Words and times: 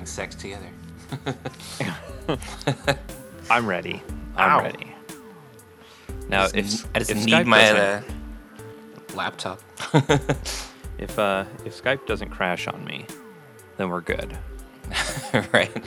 having 0.00 0.06
sex 0.06 0.34
together. 0.34 0.66
I'm 3.50 3.66
ready. 3.66 4.02
I'm 4.36 4.60
Ow. 4.60 4.62
ready. 4.62 4.94
Now, 6.28 6.44
I 6.44 6.48
just, 6.48 6.84
if 6.84 6.90
I 6.94 6.98
just 7.00 7.10
if 7.10 7.16
need 7.24 7.34
Skype 7.34 7.46
my 7.46 7.70
uh, 7.70 8.02
laptop. 9.14 9.60
if 10.98 11.18
uh 11.18 11.44
if 11.64 11.82
Skype 11.82 12.06
doesn't 12.06 12.30
crash 12.30 12.68
on 12.68 12.84
me, 12.84 13.06
then 13.76 13.90
we're 13.90 14.00
good. 14.00 14.38
right. 15.52 15.84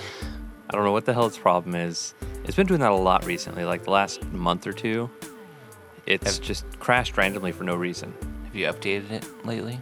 I 0.69 0.75
don't 0.75 0.83
know 0.83 0.91
what 0.91 1.05
the 1.05 1.13
hell 1.13 1.27
its 1.27 1.37
problem 1.37 1.75
is. 1.75 2.13
It's 2.43 2.55
been 2.55 2.67
doing 2.67 2.81
that 2.81 2.91
a 2.91 2.95
lot 2.95 3.25
recently, 3.25 3.63
like 3.63 3.83
the 3.83 3.91
last 3.91 4.23
month 4.31 4.67
or 4.67 4.73
two. 4.73 5.09
It's 6.05 6.37
Have- 6.37 6.45
just 6.45 6.79
crashed 6.79 7.17
randomly 7.17 7.51
for 7.51 7.63
no 7.63 7.75
reason. 7.75 8.13
Have 8.45 8.55
you 8.55 8.67
updated 8.67 9.11
it 9.11 9.45
lately? 9.45 9.79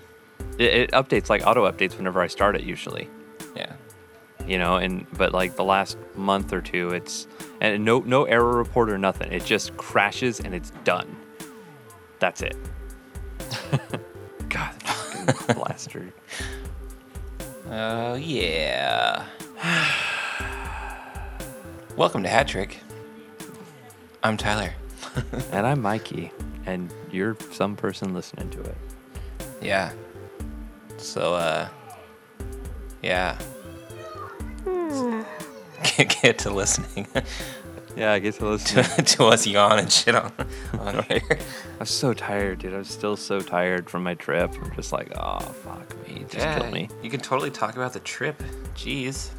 It, 0.57 0.73
it 0.73 0.91
updates 0.91 1.29
like 1.29 1.45
auto 1.45 1.69
updates 1.69 1.97
whenever 1.97 2.21
I 2.21 2.27
start 2.27 2.55
it 2.55 2.63
usually. 2.63 3.09
Yeah. 3.55 3.73
You 4.47 4.57
know 4.57 4.77
and 4.77 5.05
but 5.17 5.33
like 5.33 5.55
the 5.55 5.63
last 5.63 5.97
month 6.15 6.53
or 6.53 6.61
two 6.61 6.89
it's 6.89 7.27
and 7.59 7.83
no 7.85 7.99
no 7.99 8.23
error 8.25 8.55
report 8.55 8.89
or 8.89 8.97
nothing 8.97 9.31
it 9.31 9.45
just 9.45 9.75
crashes 9.77 10.39
and 10.39 10.53
it's 10.53 10.71
done 10.83 11.15
that's 12.19 12.41
it 12.41 12.55
god 14.49 14.73
blaster 15.55 16.11
Oh 17.73 18.15
yeah. 18.15 19.25
Welcome 21.95 22.23
to 22.23 22.29
Hat 22.29 22.49
Trick. 22.49 22.79
I'm 24.23 24.35
Tyler. 24.35 24.73
and 25.51 25.65
i'm 25.65 25.81
mikey 25.81 26.31
and 26.65 26.93
you're 27.11 27.35
some 27.51 27.75
person 27.75 28.13
listening 28.13 28.49
to 28.49 28.61
it 28.61 28.77
Yeah. 29.61 29.91
So 30.97 31.33
uh 31.35 31.67
yeah. 33.01 33.37
Get, 36.09 36.17
get 36.21 36.37
to 36.39 36.49
listening 36.53 37.07
yeah 37.97 38.13
i 38.13 38.19
guess 38.19 38.37
to 38.37 38.47
listen 38.47 38.83
to, 38.83 39.01
to 39.03 39.25
us 39.25 39.45
yawn 39.45 39.79
and 39.79 39.91
shit 39.91 40.15
on, 40.15 40.31
on 40.79 41.03
here. 41.03 41.21
i'm 41.79 41.85
so 41.85 42.13
tired 42.13 42.59
dude 42.59 42.73
i'm 42.73 42.83
still 42.85 43.17
so 43.17 43.39
tired 43.41 43.89
from 43.89 44.03
my 44.03 44.13
trip 44.15 44.51
i'm 44.63 44.71
just 44.75 44.91
like 44.93 45.11
oh 45.17 45.39
fuck 45.39 46.07
me 46.07 46.19
just 46.29 46.35
Yeah, 46.37 46.59
kill 46.59 46.71
me 46.71 46.87
You 47.03 47.09
can 47.09 47.19
totally 47.19 47.51
talk 47.51 47.75
about 47.75 47.93
the 47.93 47.99
trip. 47.99 48.41
Jeez. 48.75 49.29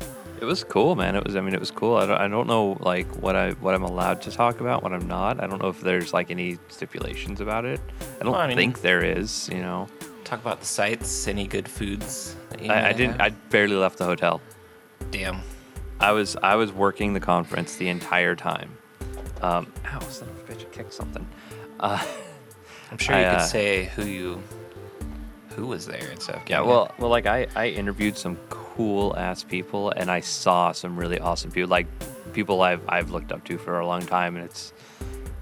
It 0.41 0.45
was 0.45 0.65
cool, 0.65 0.97
man. 0.97 1.15
It 1.15 1.25
was. 1.25 1.37
I 1.37 1.41
mean, 1.41 1.55
it 1.55 1.61
was 1.61 1.71
cool. 1.71 1.97
I 1.97 2.05
don't, 2.05 2.19
I 2.19 2.27
don't 2.27 2.49
know 2.49 2.77
like 2.81 3.07
what 3.23 3.37
I 3.37 3.53
what 3.65 3.75
I'm 3.77 3.85
allowed 3.85 4.21
to 4.23 4.31
talk 4.33 4.61
about, 4.61 4.83
what 4.83 4.93
I'm 4.93 5.07
not. 5.07 5.41
I 5.41 5.47
don't 5.47 5.63
know 5.63 5.69
if 5.69 5.81
there's 5.81 6.13
like 6.13 6.33
any 6.33 6.59
stipulations 6.69 7.41
about 7.41 7.65
it. 7.65 7.79
I 8.21 8.25
don't 8.25 8.33
Well, 8.33 8.41
I 8.41 8.49
mean- 8.49 8.57
think 8.57 8.81
there 8.81 9.05
is. 9.05 9.49
You 9.53 9.61
know, 9.61 9.87
Talk 10.25 10.41
about 10.41 10.59
the 10.59 10.67
sights, 10.67 11.29
any 11.29 11.47
good 11.47 11.69
foods. 11.69 12.35
that 12.51 12.61
you 12.61 12.73
I, 12.73 12.89
I 12.89 12.93
didn't. 12.93 13.21
I 13.21 13.31
barely 13.51 13.77
left 13.77 13.99
the 13.99 14.05
hotel. 14.05 14.41
Damn. 15.13 15.41
I 16.03 16.11
was 16.11 16.37
I 16.43 16.57
was 16.57 16.73
working 16.73 17.15
the 17.15 17.21
conference 17.21 17.77
the 17.77 17.89
entire 17.89 18.35
time. 18.35 18.77
Um, 19.41 19.73
ow, 19.87 20.01
son 20.01 20.29
of 20.29 20.39
a 20.39 20.53
bitch! 20.53 20.63
I 20.63 20.65
kicked 20.65 20.93
something. 20.93 21.27
Uh, 21.79 22.05
I'm 22.91 22.99
sure 22.99 23.15
I, 23.15 23.21
you 23.21 23.27
uh, 23.27 23.39
could 23.39 23.49
say 23.49 23.85
who 23.95 24.05
you 24.05 24.43
who 25.51 25.67
was 25.69 25.87
there 25.87 26.09
and 26.11 26.21
stuff. 26.21 26.43
yeah. 26.49 26.61
Well, 26.61 26.93
well, 26.99 27.09
like 27.09 27.27
I 27.27 27.47
I 27.55 27.69
interviewed 27.69 28.19
some 28.19 28.37
cool 28.51 29.17
ass 29.17 29.45
people, 29.45 29.91
and 29.91 30.11
I 30.11 30.21
saw 30.21 30.73
some 30.73 30.97
really 30.97 31.21
awesome 31.21 31.53
people, 31.53 31.71
like 31.71 31.87
people 32.33 32.63
I've 32.63 32.83
I've 32.89 33.11
looked 33.13 33.31
up 33.31 33.45
to 33.45 33.57
for 33.57 33.79
a 33.79 33.87
long 33.87 34.05
time, 34.05 34.37
and 34.37 34.45
it's. 34.45 34.73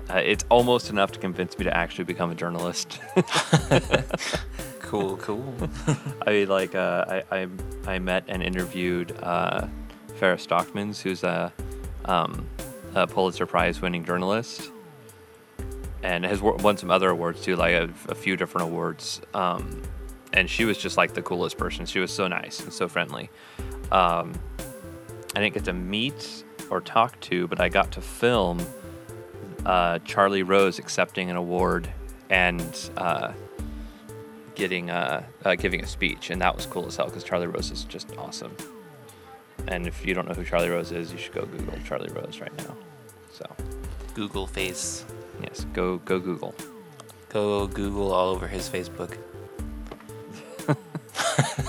Uh, 0.09 0.15
it's 0.15 0.45
almost 0.49 0.91
enough 0.91 1.13
to 1.13 1.21
convince 1.21 1.57
me 1.57 1.63
to 1.63 1.73
actually 1.77 2.03
become 2.03 2.33
a 2.33 2.35
journalist. 2.35 2.99
cool, 4.81 5.17
cool. 5.19 5.55
I 6.27 6.31
mean, 6.31 6.49
like 6.49 6.75
uh, 6.75 7.23
I, 7.31 7.43
I 7.43 7.49
I 7.87 7.99
met 8.01 8.25
and 8.27 8.43
interviewed 8.43 9.17
uh, 9.23 9.69
Farah 10.21 10.37
Stockmans, 10.37 11.01
who's 11.01 11.25
a, 11.25 11.51
um, 12.05 12.47
a 12.95 13.07
Pulitzer 13.07 13.47
Prize 13.47 13.81
winning 13.81 14.05
journalist, 14.05 14.71
and 16.03 16.25
has 16.25 16.43
won 16.43 16.77
some 16.77 16.91
other 16.91 17.09
awards 17.09 17.41
too, 17.41 17.57
like 17.57 17.73
a, 17.73 17.89
a 18.09 18.15
few 18.15 18.37
different 18.37 18.69
awards. 18.69 19.23
Um, 19.33 19.83
and 20.33 20.49
she 20.49 20.65
was 20.65 20.77
just 20.77 20.97
like 20.97 21.15
the 21.15 21.23
coolest 21.23 21.57
person. 21.57 21.87
She 21.87 21.99
was 21.99 22.13
so 22.13 22.29
nice 22.29 22.61
and 22.61 22.73
so 22.73 22.87
friendly. 22.87 23.31
Um, 23.91 24.39
I 25.35 25.41
didn't 25.41 25.55
get 25.55 25.65
to 25.65 25.73
meet 25.73 26.45
or 26.69 26.81
talk 26.81 27.19
to, 27.21 27.49
but 27.49 27.59
I 27.59 27.69
got 27.71 27.91
to 27.93 28.03
film 28.03 28.61
uh, 29.65 30.01
Charlie 30.01 30.43
Rose 30.43 30.79
accepting 30.79 31.31
an 31.31 31.37
award 31.37 31.91
and. 32.29 32.91
Uh, 32.97 33.33
getting 34.57 34.91
uh, 34.91 35.25
uh, 35.47 35.55
giving 35.55 35.83
a 35.83 35.87
speech, 35.87 36.29
and 36.29 36.43
that 36.43 36.55
was 36.55 36.67
cool 36.67 36.85
as 36.87 36.97
hell 36.97 37.07
because 37.07 37.25
Charlie 37.25 37.47
Rose 37.47 37.71
is 37.71 37.85
just 37.85 38.15
awesome. 38.19 38.55
And 39.69 39.87
if 39.87 40.05
you 40.07 40.15
don't 40.15 40.29
know 40.29 40.35
who 40.35 40.45
Charlie 40.45 40.69
Rose 40.69 40.93
is, 40.93 41.13
you 41.13 41.19
should 41.19 41.33
go 41.33 41.45
Google 41.45 41.79
Charlie 41.85 42.11
Rose 42.11 42.41
right 42.41 42.57
now. 42.59 42.77
So 43.33 43.45
Google 44.15 44.47
face. 44.47 45.05
yes, 45.43 45.67
go 45.73 45.99
go 45.99 46.19
Google. 46.19 46.55
Go 47.29 47.67
Google 47.67 48.13
all 48.13 48.31
over 48.31 48.49
his 48.49 48.69
Facebook. 48.69 49.17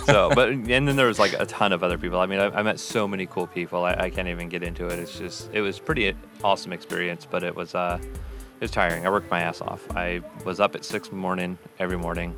So, 0.06 0.31
but 0.34 0.50
and 0.50 0.68
then 0.68 0.96
there 0.96 1.07
was 1.07 1.19
like 1.19 1.34
a 1.34 1.46
ton 1.46 1.72
of 1.72 1.84
other 1.84 1.97
people. 1.97 2.19
I 2.19 2.25
mean, 2.25 2.40
I, 2.40 2.47
I 2.47 2.63
met 2.63 2.79
so 2.79 3.07
many 3.07 3.25
cool 3.28 3.47
people. 3.47 3.84
I, 3.84 3.94
I 3.94 4.09
can't 4.09 4.28
even 4.28 4.50
get 4.50 4.63
into 4.63 4.88
it. 4.88 5.00
It's 5.00 5.18
just 5.18 5.50
it 5.53 5.62
was 5.62 5.79
pretty 5.79 6.13
awesome 6.44 6.73
experience, 6.73 7.25
but 7.29 7.44
it 7.44 7.56
was 7.56 7.75
uh 7.75 8.00
it 8.02 8.62
was 8.62 8.72
tiring. 8.72 9.06
I 9.06 9.09
worked 9.09 9.29
my 9.29 9.41
ass 9.41 9.62
off. 9.62 9.85
I 9.96 10.22
was 10.44 10.59
up 10.59 10.75
at 10.75 10.84
six 10.84 11.08
in 11.08 11.16
the 11.16 11.22
morning 11.22 11.58
every 11.79 11.97
morning, 11.97 12.35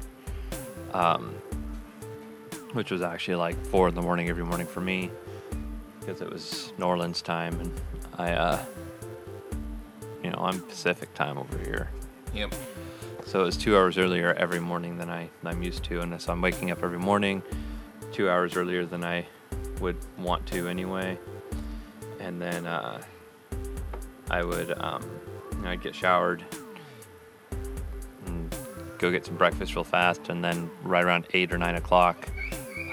um, 0.94 1.34
which 2.74 2.91
was 2.91 3.02
actually 3.02 3.35
like 3.35 3.58
four 3.68 3.88
in 3.88 3.96
the 3.96 4.02
morning 4.02 4.30
every 4.30 4.46
morning 4.46 4.68
for 4.68 4.81
me 4.81 5.09
because 6.06 6.22
it 6.22 6.30
was 6.30 6.74
New 6.78 6.86
Orleans 6.86 7.22
time, 7.22 7.59
and 7.59 7.72
I 8.18 8.31
uh 8.34 8.66
you 10.24 10.30
know 10.30 10.40
I'm 10.40 10.62
Pacific 10.62 11.14
time 11.14 11.38
over 11.38 11.58
here. 11.58 11.90
Yep. 12.34 12.53
So 13.25 13.41
it 13.41 13.46
was 13.46 13.58
two 13.58 13.78
hours 13.78 13.97
earlier 13.97 14.34
every 14.34 14.59
morning 14.59 14.97
than 14.97 15.09
I 15.09 15.30
than 15.41 15.53
I'm 15.53 15.64
used 15.64 15.84
to, 15.86 16.02
and 16.02 16.22
so 16.22 16.31
I'm 16.31 16.41
waking 16.41 16.72
up 16.72 16.84
every 16.84 17.00
morning 17.00 17.41
two 18.12 18.30
hours 18.30 18.56
earlier 18.56 18.86
than 18.86 19.03
I 19.03 19.25
would 19.80 19.97
want 20.18 20.46
to 20.47 20.68
anyway. 20.68 21.18
And 22.20 22.41
then 22.41 22.66
uh, 22.66 23.02
I 24.30 24.44
would 24.44 24.78
um, 24.80 25.03
you 25.52 25.58
know, 25.62 25.70
I'd 25.70 25.81
get 25.81 25.96
showered 25.96 26.44
and 28.25 28.56
go 28.97 29.09
get 29.09 29.25
some 29.25 29.35
breakfast 29.35 29.75
real 29.75 29.84
fast, 29.84 30.30
and 30.30 30.44
then 30.44 30.70
right 30.84 31.03
around 31.03 31.28
eight 31.34 31.52
or 31.52 31.58
nine 31.58 31.75
o'clock, 31.75 32.28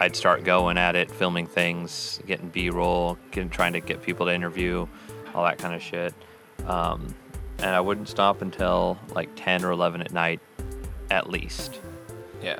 I'd 0.00 0.16
start 0.16 0.44
going 0.44 0.78
at 0.78 0.96
it, 0.96 1.10
filming 1.10 1.46
things, 1.46 2.20
getting 2.26 2.48
B-roll, 2.48 3.18
getting 3.30 3.50
trying 3.50 3.74
to 3.74 3.80
get 3.80 4.02
people 4.02 4.26
to 4.26 4.34
interview, 4.34 4.86
all 5.34 5.44
that 5.44 5.58
kind 5.58 5.74
of 5.74 5.82
shit. 5.82 6.14
Um, 6.66 7.14
and 7.58 7.74
I 7.74 7.80
wouldn't 7.80 8.08
stop 8.08 8.40
until 8.40 8.98
like 9.14 9.28
10 9.36 9.62
or 9.62 9.70
11 9.72 10.00
at 10.00 10.12
night, 10.12 10.40
at 11.10 11.28
least. 11.28 11.80
Yeah. 12.42 12.58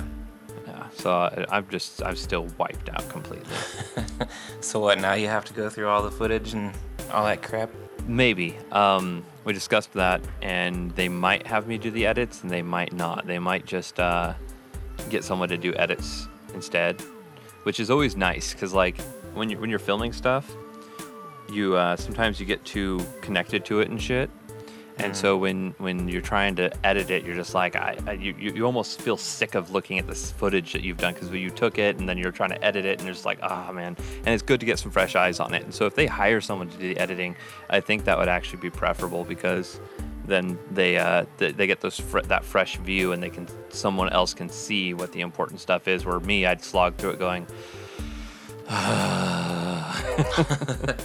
Yeah. 0.67 0.89
So 0.95 1.13
I, 1.13 1.47
I'm 1.51 1.67
just 1.69 2.03
I'm 2.03 2.17
still 2.17 2.47
wiped 2.59 2.91
out 2.91 3.09
completely. 3.09 3.57
So 4.61 4.79
what? 4.79 5.01
Now 5.01 5.15
you 5.15 5.27
have 5.27 5.47
to 5.47 5.55
go 5.55 5.71
through 5.71 5.89
all 5.89 6.03
the 6.03 6.11
footage 6.11 6.53
and 6.53 6.73
all 7.13 7.25
that 7.25 7.43
crap. 7.43 7.71
Maybe. 8.07 8.57
Um, 8.71 9.25
we 9.45 9.55
discussed 9.55 9.95
that, 9.95 10.21
and 10.43 10.91
they 10.93 11.09
might 11.09 11.47
have 11.47 11.67
me 11.67 11.79
do 11.79 11.91
the 11.91 12.07
edits, 12.07 12.43
and 12.43 12.51
they 12.51 12.63
might 12.63 12.93
not. 12.93 13.27
They 13.27 13.39
might 13.39 13.65
just 13.65 13.99
uh, 13.99 14.35
get 15.09 15.25
someone 15.25 15.49
to 15.49 15.57
do 15.57 15.75
edits 15.75 16.29
instead, 16.55 17.03
which 17.65 17.81
is 17.81 17.91
always 17.91 18.17
nice 18.17 18.53
because 18.53 18.73
like 18.73 19.01
when 19.35 19.51
you're 19.51 19.61
when 19.61 19.71
you're 19.71 19.79
filming 19.79 20.13
stuff, 20.13 20.51
you 21.51 21.77
uh, 21.77 21.97
sometimes 21.97 22.41
you 22.41 22.47
get 22.47 22.65
too 22.65 23.05
connected 23.21 23.65
to 23.67 23.81
it 23.81 23.91
and 23.91 24.01
shit. 24.01 24.31
And 24.99 25.17
so 25.17 25.39
when, 25.39 25.75
when 25.79 26.09
you're 26.09 26.21
trying 26.21 26.57
to 26.57 26.71
edit 26.87 27.11
it, 27.11 27.25
you're 27.25 27.35
just 27.35 27.55
like 27.55 27.75
I, 27.75 27.97
I 28.07 28.13
you, 28.13 28.35
you 28.39 28.53
you 28.53 28.67
almost 28.67 29.01
feel 29.01 29.17
sick 29.17 29.55
of 29.55 29.71
looking 29.71 29.99
at 29.99 30.07
this 30.07 30.31
footage 30.33 30.75
that 30.75 30.83
you've 30.83 30.99
done 30.99 31.15
because 31.15 31.31
you 31.31 31.51
took 31.51 31.79
it 31.79 31.99
and 31.99 32.09
then 32.09 32.19
you're 32.19 32.33
trying 32.33 32.51
to 32.51 32.63
edit 32.63 32.85
it 32.85 32.99
and 32.99 33.07
you're 33.07 33.15
just 33.15 33.25
like 33.25 33.39
ah 33.43 33.73
man. 33.73 33.97
And 34.19 34.29
it's 34.29 34.43
good 34.43 34.61
to 34.61 34.67
get 34.67 34.79
some 34.79 34.91
fresh 34.91 35.17
eyes 35.17 35.41
on 35.41 35.55
it. 35.55 35.63
And 35.63 35.75
so 35.75 35.87
if 35.87 35.95
they 35.95 36.07
hire 36.07 36.41
someone 36.41 36.69
to 36.69 36.77
do 36.77 36.93
the 36.93 36.99
editing, 36.99 37.35
I 37.71 37.81
think 37.81 38.05
that 38.05 38.19
would 38.19 38.29
actually 38.29 38.61
be 38.61 38.71
preferable 38.71 39.25
because 39.25 39.81
then 40.31 40.59
they 40.71 40.97
uh, 40.97 41.25
they, 41.39 41.53
they 41.53 41.67
get 41.67 41.81
those 41.81 41.99
fr- 41.99 42.21
that 42.21 42.45
fresh 42.45 42.77
view 42.77 43.13
and 43.13 43.23
they 43.23 43.31
can 43.31 43.49
someone 43.69 44.09
else 44.11 44.35
can 44.35 44.49
see 44.49 44.95
what 44.95 45.13
the 45.13 45.21
important 45.21 45.61
stuff 45.61 45.89
is. 45.89 46.05
Where 46.05 46.21
me, 46.21 46.47
I'd 46.47 46.65
slog 46.65 46.97
through 46.97 47.11
it 47.11 47.19
going. 47.19 47.47
I 48.71 50.97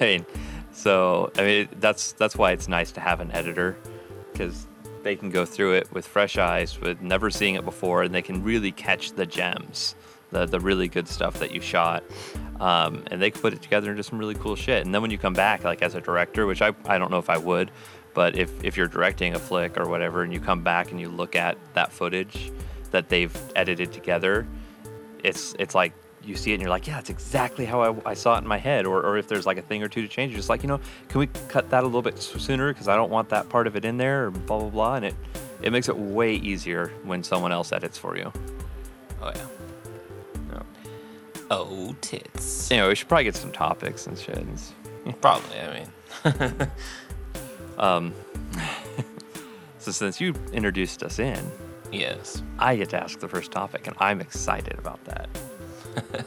mean, 0.00 0.26
so 0.72 1.30
I 1.36 1.42
mean 1.42 1.68
that's 1.78 2.12
that's 2.12 2.36
why 2.36 2.52
it's 2.52 2.68
nice 2.68 2.92
to 2.92 3.00
have 3.00 3.20
an 3.20 3.30
editor 3.32 3.76
because 4.32 4.66
they 5.02 5.16
can 5.16 5.30
go 5.30 5.44
through 5.44 5.74
it 5.74 5.92
with 5.92 6.06
fresh 6.06 6.36
eyes, 6.36 6.80
with 6.80 7.00
never 7.00 7.30
seeing 7.30 7.54
it 7.54 7.64
before, 7.64 8.02
and 8.02 8.12
they 8.12 8.22
can 8.22 8.42
really 8.42 8.72
catch 8.72 9.12
the 9.12 9.24
gems, 9.24 9.94
the 10.30 10.46
the 10.46 10.60
really 10.60 10.88
good 10.88 11.08
stuff 11.08 11.38
that 11.38 11.52
you 11.52 11.60
shot, 11.60 12.02
um, 12.60 13.04
and 13.06 13.22
they 13.22 13.30
can 13.30 13.40
put 13.40 13.52
it 13.52 13.62
together 13.62 13.90
into 13.90 14.02
some 14.02 14.18
really 14.18 14.34
cool 14.34 14.56
shit. 14.56 14.84
And 14.84 14.92
then 14.92 15.02
when 15.02 15.10
you 15.10 15.18
come 15.18 15.32
back, 15.32 15.64
like 15.64 15.80
as 15.80 15.94
a 15.94 16.00
director, 16.00 16.46
which 16.46 16.60
I 16.60 16.72
I 16.86 16.98
don't 16.98 17.10
know 17.10 17.18
if 17.18 17.30
I 17.30 17.38
would, 17.38 17.70
but 18.16 18.34
if 18.34 18.64
if 18.64 18.78
you're 18.78 18.88
directing 18.88 19.34
a 19.34 19.38
flick 19.38 19.78
or 19.78 19.86
whatever, 19.86 20.22
and 20.22 20.32
you 20.32 20.40
come 20.40 20.62
back 20.62 20.90
and 20.90 20.98
you 20.98 21.10
look 21.10 21.36
at 21.36 21.58
that 21.74 21.92
footage 21.92 22.50
that 22.90 23.10
they've 23.10 23.36
edited 23.54 23.92
together, 23.92 24.46
it's 25.22 25.54
it's 25.58 25.74
like 25.74 25.92
you 26.24 26.34
see 26.34 26.52
it 26.52 26.54
and 26.54 26.62
you're 26.62 26.70
like, 26.70 26.86
yeah, 26.86 26.94
that's 26.94 27.10
exactly 27.10 27.66
how 27.66 27.82
I, 27.82 28.10
I 28.10 28.14
saw 28.14 28.36
it 28.36 28.38
in 28.38 28.46
my 28.46 28.56
head. 28.56 28.86
Or, 28.86 29.02
or 29.02 29.18
if 29.18 29.28
there's 29.28 29.44
like 29.44 29.58
a 29.58 29.62
thing 29.62 29.82
or 29.82 29.88
two 29.88 30.00
to 30.00 30.08
change, 30.08 30.32
you're 30.32 30.38
just 30.38 30.48
like, 30.48 30.62
you 30.62 30.68
know, 30.68 30.80
can 31.08 31.20
we 31.20 31.26
cut 31.26 31.68
that 31.70 31.84
a 31.84 31.86
little 31.86 32.00
bit 32.00 32.18
sooner 32.18 32.72
because 32.72 32.88
I 32.88 32.96
don't 32.96 33.10
want 33.10 33.28
that 33.28 33.50
part 33.50 33.66
of 33.66 33.76
it 33.76 33.84
in 33.84 33.98
there, 33.98 34.28
or 34.28 34.30
blah 34.30 34.60
blah 34.60 34.70
blah. 34.70 34.94
And 34.94 35.04
it 35.04 35.14
it 35.60 35.70
makes 35.70 35.90
it 35.90 35.96
way 35.98 36.36
easier 36.36 36.92
when 37.04 37.22
someone 37.22 37.52
else 37.52 37.70
edits 37.70 37.98
for 37.98 38.16
you. 38.16 38.32
Oh 39.20 39.30
yeah. 39.34 39.46
No. 40.52 40.62
Oh 41.50 41.94
tits. 42.00 42.70
Anyway, 42.70 42.88
we 42.88 42.94
should 42.94 43.08
probably 43.08 43.24
get 43.24 43.36
some 43.36 43.52
topics 43.52 44.06
and 44.06 44.18
shit. 44.18 44.42
Probably. 45.20 45.60
I 45.60 45.80
mean. 45.80 46.70
Um, 47.78 48.14
so 49.78 49.92
since 49.92 50.20
you 50.20 50.34
introduced 50.52 51.02
us 51.02 51.18
in, 51.18 51.38
Yes. 51.92 52.42
I 52.58 52.74
get 52.76 52.90
to 52.90 53.02
ask 53.02 53.20
the 53.20 53.28
first 53.28 53.52
topic, 53.52 53.86
and 53.86 53.94
I'm 54.00 54.20
excited 54.20 54.76
about 54.78 55.02
that. 55.04 55.28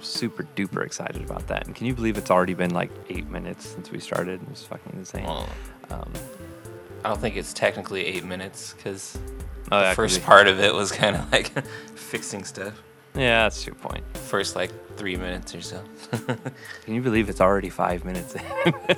Super 0.00 0.42
duper 0.56 0.84
excited 0.84 1.22
about 1.22 1.46
that. 1.46 1.66
And 1.66 1.74
can 1.74 1.86
you 1.86 1.94
believe 1.94 2.18
it's 2.18 2.30
already 2.30 2.54
been 2.54 2.70
like 2.74 2.90
eight 3.08 3.28
minutes 3.30 3.66
since 3.68 3.90
we 3.90 4.00
started? 4.00 4.40
It's 4.50 4.64
fucking 4.64 4.92
insane. 4.94 5.24
Well, 5.24 5.48
Um, 5.90 6.12
I 7.04 7.08
don't 7.08 7.20
think 7.20 7.36
it's 7.36 7.52
technically 7.52 8.04
eight 8.06 8.24
minutes 8.24 8.72
because 8.74 9.16
oh, 9.70 9.78
the 9.78 9.82
yeah, 9.86 9.94
first 9.94 10.22
part 10.22 10.48
of 10.48 10.58
it 10.60 10.74
was 10.74 10.90
kind 10.92 11.14
of 11.16 11.30
like 11.32 11.50
fixing 11.94 12.44
stuff. 12.44 12.82
Yeah, 13.14 13.44
that's 13.44 13.64
your 13.66 13.76
point. 13.76 14.04
First 14.16 14.56
like 14.56 14.72
three 14.96 15.16
minutes 15.16 15.54
or 15.54 15.60
so. 15.60 15.82
Can 16.84 16.94
you 16.94 17.02
believe 17.02 17.28
it's 17.28 17.40
already 17.40 17.68
five 17.68 18.04
minutes 18.04 18.34
in? 18.34 18.42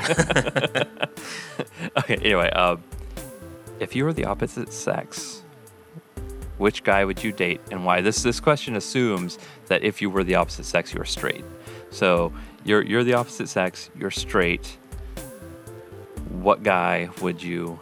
okay, 1.98 2.16
anyway, 2.16 2.50
um, 2.50 2.82
if 3.80 3.94
you 3.96 4.04
were 4.04 4.12
the 4.12 4.24
opposite 4.24 4.72
sex, 4.72 5.42
which 6.58 6.82
guy 6.82 7.04
would 7.04 7.22
you 7.22 7.32
date 7.32 7.60
and 7.70 7.84
why? 7.84 8.00
This 8.00 8.22
this 8.22 8.40
question 8.40 8.76
assumes 8.76 9.38
that 9.66 9.82
if 9.84 10.02
you 10.02 10.10
were 10.10 10.24
the 10.24 10.34
opposite 10.34 10.64
sex, 10.64 10.92
you're 10.92 11.04
straight. 11.04 11.44
So 11.90 12.32
you're 12.64 12.82
you're 12.82 13.04
the 13.04 13.14
opposite 13.14 13.48
sex, 13.48 13.90
you're 13.98 14.10
straight. 14.10 14.76
What 16.30 16.62
guy 16.62 17.08
would 17.20 17.42
you 17.42 17.78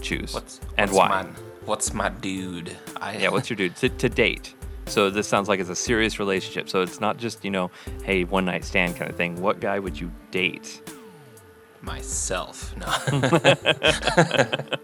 choose? 0.00 0.34
What's 0.34 0.60
and 0.76 0.90
what's 0.90 0.98
why? 0.98 1.22
My, 1.22 1.28
what's 1.64 1.94
my 1.94 2.08
dude? 2.08 2.76
I, 2.96 3.16
Yeah, 3.18 3.30
what's 3.30 3.50
your 3.50 3.56
dude 3.56 3.76
to, 3.76 3.88
to 3.88 4.08
date? 4.08 4.54
So 4.88 5.10
this 5.10 5.28
sounds 5.28 5.48
like 5.48 5.60
it's 5.60 5.70
a 5.70 5.76
serious 5.76 6.18
relationship. 6.18 6.68
So 6.68 6.82
it's 6.82 7.00
not 7.00 7.16
just 7.16 7.44
you 7.44 7.50
know, 7.50 7.70
hey, 8.04 8.24
one 8.24 8.44
night 8.44 8.64
stand 8.64 8.96
kind 8.96 9.10
of 9.10 9.16
thing. 9.16 9.40
What 9.40 9.60
guy 9.60 9.78
would 9.78 9.98
you 9.98 10.10
date? 10.30 10.82
myself? 11.82 12.74
No. 12.76 12.86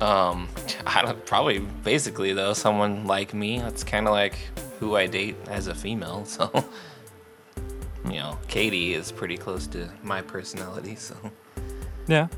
um, 0.06 0.48
I 0.86 1.02
don't 1.02 1.24
probably 1.26 1.58
basically 1.58 2.32
though 2.32 2.52
someone 2.52 3.06
like 3.06 3.34
me. 3.34 3.58
That's 3.58 3.84
kind 3.84 4.06
of 4.06 4.12
like 4.12 4.36
who 4.78 4.96
I 4.96 5.06
date 5.06 5.36
as 5.48 5.66
a 5.66 5.74
female. 5.74 6.24
So 6.24 6.50
you 8.04 8.14
know, 8.14 8.38
Katie 8.48 8.94
is 8.94 9.12
pretty 9.12 9.36
close 9.36 9.66
to 9.68 9.88
my 10.02 10.22
personality. 10.22 10.94
So 10.94 11.16
Yeah, 12.06 12.28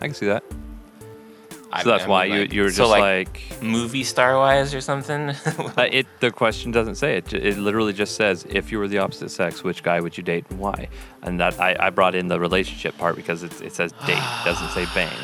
I 0.00 0.06
can 0.06 0.14
see 0.14 0.26
that. 0.26 0.44
So 1.80 1.88
that's 1.88 2.04
I 2.04 2.08
why 2.08 2.24
you 2.26 2.40
like- 2.42 2.52
you 2.52 2.62
were 2.62 2.68
just 2.68 2.76
so, 2.76 2.88
like, 2.88 3.40
movie 3.62 4.04
star 4.04 4.36
wise 4.38 4.74
or 4.74 4.80
something. 4.82 5.30
uh, 5.78 5.86
it. 5.90 6.06
The 6.20 6.30
question 6.30 6.70
doesn't 6.70 6.96
say 6.96 7.16
it. 7.16 7.32
It 7.32 7.56
literally 7.56 7.94
just 7.94 8.14
says 8.14 8.44
if 8.50 8.70
you 8.70 8.78
were 8.78 8.88
the 8.88 8.98
opposite 8.98 9.30
sex, 9.30 9.64
which 9.64 9.82
guy 9.82 10.00
would 10.00 10.16
you 10.16 10.22
date 10.22 10.44
and 10.50 10.58
why? 10.58 10.88
And 11.22 11.40
that 11.40 11.58
I, 11.58 11.74
I 11.80 11.90
brought 11.90 12.14
in 12.14 12.28
the 12.28 12.38
relationship 12.38 12.98
part 12.98 13.16
because 13.16 13.42
it, 13.42 13.60
it 13.62 13.72
says 13.72 13.92
date, 14.06 14.18
it 14.18 14.44
doesn't 14.44 14.68
say 14.70 14.86
bang. 14.94 15.16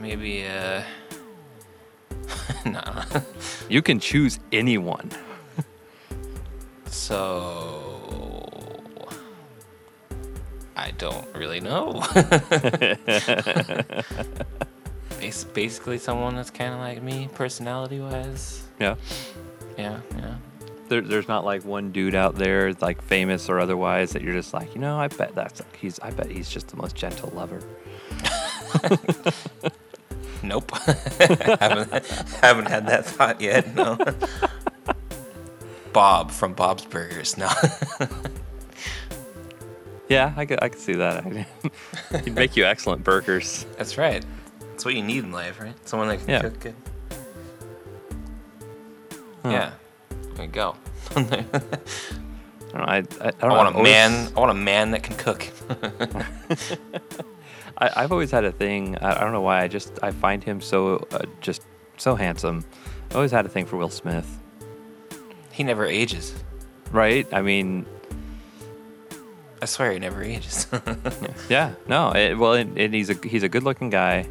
Maybe 0.00 0.44
uh. 0.46 0.82
no. 2.66 2.82
You 3.68 3.80
can 3.82 4.00
choose 4.00 4.38
anyone. 4.52 5.10
So 6.86 8.82
I 10.76 10.90
don't 10.92 11.26
really 11.34 11.60
know. 11.60 12.02
Bas- 15.32 15.44
Basically, 15.44 15.98
someone 15.98 16.36
that's 16.36 16.50
kind 16.50 16.74
of 16.74 16.80
like 16.80 17.02
me, 17.02 17.28
personality-wise. 17.34 18.62
Yeah. 18.78 18.96
Yeah, 19.78 20.00
yeah. 20.18 20.34
There, 20.88 21.00
there's 21.00 21.26
not 21.26 21.44
like 21.46 21.64
one 21.64 21.90
dude 21.90 22.14
out 22.14 22.34
there, 22.34 22.74
like 22.74 23.00
famous 23.00 23.48
or 23.48 23.58
otherwise, 23.58 24.12
that 24.12 24.20
you're 24.20 24.34
just 24.34 24.52
like, 24.52 24.74
you 24.74 24.80
know, 24.80 24.98
I 24.98 25.08
bet 25.08 25.34
that's 25.34 25.62
he's. 25.80 25.98
I 26.00 26.10
bet 26.10 26.30
he's 26.30 26.50
just 26.50 26.68
the 26.68 26.76
most 26.76 26.94
gentle 26.94 27.30
lover. 27.34 27.62
Nope. 30.44 30.72
haven't 30.80 31.92
haven't 32.42 32.68
had 32.68 32.84
that 32.88 33.06
thought 33.06 33.40
yet. 33.40 33.76
No. 33.76 33.96
Bob 35.92 36.32
from 36.32 36.52
Bob's 36.52 36.84
Burgers. 36.84 37.38
No. 37.38 37.48
Yeah, 40.08 40.34
I 40.36 40.44
could, 40.44 40.60
I 40.60 40.68
could 40.68 40.80
see 40.80 40.94
that. 40.94 41.46
He'd 42.24 42.34
make 42.34 42.56
you 42.56 42.64
excellent 42.64 43.04
burgers. 43.04 43.64
that's 43.78 43.96
right. 43.96 44.24
That's 44.72 44.84
what 44.84 44.94
you 44.94 45.02
need 45.02 45.24
in 45.24 45.32
life, 45.32 45.60
right? 45.60 45.74
Someone 45.88 46.08
that 46.08 46.18
can 46.18 46.28
Yeah. 46.28 46.40
cook 46.42 46.60
good. 46.60 46.74
Huh. 49.42 49.48
Yeah. 49.50 49.70
There 50.34 50.44
you 50.46 50.50
go. 50.50 50.76
I 51.16 51.22
don't 51.22 51.30
know. 52.74 52.84
I, 52.84 52.96
I, 52.96 52.98
I, 52.98 53.02
don't 53.02 53.42
I 53.42 53.48
want 53.48 53.68
I've 53.68 53.76
a 53.76 53.82
man. 53.82 54.32
I 54.34 54.40
want 54.40 54.50
a 54.50 54.54
man 54.54 54.90
that 54.92 55.02
can 55.02 55.16
cook. 55.16 55.46
I, 57.78 57.90
I've 57.96 58.12
always 58.12 58.30
had 58.30 58.44
a 58.44 58.52
thing. 58.52 58.96
I, 58.98 59.16
I 59.16 59.20
don't 59.20 59.32
know 59.32 59.40
why. 59.42 59.62
I 59.62 59.68
just 59.68 59.98
I 60.02 60.10
find 60.10 60.42
him 60.42 60.60
so 60.60 61.06
uh, 61.12 61.24
just 61.40 61.62
so 61.98 62.14
handsome. 62.14 62.64
I 63.10 63.14
always 63.16 63.30
had 63.30 63.44
a 63.44 63.48
thing 63.48 63.66
for 63.66 63.76
Will 63.76 63.90
Smith. 63.90 64.26
he 65.52 65.64
never 65.64 65.84
ages. 65.84 66.34
Right? 66.92 67.26
I 67.32 67.42
mean, 67.42 67.84
I 69.60 69.66
swear 69.66 69.92
he 69.92 69.98
never 69.98 70.22
ages. 70.22 70.66
yeah. 71.48 71.74
No. 71.88 72.12
It, 72.12 72.38
well, 72.38 72.54
and, 72.54 72.78
and 72.78 72.94
he's 72.94 73.10
a 73.10 73.14
he's 73.26 73.42
a 73.42 73.48
good 73.48 73.64
looking 73.64 73.90
guy. 73.90 74.28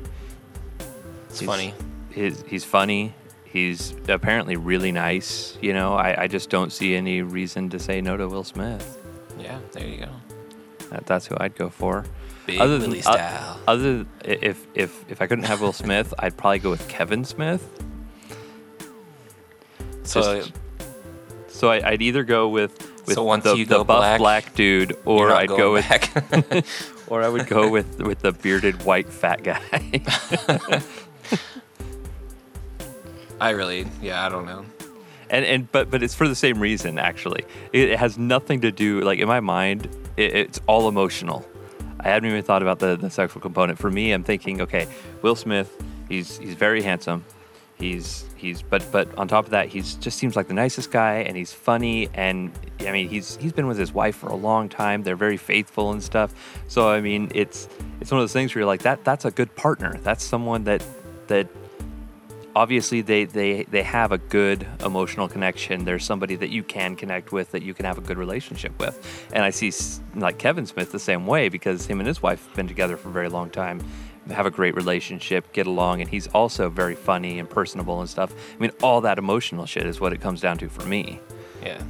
It's 1.31 1.39
He's- 1.39 1.50
funny. 1.50 1.73
He's 2.13 2.43
he's 2.47 2.63
funny. 2.65 3.13
He's 3.45 3.93
apparently 4.07 4.55
really 4.57 4.91
nice. 4.91 5.57
You 5.61 5.73
know, 5.73 5.93
I, 5.95 6.23
I 6.23 6.27
just 6.27 6.50
don't 6.50 6.71
see 6.71 6.95
any 6.95 7.21
reason 7.21 7.69
to 7.71 7.79
say 7.79 8.00
no 8.01 8.15
to 8.17 8.27
Will 8.27 8.43
Smith. 8.43 8.97
Yeah, 9.39 9.59
there 9.73 9.85
you 9.88 9.97
go. 10.05 10.09
That, 10.89 11.05
that's 11.05 11.25
who 11.25 11.35
I'd 11.39 11.55
go 11.55 11.69
for. 11.69 12.05
Big 12.45 12.59
Other 12.59 12.77
than- 12.79 12.89
Willie 12.91 13.03
uh. 13.05 13.55
Other 13.67 14.05
if 14.25 14.65
if 14.73 15.03
if 15.09 15.21
I 15.21 15.27
couldn't 15.27 15.45
have 15.45 15.61
Will 15.61 15.73
Smith, 15.73 16.13
I'd 16.19 16.35
probably 16.38 16.59
go 16.59 16.69
with 16.69 16.88
Kevin 16.89 17.23
Smith. 17.25 17.63
so 20.03 20.39
just- 20.39 20.51
So 21.47 21.69
I, 21.69 21.91
I'd 21.91 22.01
either 22.01 22.23
go 22.23 22.50
with 22.50 22.71
with 23.05 23.15
So 23.15 23.35
the, 23.38 23.63
the 23.63 23.83
buff 23.83 23.88
black, 23.88 24.19
black, 24.19 24.53
dude, 24.55 24.97
or 25.05 25.31
I'd 25.31 25.47
go 25.50 25.73
with 25.73 25.85
or 27.07 27.21
I 27.23 27.29
would 27.29 27.47
go 27.47 27.69
with 27.69 28.00
with 28.01 28.19
the 28.19 28.31
bearded 28.33 28.83
white 28.83 29.09
fat 29.09 29.43
guy. 29.43 30.01
I 33.39 33.51
really, 33.51 33.88
yeah, 34.01 34.25
I 34.25 34.29
don't 34.29 34.45
know. 34.45 34.65
and 35.29 35.45
and 35.45 35.71
but 35.71 35.89
but 35.89 36.03
it's 36.03 36.13
for 36.13 36.27
the 36.27 36.35
same 36.35 36.59
reason 36.59 37.00
actually. 37.00 37.43
It, 37.73 37.89
it 37.89 38.00
has 38.00 38.17
nothing 38.17 38.61
to 38.61 38.71
do 38.71 39.01
like 39.01 39.19
in 39.19 39.27
my 39.27 39.39
mind. 39.39 39.88
It, 40.17 40.35
it's 40.35 40.59
all 40.67 40.88
emotional. 40.88 41.45
I 42.00 42.09
hadn't 42.09 42.29
even 42.29 42.43
thought 42.43 42.61
about 42.63 42.79
the, 42.79 42.95
the 42.97 43.09
sexual 43.09 43.41
component. 43.41 43.77
For 43.79 43.91
me, 43.91 44.11
I'm 44.11 44.23
thinking, 44.23 44.61
okay, 44.61 44.88
Will 45.21 45.35
Smith, 45.35 45.83
he's 46.09 46.38
he's 46.38 46.53
very 46.55 46.81
handsome. 46.83 47.25
He's 47.75 48.25
he's 48.35 48.61
but 48.61 48.83
but 48.91 49.07
on 49.17 49.27
top 49.27 49.45
of 49.45 49.51
that, 49.51 49.69
he's 49.69 49.95
just 49.95 50.19
seems 50.19 50.35
like 50.35 50.47
the 50.47 50.53
nicest 50.53 50.91
guy, 50.91 51.17
and 51.19 51.35
he's 51.35 51.51
funny, 51.51 52.09
and 52.13 52.51
I 52.81 52.91
mean 52.91 53.09
he's 53.09 53.38
he's 53.38 53.53
been 53.53 53.65
with 53.65 53.79
his 53.79 53.91
wife 53.91 54.17
for 54.17 54.27
a 54.29 54.35
long 54.35 54.69
time. 54.69 55.01
They're 55.01 55.15
very 55.15 55.38
faithful 55.38 55.91
and 55.91 56.03
stuff. 56.03 56.33
So 56.67 56.89
I 56.89 57.01
mean 57.01 57.31
it's 57.33 57.67
it's 58.00 58.11
one 58.11 58.19
of 58.19 58.23
those 58.23 58.33
things 58.33 58.53
where 58.53 58.61
you're 58.61 58.67
like 58.67 58.83
that 58.83 59.03
that's 59.03 59.25
a 59.25 59.31
good 59.31 59.55
partner. 59.55 59.97
That's 60.03 60.23
someone 60.23 60.63
that 60.65 60.83
that 61.31 61.47
obviously 62.55 63.00
they, 63.01 63.23
they 63.23 63.63
they 63.63 63.81
have 63.81 64.11
a 64.11 64.17
good 64.17 64.67
emotional 64.83 65.29
connection 65.29 65.85
there's 65.85 66.03
somebody 66.03 66.35
that 66.35 66.50
you 66.50 66.61
can 66.61 66.97
connect 66.97 67.31
with 67.31 67.51
that 67.51 67.63
you 67.63 67.73
can 67.73 67.85
have 67.85 67.97
a 67.97 68.01
good 68.01 68.17
relationship 68.17 68.77
with 68.77 69.29
and 69.31 69.41
i 69.41 69.50
see 69.50 69.71
like 70.15 70.38
kevin 70.38 70.65
smith 70.65 70.91
the 70.91 71.00
same 71.00 71.25
way 71.25 71.47
because 71.47 71.85
him 71.85 72.01
and 72.01 72.07
his 72.07 72.21
wife 72.21 72.45
have 72.45 72.55
been 72.57 72.67
together 72.67 72.97
for 72.97 73.07
a 73.07 73.11
very 73.13 73.29
long 73.29 73.50
time 73.50 73.81
have 74.29 74.45
a 74.45 74.51
great 74.51 74.75
relationship 74.75 75.53
get 75.53 75.65
along 75.65 76.01
and 76.01 76.09
he's 76.09 76.27
also 76.27 76.69
very 76.69 76.95
funny 76.95 77.39
and 77.39 77.50
personable 77.50 78.01
and 78.01 78.09
stuff 78.09 78.33
i 78.57 78.59
mean 78.59 78.71
all 78.83 79.00
that 79.00 79.17
emotional 79.17 79.65
shit 79.65 79.85
is 79.85 80.01
what 80.01 80.11
it 80.11 80.19
comes 80.19 80.41
down 80.41 80.57
to 80.57 80.67
for 80.67 80.85
me 80.85 81.21
Yeah. 81.63 81.81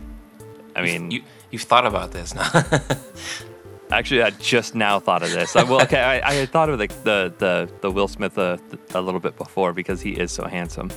i 0.75 0.83
mean 0.83 1.09
you 1.09 1.23
you've 1.49 1.63
thought 1.63 1.87
about 1.87 2.11
this 2.11 2.35
now. 2.35 2.49
Actually, 3.91 4.23
I 4.23 4.29
just 4.31 4.73
now 4.75 4.99
thought 4.99 5.21
of 5.23 5.31
this. 5.31 5.55
I, 5.55 5.63
well, 5.63 5.81
okay, 5.81 5.99
I, 6.01 6.29
I 6.29 6.33
had 6.35 6.49
thought 6.49 6.69
of 6.69 6.79
the 6.79 6.87
the 7.03 7.33
the, 7.37 7.69
the 7.81 7.91
Will 7.91 8.07
Smith 8.07 8.37
uh, 8.37 8.57
a 8.93 9.01
little 9.01 9.19
bit 9.19 9.37
before 9.37 9.73
because 9.73 10.01
he 10.01 10.11
is 10.11 10.31
so 10.31 10.45
handsome, 10.45 10.91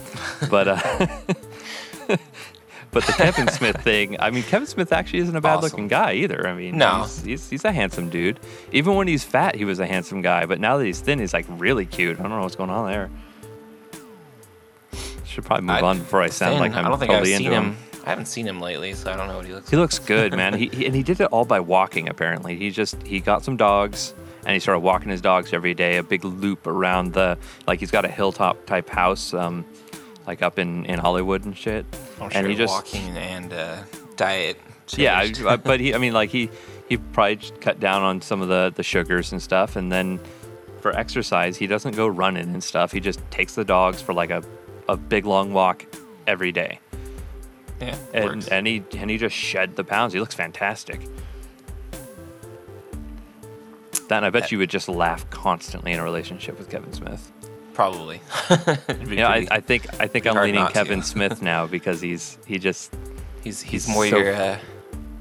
but 0.49 0.69
uh, 0.69 1.07
but 2.93 3.05
the 3.05 3.13
Kevin 3.17 3.49
Smith 3.49 3.77
thing. 3.83 4.17
I 4.21 4.31
mean, 4.31 4.45
Kevin 4.45 4.67
Smith 4.69 4.93
actually 4.93 5.19
isn't 5.21 5.35
a 5.35 5.41
bad 5.41 5.63
looking 5.63 5.89
guy 5.89 6.13
either. 6.15 6.47
I 6.47 6.55
mean, 6.55 6.79
No. 6.79 7.03
he's, 7.03 7.23
he's 7.25 7.51
he's 7.51 7.65
a 7.65 7.73
handsome 7.73 8.11
dude. 8.11 8.39
Even 8.73 8.95
when 8.95 9.09
he's 9.09 9.25
fat, 9.25 9.57
he 9.57 9.65
was 9.65 9.81
a 9.81 9.87
handsome 9.87 10.23
guy. 10.23 10.47
But 10.47 10.61
now 10.61 10.77
that 10.79 10.85
he's 10.85 11.01
thin, 11.01 11.19
he's 11.19 11.33
like 11.35 11.47
really 11.49 11.87
cute. 11.87 12.19
I 12.21 12.23
don't 12.23 12.31
know 12.31 12.43
what's 12.43 12.57
going 12.57 12.71
on 12.71 12.89
there. 12.91 13.11
Should 15.27 15.45
probably 15.45 15.67
move 15.67 15.77
I- 15.77 15.81
on 15.81 15.99
before 15.99 16.23
I 16.23 16.29
sound 16.29 16.53
Thin, 16.55 16.61
like 16.61 16.73
I'm 16.75 16.87
I 16.87 16.89
don't 16.91 16.99
think 17.01 17.11
totally 17.11 17.35
I've 17.35 17.41
into 17.41 17.51
seen 17.51 17.59
him. 17.61 17.73
him. 17.73 17.77
I 18.05 18.11
haven't 18.11 18.27
seen 18.27 18.47
him 18.47 18.61
lately, 18.61 18.93
so 18.95 19.11
I 19.11 19.17
don't 19.17 19.29
know 19.29 19.37
what 19.37 19.47
he 19.47 19.53
looks. 19.55 19.71
He 19.71 19.77
like. 19.77 19.83
looks 19.83 19.99
good, 19.99 20.35
man. 20.35 20.55
he, 20.55 20.69
he 20.69 20.87
and 20.87 20.95
he 20.95 21.03
did 21.03 21.21
it 21.21 21.27
all 21.27 21.45
by 21.45 21.61
walking. 21.61 22.09
Apparently, 22.09 22.57
he 22.57 22.71
just 22.71 23.03
he 23.03 23.21
got 23.21 23.43
some 23.43 23.57
dogs 23.57 24.13
and 24.45 24.53
he 24.53 24.61
started 24.61 24.81
walking 24.81 25.09
his 25.09 25.23
dogs 25.23 25.53
every 25.55 25.73
day, 25.73 25.97
a 25.97 26.03
big 26.03 26.25
loop 26.25 26.67
around 26.67 27.15
the 27.15 27.39
like 27.67 27.81
he's 27.81 27.91
got 27.91 28.05
a 28.05 28.09
hilltop 28.09 28.67
type 28.67 28.91
house, 28.91 29.33
um, 29.33 29.65
like 30.27 30.43
up 30.43 30.59
in 30.59 30.85
in 30.87 30.99
Hollywood 30.99 31.45
and 31.47 31.57
shit. 31.57 31.87
I'm 32.21 32.29
sure 32.31 32.39
and 32.39 32.47
he 32.47 32.55
just 32.55 32.73
walking 32.73 33.17
and 33.17 33.53
uh, 33.53 33.83
diet. 34.17 34.59
yeah, 34.97 35.23
changed. 35.25 35.45
I- 35.47 35.57
but 35.57 35.81
he 35.81 35.95
I 35.95 35.99
mean 35.99 36.13
like 36.13 36.29
he 36.31 36.51
he 36.89 36.99
probably 36.99 37.37
cut 37.61 37.81
down 37.81 38.03
on 38.03 38.21
some 38.21 38.43
of 38.43 38.49
the 38.49 38.71
the 38.77 38.83
sugars 38.83 39.33
and 39.33 39.41
stuff, 39.41 39.77
and 39.77 39.91
then 39.91 40.21
for 40.81 40.95
exercise 40.95 41.57
he 41.57 41.67
doesn't 41.67 41.97
go 41.97 42.07
running 42.07 42.53
and 42.53 42.63
stuff. 42.63 42.93
He 42.93 43.01
just 43.01 43.19
takes 43.31 43.55
the 43.55 43.65
dogs 43.65 44.03
for 44.03 44.13
like 44.13 44.29
a 44.29 44.43
a 44.91 44.97
big 44.99 45.25
long 45.25 45.55
walk 45.55 45.87
every 46.27 46.53
day. 46.53 46.81
Yeah, 47.85 47.97
and, 48.13 48.49
and 48.51 48.67
he 48.67 48.83
and 48.97 49.11
he 49.11 49.19
just 49.19 49.35
shed 49.37 49.77
the 49.77 49.85
pounds. 49.85 50.13
He 50.15 50.21
looks 50.21 50.35
fantastic. 50.35 51.01
Then 54.09 54.23
I 54.25 54.31
bet 54.31 54.43
That- 54.43 54.53
you 54.53 54.59
would 54.59 54.71
just 54.71 54.89
laugh 54.89 55.29
constantly 55.31 55.93
in 55.93 55.99
a 55.99 56.05
relationship 56.05 56.59
with 56.59 56.69
Kevin 56.71 56.93
Smith. 56.93 57.33
probably. 57.73 58.21
It'd 58.51 59.09
be 59.09 59.17
Yeah, 59.17 59.29
I, 59.29 59.47
I 59.51 59.61
think 59.61 59.87
I 60.01 60.07
think 60.07 60.27
I'm 60.27 60.37
leaning 60.37 60.57
not 60.57 60.69
to. 60.69 60.75
Kevin 60.75 61.03
Smith 61.15 61.41
now 61.43 61.67
because 61.67 62.01
he's 62.01 62.39
he 62.47 62.59
just 62.59 62.95
he's 63.43 63.61
he's, 63.63 63.85
he's 63.87 63.95
more 63.95 64.07
so- 64.07 64.19
your 64.19 64.35
uh, 64.35 64.59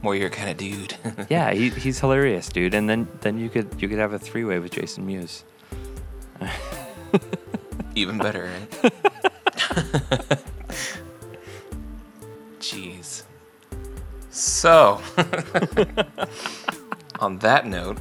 more 0.02 0.16
your 0.16 0.30
kind 0.30 0.50
of 0.50 0.58
dude. 0.58 0.96
yeah 1.30 1.54
he, 1.54 1.70
he's 1.70 2.00
hilarious, 2.02 2.50
dude. 2.50 2.74
And 2.74 2.90
then 2.90 3.08
then 3.22 3.40
you 3.40 3.50
could 3.50 3.82
you 3.82 3.88
could 3.88 4.00
have 4.00 4.12
a 4.14 4.20
three 4.20 4.44
way 4.44 4.60
with 4.60 4.72
Jason 4.72 5.06
Mewes. 5.06 5.44
Even 7.96 8.18
better, 8.18 8.50
right? 8.82 10.40
So, 14.44 15.00
on 17.20 17.40
that 17.40 17.66
note, 17.66 17.98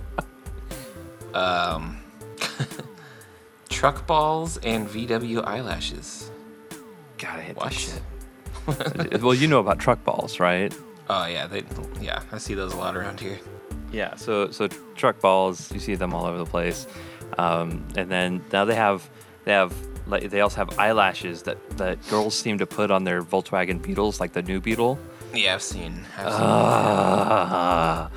um, 1.35 1.99
truck 3.69 4.05
balls 4.09 4.57
and 4.65 4.89
VW 4.89 5.47
eyelashes. 5.47 6.33
Gotta 7.17 7.43
hit 7.43 7.57
What? 7.57 7.71
that 7.71 7.73
shit. 7.73 9.21
well, 9.23 9.35
you 9.35 9.47
know 9.47 9.61
about 9.61 9.79
truck 9.79 10.03
balls, 10.03 10.41
right? 10.41 10.77
Oh 11.09 11.27
yeah, 11.27 11.47
they 11.47 11.63
yeah, 12.01 12.23
I 12.33 12.39
see 12.39 12.55
those 12.55 12.75
a 12.75 12.77
lot 12.77 12.97
around 12.97 13.21
here. 13.21 13.39
Yeah, 13.93 14.17
so 14.17 14.51
so 14.51 14.67
truck 14.97 15.21
balls, 15.21 15.73
you 15.73 15.79
see 15.79 15.95
them 15.95 16.13
all 16.13 16.27
over 16.27 16.39
the 16.39 16.47
place, 16.47 16.89
um, 17.39 17.87
and 17.97 18.11
then 18.11 18.45
now 18.53 18.65
they 18.65 18.75
have 18.75 19.09
they 19.45 19.53
have 19.53 19.73
like 20.09 20.29
they 20.29 20.41
also 20.41 20.57
have 20.57 20.77
eyelashes 20.77 21.45
that 21.45 21.79
that 21.79 22.05
girls 22.09 22.37
seem 22.37 22.59
to 22.59 22.67
put 22.67 22.91
on 22.91 23.05
their 23.05 23.23
Volkswagen 23.23 23.81
Beetles, 23.81 24.19
like 24.19 24.33
the 24.33 24.43
new 24.43 24.61
Beetle. 24.61 24.99
Yeah, 25.35 25.55
I've 25.55 25.63
seen. 25.63 26.05
I've 26.19 26.33
seen 26.33 26.43
Ah, 26.43 28.11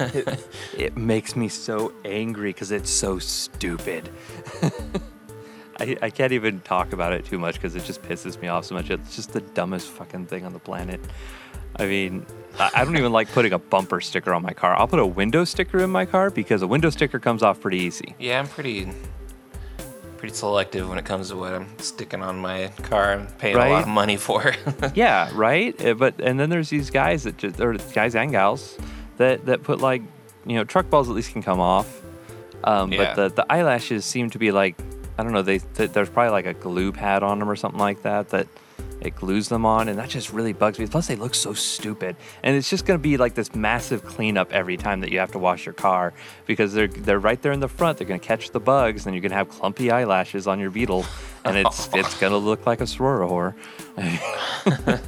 it, 0.00 0.46
it 0.76 0.96
makes 0.96 1.36
me 1.36 1.48
so 1.48 1.92
angry 2.04 2.52
because 2.52 2.70
it's 2.72 2.90
so 2.90 3.18
stupid. 3.18 4.08
I, 5.80 5.96
I 6.02 6.10
can't 6.10 6.32
even 6.32 6.60
talk 6.60 6.92
about 6.92 7.12
it 7.12 7.24
too 7.24 7.38
much 7.38 7.54
because 7.54 7.74
it 7.74 7.84
just 7.84 8.02
pisses 8.02 8.40
me 8.40 8.48
off 8.48 8.64
so 8.66 8.74
much. 8.74 8.90
It's 8.90 9.16
just 9.16 9.32
the 9.32 9.40
dumbest 9.40 9.88
fucking 9.90 10.26
thing 10.26 10.44
on 10.44 10.52
the 10.52 10.58
planet. 10.58 11.00
I 11.76 11.86
mean, 11.86 12.26
I, 12.58 12.70
I 12.74 12.84
don't 12.84 12.96
even 12.96 13.12
like 13.12 13.30
putting 13.32 13.52
a 13.52 13.58
bumper 13.58 14.00
sticker 14.00 14.34
on 14.34 14.42
my 14.42 14.52
car. 14.52 14.76
I'll 14.76 14.88
put 14.88 14.98
a 14.98 15.06
window 15.06 15.44
sticker 15.44 15.78
in 15.78 15.90
my 15.90 16.04
car 16.04 16.30
because 16.30 16.62
a 16.62 16.66
window 16.66 16.90
sticker 16.90 17.18
comes 17.18 17.42
off 17.42 17.60
pretty 17.60 17.78
easy. 17.78 18.14
Yeah, 18.18 18.38
I'm 18.38 18.48
pretty 18.48 18.90
pretty 20.20 20.34
selective 20.34 20.86
when 20.88 20.98
it 20.98 21.04
comes 21.06 21.30
to 21.30 21.36
what 21.36 21.54
I'm 21.54 21.66
sticking 21.78 22.22
on 22.22 22.38
my 22.38 22.68
car 22.82 23.14
and 23.14 23.38
paying 23.38 23.56
a 23.56 23.58
lot 23.58 23.82
of 23.82 23.88
money 23.88 24.16
for. 24.18 24.54
yeah, 24.94 25.30
right. 25.34 25.74
Uh, 25.84 25.94
But 25.94 26.20
and 26.20 26.38
then 26.38 26.50
there's 26.50 26.68
these 26.68 26.90
guys 26.90 27.24
that 27.24 27.38
just 27.38 27.58
or 27.58 27.72
guys 27.94 28.14
and 28.14 28.30
gals 28.30 28.76
that 29.16 29.46
that 29.46 29.62
put 29.62 29.80
like 29.80 30.02
you 30.46 30.54
know 30.56 30.64
truck 30.64 30.90
balls 30.90 31.08
at 31.08 31.14
least 31.14 31.32
can 31.32 31.42
come 31.42 31.58
off, 31.60 32.02
um, 32.64 32.92
Yeah. 32.92 33.14
but 33.14 33.16
the 33.16 33.42
the 33.42 33.52
eyelashes 33.52 34.04
seem 34.04 34.28
to 34.30 34.38
be 34.38 34.52
like 34.52 34.76
I 35.18 35.22
don't 35.22 35.32
know 35.32 35.42
they 35.42 35.58
th- 35.58 35.90
there's 35.92 36.10
probably 36.10 36.32
like 36.32 36.46
a 36.46 36.54
glue 36.54 36.92
pad 36.92 37.22
on 37.22 37.38
them 37.38 37.48
or 37.50 37.56
something 37.56 37.80
like 37.80 38.02
that 38.02 38.28
that 38.30 38.46
it 39.00 39.16
glues 39.16 39.48
them 39.48 39.64
on 39.64 39.88
and 39.88 39.98
that 39.98 40.08
just 40.08 40.32
really 40.32 40.52
bugs 40.52 40.78
me. 40.78 40.86
Plus 40.86 41.06
they 41.06 41.16
look 41.16 41.34
so 41.34 41.52
stupid 41.54 42.16
and 42.42 42.56
it's 42.56 42.68
just 42.68 42.84
gonna 42.84 42.98
be 42.98 43.16
like 43.16 43.34
this 43.34 43.54
massive 43.54 44.04
cleanup 44.04 44.52
every 44.52 44.76
time 44.76 45.00
that 45.00 45.10
you 45.10 45.18
have 45.18 45.32
to 45.32 45.38
wash 45.38 45.64
your 45.66 45.72
car 45.72 46.12
because 46.46 46.72
they're 46.72 46.88
they're 46.88 47.18
right 47.18 47.40
there 47.42 47.52
in 47.52 47.60
the 47.60 47.68
front. 47.68 47.98
They're 47.98 48.06
gonna 48.06 48.18
catch 48.18 48.50
the 48.50 48.60
bugs 48.60 49.06
and 49.06 49.14
you're 49.14 49.22
gonna 49.22 49.34
have 49.34 49.48
clumpy 49.48 49.90
eyelashes 49.90 50.46
on 50.46 50.58
your 50.60 50.70
Beetle 50.70 51.06
and 51.44 51.56
it's 51.56 51.88
it's 51.94 52.18
gonna 52.20 52.38
look 52.38 52.66
like 52.66 52.80
a 52.80 52.84
sorora 52.84 53.54
whore. 53.96 55.00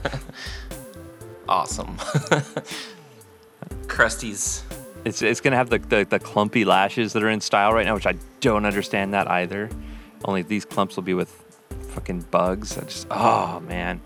awesome. 1.49 1.97
Krusty's 3.87 4.65
It's 5.05 5.21
it's 5.23 5.41
gonna 5.41 5.57
have 5.57 5.69
the, 5.71 5.79
the 5.79 6.07
the 6.09 6.19
clumpy 6.19 6.65
lashes 6.65 7.13
that 7.13 7.23
are 7.23 7.31
in 7.31 7.41
style 7.41 7.73
right 7.73 7.85
now, 7.85 7.95
which 7.95 8.07
I 8.07 8.15
don't 8.41 8.65
understand 8.65 9.13
that 9.15 9.31
either. 9.31 9.69
Only 10.25 10.43
these 10.43 10.65
clumps 10.65 10.97
will 10.97 11.03
be 11.03 11.15
with 11.15 11.42
fucking 11.93 12.27
bugs. 12.31 12.77
I 12.79 12.83
just 12.83 13.07
oh 13.11 13.61
man, 13.61 14.01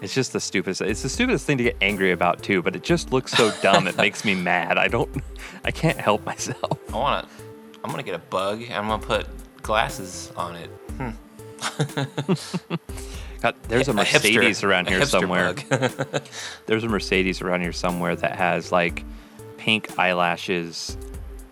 it's 0.00 0.14
just 0.14 0.32
the 0.32 0.40
stupidest. 0.40 0.80
It's 0.80 1.02
the 1.02 1.08
stupidest 1.08 1.46
thing 1.46 1.58
to 1.58 1.64
get 1.64 1.76
angry 1.80 2.12
about 2.12 2.42
too. 2.42 2.62
But 2.62 2.76
it 2.76 2.82
just 2.82 3.12
looks 3.12 3.32
so 3.32 3.52
dumb. 3.62 3.86
it 3.86 3.96
makes 3.96 4.24
me 4.24 4.34
mad. 4.34 4.78
I 4.78 4.88
don't. 4.88 5.22
I 5.64 5.70
can't 5.70 5.98
help 5.98 6.24
myself. 6.24 6.78
I 6.92 6.96
wanna 6.96 7.28
I'm 7.84 7.90
gonna 7.90 8.02
get 8.02 8.14
a 8.14 8.18
bug 8.18 8.62
and 8.62 8.72
I'm 8.74 8.88
gonna 8.88 9.02
put 9.02 9.26
glasses 9.62 10.32
on 10.36 10.56
it. 10.56 10.70
Hmm. 10.96 11.10
God, 13.40 13.54
there's 13.68 13.88
a 13.88 13.92
A 13.92 13.94
hipster- 13.94 13.96
Mercedes 13.96 14.62
around 14.64 14.88
here 14.88 15.04
somewhere. 15.06 15.52
There's 16.66 16.84
a 16.84 16.88
Mercedes 16.88 17.40
around 17.40 17.62
here 17.62 17.72
somewhere 17.72 18.14
that 18.16 18.36
has 18.36 18.70
like 18.70 19.02
pink 19.56 19.98
eyelashes 19.98 20.96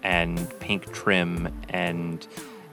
and 0.03 0.49
pink 0.61 0.93
trim 0.93 1.51
and 1.71 2.27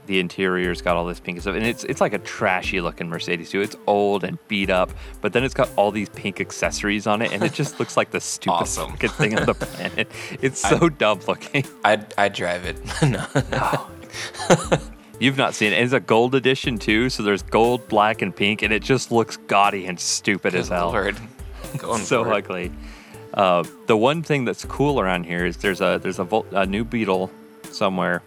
the 0.07 0.19
interior's 0.19 0.81
got 0.81 0.95
all 0.95 1.05
this 1.05 1.19
pink 1.19 1.41
stuff 1.41 1.55
and 1.55 1.65
it's 1.65 1.83
it's 1.85 1.99
like 2.01 2.13
a 2.13 2.19
trashy 2.19 2.81
looking 2.81 3.07
Mercedes 3.09 3.49
too. 3.49 3.61
It's 3.61 3.75
old 3.87 4.23
and 4.23 4.37
beat 4.47 4.69
up, 4.69 4.91
but 5.21 5.33
then 5.33 5.43
it's 5.43 5.53
got 5.53 5.69
all 5.75 5.91
these 5.91 6.09
pink 6.09 6.39
accessories 6.39 7.07
on 7.07 7.21
it 7.21 7.31
and 7.31 7.43
it 7.43 7.53
just 7.53 7.79
looks 7.79 7.97
like 7.97 8.11
the 8.11 8.19
stupidest 8.21 8.77
Awesome. 8.79 8.91
fucking 8.91 9.09
thing 9.11 9.39
on 9.39 9.45
the 9.45 9.53
planet. 9.65 10.11
It's 10.41 10.59
so 10.61 10.89
dumb 10.89 11.19
looking. 11.27 11.65
I'd 11.83 12.13
I'd 12.17 12.33
drive 12.33 12.65
it. 12.65 12.77
no. 13.09 13.87
You've 15.19 15.37
not 15.37 15.53
seen 15.55 15.71
it. 15.71 15.81
It's 15.81 15.93
a 15.93 15.99
gold 16.01 16.35
edition 16.35 16.77
too, 16.77 17.09
so 17.09 17.23
there's 17.23 17.41
gold, 17.41 17.87
black, 17.87 18.21
and 18.21 18.35
pink, 18.35 18.61
and 18.61 18.73
it 18.73 18.83
just 18.83 19.11
looks 19.11 19.37
gaudy 19.37 19.85
and 19.85 19.97
stupid 19.99 20.55
as 20.55 20.67
hell. 20.67 20.89
Lord. 20.91 21.15
Going 21.77 22.01
so 22.03 22.23
ugly. 22.29 22.71
Uh, 23.33 23.63
the 23.87 23.95
one 23.97 24.23
thing 24.23 24.45
that's 24.45 24.63
cool 24.65 24.99
around 24.99 25.25
here 25.25 25.45
is 25.45 25.57
there's 25.57 25.81
a 25.81 25.99
there's 26.01 26.19
a, 26.19 26.23
Vol- 26.25 26.45
a 26.51 26.65
new 26.65 26.83
Beetle 26.83 27.31
somewhere 27.71 28.21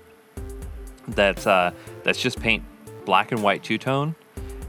that's 1.08 1.46
uh, 1.46 1.72
that's 2.04 2.20
just 2.20 2.40
paint 2.40 2.62
black 3.04 3.32
and 3.32 3.42
white 3.42 3.62
two 3.62 3.78
tone 3.78 4.14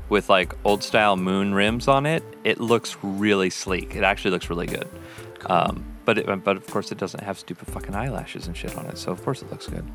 with 0.09 0.29
like 0.29 0.53
old 0.65 0.83
style 0.83 1.15
moon 1.17 1.53
rims 1.53 1.87
on 1.87 2.05
it. 2.05 2.23
It 2.43 2.59
looks 2.59 2.97
really 3.03 3.49
sleek. 3.49 3.95
It 3.95 4.03
actually 4.03 4.31
looks 4.31 4.49
really 4.49 4.65
good. 4.67 4.87
Um, 5.45 5.85
but 6.05 6.17
it, 6.17 6.43
but 6.43 6.57
of 6.57 6.65
course 6.67 6.91
it 6.91 6.97
doesn't 6.97 7.23
have 7.23 7.37
stupid 7.37 7.67
fucking 7.67 7.93
eyelashes 7.93 8.47
and 8.47 8.57
shit 8.57 8.75
on 8.77 8.85
it. 8.87 8.97
So 8.97 9.11
of 9.11 9.23
course 9.23 9.41
it 9.43 9.51
looks 9.51 9.67
good. 9.67 9.85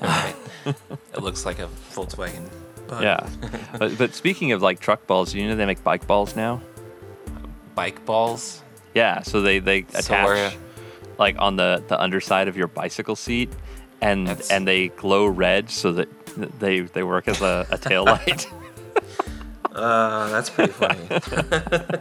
Right. 0.00 0.34
it 0.64 1.20
looks 1.22 1.44
like 1.44 1.58
a 1.58 1.68
Volkswagen 1.92 2.48
bug. 2.86 3.02
Yeah. 3.02 3.28
but, 3.78 3.98
but 3.98 4.14
speaking 4.14 4.52
of 4.52 4.62
like 4.62 4.80
truck 4.80 5.06
balls, 5.06 5.34
you 5.34 5.46
know 5.46 5.54
they 5.56 5.66
make 5.66 5.84
bike 5.84 6.06
balls 6.06 6.34
now. 6.34 6.62
Bike 7.74 8.04
balls. 8.06 8.62
Yeah, 8.94 9.22
so 9.22 9.40
they 9.42 9.58
they 9.58 9.82
So 9.90 9.98
attach 9.98 10.26
where- 10.26 10.52
like 11.18 11.36
on 11.38 11.56
the 11.56 11.82
the 11.88 12.00
underside 12.00 12.48
of 12.48 12.56
your 12.56 12.68
bicycle 12.68 13.16
seat, 13.16 13.50
and 14.00 14.26
That's- 14.28 14.50
and 14.50 14.66
they 14.66 14.88
glow 14.88 15.26
red 15.26 15.70
so 15.70 15.92
that 15.92 16.08
they 16.60 16.80
they 16.80 17.02
work 17.02 17.28
as 17.28 17.40
a, 17.42 17.66
a 17.70 17.78
tail 17.78 18.04
light. 18.06 18.46
Uh, 19.74 20.28
that's 20.30 20.50
pretty 20.50 20.72
funny. 20.72 21.06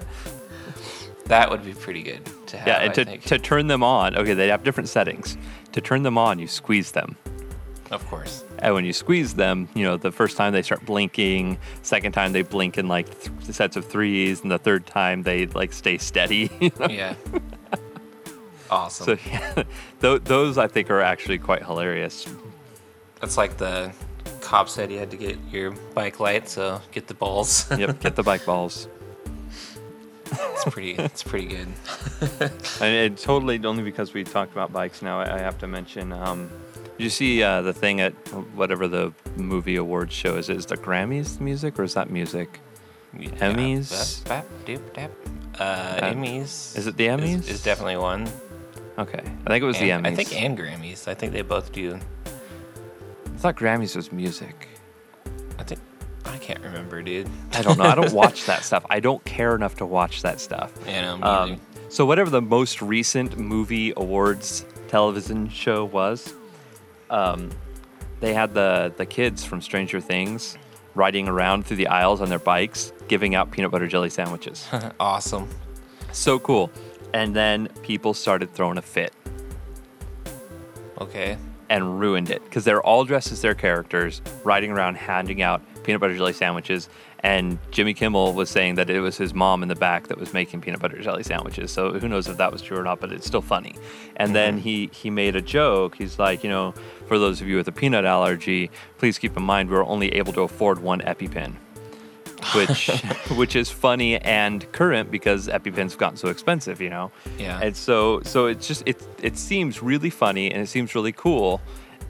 that 1.26 1.50
would 1.50 1.64
be 1.66 1.74
pretty 1.74 2.02
good 2.04 2.22
to 2.48 2.58
have. 2.58 2.68
yeah, 2.68 2.80
and 2.82 2.94
to 2.94 3.18
to 3.30 3.38
turn 3.40 3.68
them 3.68 3.84
on, 3.84 4.16
okay, 4.16 4.34
they 4.34 4.48
have 4.48 4.64
different 4.64 4.90
settings. 4.90 5.38
To 5.74 5.82
turn 5.82 6.04
them 6.04 6.18
on, 6.18 6.40
you 6.40 6.48
squeeze 6.48 6.92
them. 6.92 7.16
of 7.92 8.06
course. 8.08 8.44
And 8.60 8.74
when 8.74 8.86
you 8.86 8.94
squeeze 8.94 9.36
them, 9.36 9.70
you 9.76 9.84
know, 9.84 9.98
the 9.98 10.12
first 10.12 10.38
time 10.38 10.54
they 10.54 10.62
start 10.64 10.86
blinking, 10.86 11.58
second 11.84 12.14
time 12.14 12.32
they 12.34 12.42
blink 12.42 12.78
in 12.78 12.88
like 12.88 13.08
th- 13.22 13.54
sets 13.54 13.76
of 13.76 13.86
threes, 13.86 14.42
and 14.42 14.50
the 14.52 14.58
third 14.58 14.86
time 14.88 15.24
they 15.24 15.46
like 15.48 15.74
stay 15.74 15.98
steady. 15.98 16.50
you 16.60 16.72
know? 16.80 16.88
Yeah. 16.88 17.14
Awesome. 18.70 19.06
So 19.06 19.18
yeah, 19.30 19.64
th- 20.02 20.24
those 20.24 20.58
I 20.58 20.68
think 20.68 20.90
are 20.90 21.02
actually 21.02 21.38
quite 21.38 21.64
hilarious. 21.64 22.26
That's 23.22 23.38
like 23.38 23.58
the 23.58 23.92
cop 24.42 24.70
said 24.70 24.92
you 24.92 25.00
had 25.00 25.12
to 25.12 25.18
get 25.18 25.38
your 25.52 25.72
bike 25.94 26.20
light, 26.20 26.50
so 26.50 26.82
get 26.92 27.08
the 27.08 27.14
balls. 27.14 27.70
Yep, 27.78 28.00
get 28.00 28.16
the 28.16 28.24
bike 28.24 28.46
balls. 28.46 28.88
it's 30.32 30.66
pretty. 30.66 30.92
It's 30.92 31.24
pretty 31.24 31.48
good. 31.48 31.68
And 32.80 32.94
it 32.94 33.18
totally 33.18 33.64
only 33.66 33.84
because 33.84 34.14
we 34.14 34.24
talked 34.24 34.52
about 34.52 34.72
bikes 34.72 35.02
now, 35.02 35.20
I, 35.20 35.36
I 35.36 35.40
have 35.40 35.58
to 35.60 35.68
mention. 35.68 36.12
Um, 36.12 36.50
did 36.98 37.04
you 37.04 37.10
see 37.10 37.44
uh, 37.44 37.62
the 37.62 37.74
thing 37.74 38.02
at 38.02 38.14
whatever 38.56 38.88
the 38.88 39.14
movie 39.36 39.76
awards 39.76 40.14
show 40.14 40.36
is? 40.38 40.50
Is 40.50 40.66
the 40.66 40.78
Grammys 40.78 41.40
music 41.40 41.80
or 41.80 41.84
is 41.84 41.94
that 41.96 42.10
music? 42.10 42.60
Emmys? 43.16 44.24
Bap, 44.26 44.46
bap, 44.46 44.66
doop, 44.66 44.94
dap. 44.94 45.12
Uh, 45.60 46.00
Emmys. 46.02 46.78
is 46.78 46.88
it 46.88 46.98
the 46.98 47.08
Emmys? 47.08 47.40
Is, 47.40 47.50
is 47.50 47.64
definitely 47.64 47.98
one. 47.98 48.28
Okay, 48.98 49.20
I 49.20 49.50
think 49.50 49.62
it 49.62 49.66
was 49.66 49.78
the 49.80 49.92
And- 49.92 50.06
Emmys. 50.06 50.10
I 50.12 50.16
think 50.16 50.42
and 50.42 50.58
Grammys. 50.58 51.08
I 51.08 51.14
think 51.14 51.34
they 51.34 51.42
both 51.44 51.72
do. 51.72 52.00
I 52.26 53.40
thought 53.40 53.56
Grammys 53.56 53.96
was 53.96 54.12
music. 54.12 54.68
I 55.60 55.64
think 55.64 55.80
I 56.26 56.38
can't 56.38 56.62
remember, 56.64 57.02
dude. 57.02 57.30
I 57.54 57.62
don't 57.62 57.78
know. 57.78 57.84
I 57.86 57.96
don't 57.96 58.12
watch 58.14 58.46
that 58.46 58.64
stuff. 58.70 58.86
I 58.90 59.00
don't 59.00 59.24
care 59.26 59.56
enough 59.56 59.76
to 59.76 59.86
watch 59.86 60.24
that 60.24 60.40
stuff. 60.40 60.74
Know, 60.86 61.18
me 61.18 61.24
Um, 61.24 61.62
so 61.90 62.06
whatever 62.06 62.30
the 62.30 62.42
most 62.42 62.82
recent 62.82 63.38
movie 63.38 63.94
awards 63.96 64.66
television 64.88 65.48
show 65.50 65.86
was, 65.86 66.34
um, 67.10 67.50
they 68.20 68.34
had 68.34 68.54
the 68.56 68.92
the 68.98 69.06
kids 69.06 69.46
from 69.46 69.62
Stranger 69.62 70.02
Things 70.02 70.58
riding 70.96 71.28
around 71.28 71.66
through 71.68 71.78
the 71.78 71.88
aisles 71.88 72.20
on 72.22 72.30
their 72.30 72.40
bikes, 72.40 72.92
giving 73.08 73.36
out 73.36 73.52
peanut 73.52 73.70
butter 73.70 73.88
jelly 73.88 74.10
sandwiches. 74.10 74.68
awesome. 75.00 75.48
so 76.12 76.40
cool. 76.40 76.72
And 77.14 77.36
then 77.36 77.68
people 77.82 78.14
started 78.14 78.54
throwing 78.54 78.78
a 78.78 78.82
fit 78.82 79.14
Okay. 81.00 81.38
and 81.70 82.00
ruined 82.00 82.30
it 82.30 82.44
because 82.44 82.64
they're 82.64 82.82
all 82.82 83.06
dressed 83.06 83.32
as 83.32 83.42
their 83.42 83.56
characters, 83.56 84.22
riding 84.44 84.72
around 84.72 84.96
handing 84.96 85.42
out 85.42 85.62
peanut 85.84 86.02
butter 86.02 86.16
jelly 86.16 86.34
sandwiches. 86.34 86.90
And 87.22 87.58
Jimmy 87.72 87.94
Kimmel 87.94 88.34
was 88.34 88.50
saying 88.50 88.76
that 88.76 88.90
it 88.90 89.00
was 89.00 89.18
his 89.18 89.34
mom 89.34 89.64
in 89.64 89.70
the 89.70 89.76
back 89.76 90.08
that 90.08 90.20
was 90.20 90.34
making 90.34 90.62
peanut 90.62 90.80
butter 90.80 91.02
jelly 91.02 91.24
sandwiches. 91.24 91.72
So 91.72 91.98
who 91.98 92.08
knows 92.08 92.28
if 92.28 92.38
that 92.38 92.52
was 92.52 92.62
true 92.62 92.78
or 92.78 92.84
not, 92.84 93.00
but 93.00 93.12
it's 93.12 93.26
still 93.26 93.42
funny. 93.42 93.76
And 94.18 94.36
then 94.36 94.56
mm-hmm. 94.56 94.64
he 94.64 94.90
he 94.94 95.10
made 95.10 95.36
a 95.36 95.42
joke. 95.42 95.96
He's 95.96 96.20
like, 96.20 96.44
you 96.44 96.50
know, 96.50 96.74
for 97.08 97.18
those 97.18 97.42
of 97.42 97.48
you 97.48 97.56
with 97.56 97.68
a 97.68 97.72
peanut 97.72 98.06
allergy, 98.06 98.70
please 98.98 99.18
keep 99.18 99.36
in 99.36 99.44
mind 99.44 99.70
we're 99.70 99.86
only 99.86 100.14
able 100.14 100.34
to 100.34 100.42
afford 100.42 100.80
one 100.80 101.02
EpiPen. 101.02 101.56
Which 102.54 102.90
which 103.38 103.56
is 103.56 103.70
funny 103.70 104.18
and 104.18 104.70
current 104.72 105.12
because 105.12 105.48
EpiPens 105.48 105.92
have 105.92 105.98
gotten 105.98 106.18
so 106.18 106.30
expensive, 106.30 106.82
you 106.82 106.90
know. 106.90 107.12
Yeah. 107.38 107.60
And 107.62 107.76
so 107.76 108.22
so 108.24 108.48
it's 108.48 108.68
just 108.68 108.84
it 108.86 109.06
it 109.22 109.38
seems 109.38 109.82
really 109.82 110.10
funny 110.10 110.52
and 110.52 110.62
it 110.62 110.68
seems 110.68 110.96
really 110.96 111.12
cool, 111.12 111.62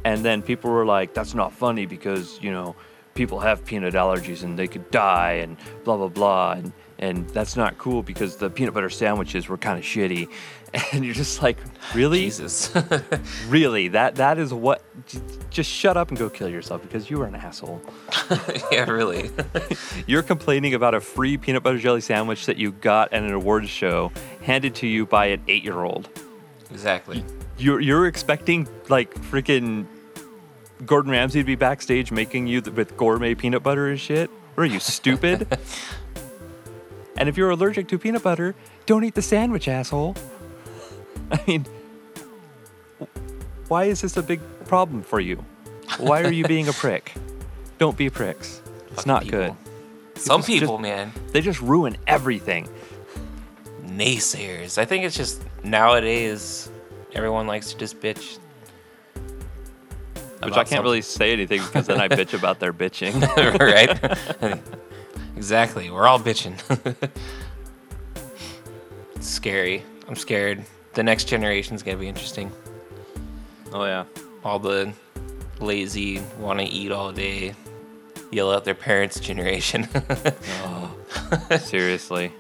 and 0.04 0.24
then 0.24 0.42
people 0.42 0.72
were 0.72 0.86
like, 0.86 1.14
"That's 1.14 1.34
not 1.34 1.54
funny 1.54 1.86
because 1.86 2.40
you 2.42 2.52
know 2.52 2.76
people 3.18 3.40
have 3.40 3.66
peanut 3.66 3.96
allergies 3.96 4.44
and 4.44 4.58
they 4.58 4.68
could 4.68 4.90
die 4.92 5.34
and 5.34 5.58
blah 5.84 5.98
blah 5.98 6.08
blah 6.08 6.52
and 6.52 6.72
and 7.00 7.28
that's 7.30 7.56
not 7.56 7.78
cool 7.78 8.02
because 8.02 8.38
the 8.38 8.50
peanut 8.50 8.74
butter 8.74 8.90
sandwiches 8.90 9.50
were 9.50 9.58
kind 9.58 9.78
of 9.78 9.84
shitty." 9.84 10.30
And 10.92 11.06
you're 11.06 11.14
just 11.14 11.42
like, 11.42 11.58
really, 11.96 12.20
Jesus. 12.20 12.76
really 13.48 13.88
that 13.88 14.16
that 14.16 14.38
is 14.38 14.54
what. 14.54 14.84
Just 15.50 15.72
shut 15.72 15.96
up 15.96 16.10
and 16.10 16.20
go 16.20 16.30
kill 16.30 16.50
yourself 16.50 16.82
because 16.82 17.10
you 17.10 17.22
are 17.22 17.26
an 17.26 17.36
asshole. 17.36 17.82
yeah, 18.72 18.84
really. 18.84 19.32
You're 20.08 20.24
complaining 20.24 20.74
about 20.74 20.94
a 20.94 21.00
free 21.00 21.38
peanut 21.38 21.64
butter 21.64 21.78
jelly 21.78 22.02
sandwich 22.02 22.46
that 22.48 22.58
you 22.58 22.74
got 22.74 23.14
at 23.14 23.24
an 23.24 23.32
awards 23.32 23.70
show 23.70 24.12
handed 24.42 24.76
to 24.76 24.88
you 24.88 25.06
by 25.06 25.28
an 25.28 25.42
eight 25.48 25.64
year 25.64 25.84
old. 25.84 26.10
exactly. 26.70 27.24
You're, 27.58 27.80
you're 27.80 28.06
expecting 28.06 28.68
like 28.90 29.16
freaking 29.16 29.88
Gordon 30.86 31.12
Ramsay 31.12 31.40
to 31.40 31.44
be 31.46 31.56
backstage 31.56 32.12
making 32.12 32.48
you 32.48 32.62
th- 32.62 32.76
with 32.76 32.96
gourmet 32.98 33.34
peanut 33.36 33.64
butter 33.64 33.88
and 33.90 34.00
shit? 34.00 34.30
What 34.56 34.64
are 34.64 34.66
you, 34.68 34.80
stupid? 34.80 35.48
and 37.18 37.28
if 37.30 37.36
you're 37.38 37.50
allergic 37.50 37.88
to 37.90 37.98
peanut 38.00 38.24
butter, 38.24 38.56
don't 38.86 39.04
eat 39.04 39.16
the 39.16 39.22
sandwich, 39.22 39.68
asshole. 39.68 40.16
I 41.32 41.40
mean, 41.48 41.66
why 43.68 43.86
is 43.86 44.02
this 44.02 44.18
a 44.18 44.24
big 44.24 44.40
problem 44.66 45.02
for 45.04 45.20
you? 45.20 45.44
Why 46.00 46.24
are 46.24 46.32
you 46.32 46.46
being 46.46 46.68
a 46.68 46.74
prick? 46.84 47.14
Don't 47.80 47.98
be 47.98 48.10
pricks. 48.10 48.62
It's 48.92 49.04
Fucking 49.04 49.12
not 49.12 49.24
people. 49.24 49.40
good. 49.40 49.54
Some 50.22 50.42
just- 50.42 50.48
just- 50.50 50.60
people, 50.62 50.78
man, 50.78 51.12
They 51.32 51.42
just 51.42 51.62
ruin 51.62 51.98
everything. 52.08 52.68
naysayers. 53.86 54.78
I 54.78 54.86
think 54.86 55.06
it's 55.06 55.16
just 55.16 55.42
nowadays 55.64 56.70
everyone 57.14 57.48
likes 57.48 57.72
to 57.72 57.78
just 57.78 58.00
bitch. 58.00 58.38
Which 60.44 60.54
I 60.54 60.64
can't 60.64 60.84
really 60.84 61.02
say 61.02 61.34
anything 61.34 61.62
because 61.62 61.88
then 61.88 62.00
I 62.00 62.08
bitch 62.08 62.34
about 62.38 62.60
their 62.60 62.74
bitching. 62.74 63.22
right? 63.60 64.60
exactly. 65.36 65.90
We're 65.90 66.08
all 66.08 66.20
bitching. 66.20 66.56
it's 69.16 69.28
scary. 69.28 69.84
I'm 70.08 70.16
scared. 70.16 70.64
The 70.94 71.04
next 71.04 71.26
generation's 71.26 71.84
gonna 71.84 71.98
be 71.98 72.08
interesting. 72.08 72.52
oh 73.74 73.86
yeah. 73.86 74.06
All 74.44 74.60
the 74.60 74.94
lazy, 75.60 76.22
want 76.40 76.60
to 76.60 76.66
eat 76.66 76.92
all 76.92 77.12
day, 77.12 77.54
yell 78.32 78.54
at 78.54 78.64
their 78.64 78.76
parents' 78.76 79.20
generation. 79.20 79.88
oh, 80.64 80.96
Seriously. 81.60 82.32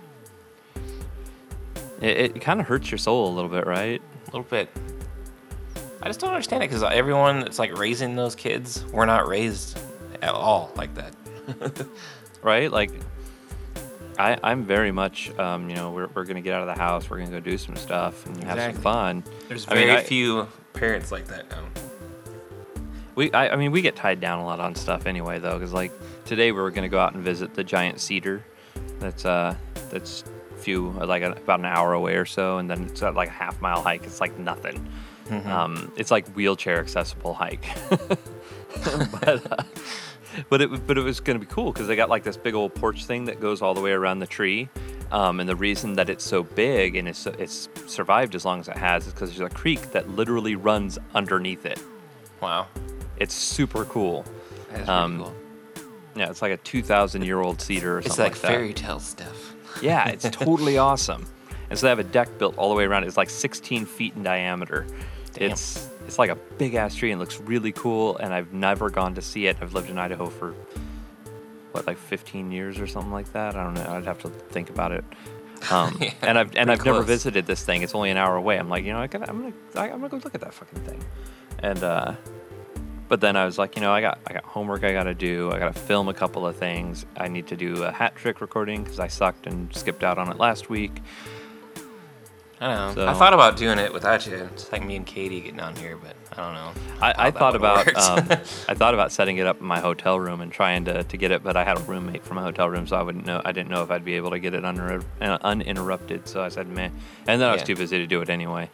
It, 2.01 2.35
it 2.35 2.41
kind 2.41 2.59
of 2.59 2.67
hurts 2.67 2.91
your 2.91 2.99
soul 2.99 3.27
a 3.27 3.33
little 3.33 3.49
bit, 3.49 3.65
right? 3.65 4.01
a 4.01 4.31
little 4.31 4.43
bit. 4.43 4.69
I 6.01 6.07
just 6.07 6.19
don't 6.19 6.29
understand 6.29 6.63
it 6.63 6.69
because 6.69 6.83
everyone 6.83 7.39
that's 7.39 7.59
like 7.59 7.77
raising 7.77 8.15
those 8.15 8.35
kids, 8.35 8.83
we're 8.91 9.05
not 9.05 9.27
raised 9.27 9.79
at 10.21 10.29
all 10.33 10.71
like 10.75 10.93
that. 10.95 11.13
Right? 12.43 12.71
Like, 12.71 12.91
I, 14.17 14.37
I'm 14.41 14.63
very 14.63 14.91
much, 14.91 15.37
um, 15.37 15.69
you 15.69 15.75
know, 15.75 15.91
we're, 15.91 16.07
we're 16.13 16.23
going 16.23 16.35
to 16.35 16.41
get 16.41 16.53
out 16.53 16.61
of 16.61 16.67
the 16.73 16.81
house. 16.81 17.09
We're 17.09 17.17
going 17.17 17.29
to 17.31 17.35
go 17.35 17.39
do 17.41 17.57
some 17.57 17.75
stuff 17.75 18.25
and 18.25 18.41
have 18.43 18.59
some 18.73 18.81
fun. 18.81 19.23
There's 19.49 19.67
I 19.67 19.73
mean, 19.73 19.87
very 19.87 19.99
I- 19.99 20.03
few 20.03 20.47
parents 20.73 21.11
like 21.11 21.27
that 21.27 21.49
now. 21.49 21.65
We, 23.15 23.31
I, 23.33 23.49
I 23.49 23.55
mean, 23.55 23.71
we 23.71 23.81
get 23.81 23.95
tied 23.95 24.21
down 24.21 24.39
a 24.39 24.45
lot 24.45 24.59
on 24.59 24.75
stuff 24.75 25.07
anyway, 25.07 25.39
though, 25.39 25.53
because 25.53 25.73
like 25.73 25.91
today 26.25 26.51
we 26.51 26.61
were 26.61 26.69
going 26.69 26.83
to 26.83 26.89
go 26.89 26.99
out 26.99 27.15
and 27.15 27.23
visit 27.23 27.55
the 27.55 27.63
giant 27.63 27.99
cedar. 27.99 28.45
That's 28.99 29.25
uh, 29.25 29.55
that's 29.89 30.23
few 30.57 30.91
like 30.91 31.23
a, 31.23 31.31
about 31.31 31.59
an 31.59 31.65
hour 31.65 31.93
away 31.93 32.15
or 32.15 32.25
so, 32.25 32.59
and 32.59 32.69
then 32.69 32.83
it's 32.83 33.01
like 33.01 33.29
a 33.29 33.31
half 33.31 33.59
mile 33.59 33.81
hike. 33.81 34.03
It's 34.03 34.21
like 34.21 34.37
nothing. 34.37 34.87
Um, 35.31 35.91
it's 35.97 36.11
like 36.11 36.27
wheelchair 36.35 36.79
accessible 36.79 37.33
hike. 37.33 37.65
but 37.89 39.51
uh, 39.51 39.63
but 40.49 40.61
it 40.61 40.87
but 40.87 40.97
it 40.97 41.01
was 41.01 41.19
going 41.19 41.39
to 41.39 41.45
be 41.45 41.51
cool 41.51 41.71
because 41.71 41.87
they 41.87 41.95
got 41.95 42.09
like 42.09 42.23
this 42.23 42.37
big 42.37 42.53
old 42.53 42.73
porch 42.75 43.05
thing 43.05 43.25
that 43.25 43.39
goes 43.39 43.61
all 43.61 43.73
the 43.73 43.81
way 43.81 43.91
around 43.91 44.19
the 44.19 44.27
tree. 44.27 44.69
Um, 45.11 45.39
and 45.39 45.47
the 45.47 45.55
reason 45.55 45.93
that 45.93 46.09
it's 46.09 46.23
so 46.25 46.43
big 46.43 46.95
and 46.95 47.07
it's 47.07 47.25
it's 47.25 47.69
survived 47.87 48.35
as 48.35 48.43
long 48.45 48.59
as 48.59 48.67
it 48.67 48.75
has 48.77 49.07
is 49.07 49.13
because 49.13 49.35
there's 49.35 49.51
a 49.51 49.53
creek 49.55 49.91
that 49.91 50.09
literally 50.09 50.55
runs 50.55 50.99
underneath 51.15 51.65
it. 51.65 51.81
Wow. 52.41 52.67
It's 53.17 53.33
super 53.33 53.85
cool. 53.85 54.25
That 54.71 54.81
is 54.81 54.89
Um, 54.89 55.17
cool. 55.23 55.33
Yeah, 56.15 56.29
it's 56.29 56.41
like 56.41 56.51
a 56.51 56.57
2,000 56.57 57.21
year 57.23 57.39
old 57.41 57.61
cedar 57.61 57.95
or 57.95 57.99
It's 57.99 58.07
something 58.15 58.23
like, 58.25 58.33
like, 58.33 58.41
that. 58.41 58.47
fairy 58.47 58.73
tale 58.73 58.99
stuff. 58.99 59.53
Yeah, 59.81 60.07
it's 60.07 60.27
totally 60.31 60.77
awesome. 60.79 61.27
And 61.69 61.77
so 61.77 61.85
they 61.85 61.89
have 61.89 61.99
a 61.99 62.03
deck 62.03 62.37
built 62.39 62.57
all 62.57 62.69
the 62.69 62.75
way 62.75 62.85
around. 62.85 63.03
It's 63.03 63.15
like 63.17 63.29
16 63.29 63.85
feet 63.85 64.13
in 64.15 64.23
diameter. 64.23 64.87
Damn. 65.37 65.51
It's 65.51 65.89
it's 66.07 66.17
like 66.17 66.29
a 66.29 66.35
big 66.35 66.73
ass 66.75 66.95
tree 66.95 67.11
and 67.11 67.19
looks 67.19 67.39
really 67.41 67.71
cool. 67.71 68.17
And 68.17 68.33
I've 68.33 68.53
never 68.53 68.89
gone 68.89 69.15
to 69.15 69.21
see 69.21 69.47
it. 69.47 69.57
I've 69.61 69.73
lived 69.73 69.89
in 69.89 69.97
Idaho 69.97 70.27
for 70.29 70.53
what 71.71 71.85
like 71.85 71.97
15 71.97 72.51
years 72.51 72.79
or 72.79 72.87
something 72.87 73.11
like 73.11 73.31
that. 73.33 73.55
I 73.55 73.63
don't 73.63 73.73
know. 73.73 73.87
I'd 73.89 74.05
have 74.05 74.21
to 74.23 74.29
think 74.29 74.69
about 74.69 74.91
it. 74.91 75.03
Um, 75.71 75.97
Yeah, 75.99 76.13
and 76.21 76.37
I've 76.37 76.55
and 76.55 76.69
I've 76.69 76.85
never 76.85 77.01
visited 77.01 77.47
this 77.47 77.63
thing. 77.63 77.81
It's 77.81 77.95
only 77.95 78.11
an 78.11 78.17
hour 78.17 78.35
away. 78.35 78.57
I'm 78.59 78.69
like, 78.69 78.85
you 78.85 78.93
know, 78.93 78.99
I 78.99 79.07
gotta, 79.07 79.27
I'm 79.27 79.41
gonna 79.41 79.53
I, 79.75 79.89
I'm 79.89 79.99
gonna 79.99 80.09
go 80.09 80.17
look 80.17 80.35
at 80.35 80.41
that 80.41 80.53
fucking 80.53 80.81
thing. 80.81 81.03
And 81.57 81.83
uh, 81.83 82.13
but 83.07 83.21
then 83.21 83.35
I 83.35 83.43
was 83.45 83.57
like, 83.57 83.75
you 83.75 83.81
know, 83.81 83.91
I 83.91 83.99
got 83.99 84.19
I 84.27 84.33
got 84.33 84.43
homework 84.43 84.83
I 84.83 84.91
gotta 84.91 85.15
do. 85.15 85.51
I 85.51 85.57
gotta 85.57 85.77
film 85.79 86.09
a 86.09 86.13
couple 86.13 86.45
of 86.45 86.55
things. 86.55 87.07
I 87.17 87.27
need 87.27 87.47
to 87.47 87.55
do 87.55 87.83
a 87.83 87.91
hat 87.91 88.15
trick 88.15 88.39
recording 88.39 88.83
because 88.83 88.99
I 88.99 89.07
sucked 89.07 89.47
and 89.47 89.73
skipped 89.75 90.03
out 90.03 90.19
on 90.19 90.29
it 90.29 90.37
last 90.37 90.69
week. 90.69 91.01
I 92.59 92.73
don't 92.75 92.95
know. 92.95 93.07
I 93.07 93.13
thought 93.13 93.33
about 93.33 93.55
doing 93.55 93.77
it 93.77 93.93
without 93.93 94.25
you. 94.25 94.35
It's 94.35 94.71
like 94.71 94.83
me 94.83 94.95
and 94.95 95.05
Katie 95.05 95.41
getting 95.41 95.57
down 95.57 95.75
here, 95.75 95.95
but 95.95 96.15
I 96.33 96.35
don't 96.37 96.53
know. 96.55 96.81
I, 97.01 97.27
I 97.27 97.31
thought 97.31 97.55
about 97.55 97.87
um, 97.95 98.27
I 98.67 98.73
thought 98.73 98.95
about 98.95 99.11
setting 99.11 99.37
it 99.37 99.45
up 99.45 99.59
in 99.59 99.67
my 99.67 99.79
hotel 99.79 100.19
room 100.19 100.41
and 100.41 100.51
trying 100.51 100.85
to, 100.85 101.03
to 101.03 101.17
get 101.17 101.29
it, 101.31 101.43
but 101.43 101.55
I 101.55 101.63
had 101.63 101.77
a 101.77 101.81
roommate 101.81 102.23
from 102.23 102.39
a 102.39 102.41
hotel 102.41 102.67
room, 102.67 102.87
so 102.87 102.95
I 102.95 103.03
wouldn't 103.03 103.27
know. 103.27 103.41
I 103.45 103.51
didn't 103.51 103.69
know 103.69 103.83
if 103.83 103.91
I'd 103.91 104.03
be 104.03 104.13
able 104.15 104.31
to 104.31 104.39
get 104.39 104.55
it 104.55 104.65
uh, 104.65 105.37
uninterrupted. 105.41 106.27
So 106.27 106.41
I 106.41 106.49
said, 106.49 106.67
meh. 106.67 106.89
And 107.27 107.39
then 107.41 107.47
I 107.49 107.53
was 107.53 107.63
too 107.63 107.75
busy 107.75 107.99
to 107.99 108.07
do 108.07 108.21
it 108.21 108.29
anyway. 108.29 108.69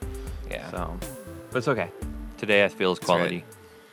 yeah, 0.50 0.72
So, 0.72 0.98
but 1.52 1.58
it's 1.58 1.68
okay. 1.68 1.90
Today 2.38 2.64
I 2.64 2.70
feel 2.70 2.94
is 2.94 3.00
That's 3.00 3.10
right. 3.10 3.16
quality. 3.18 3.46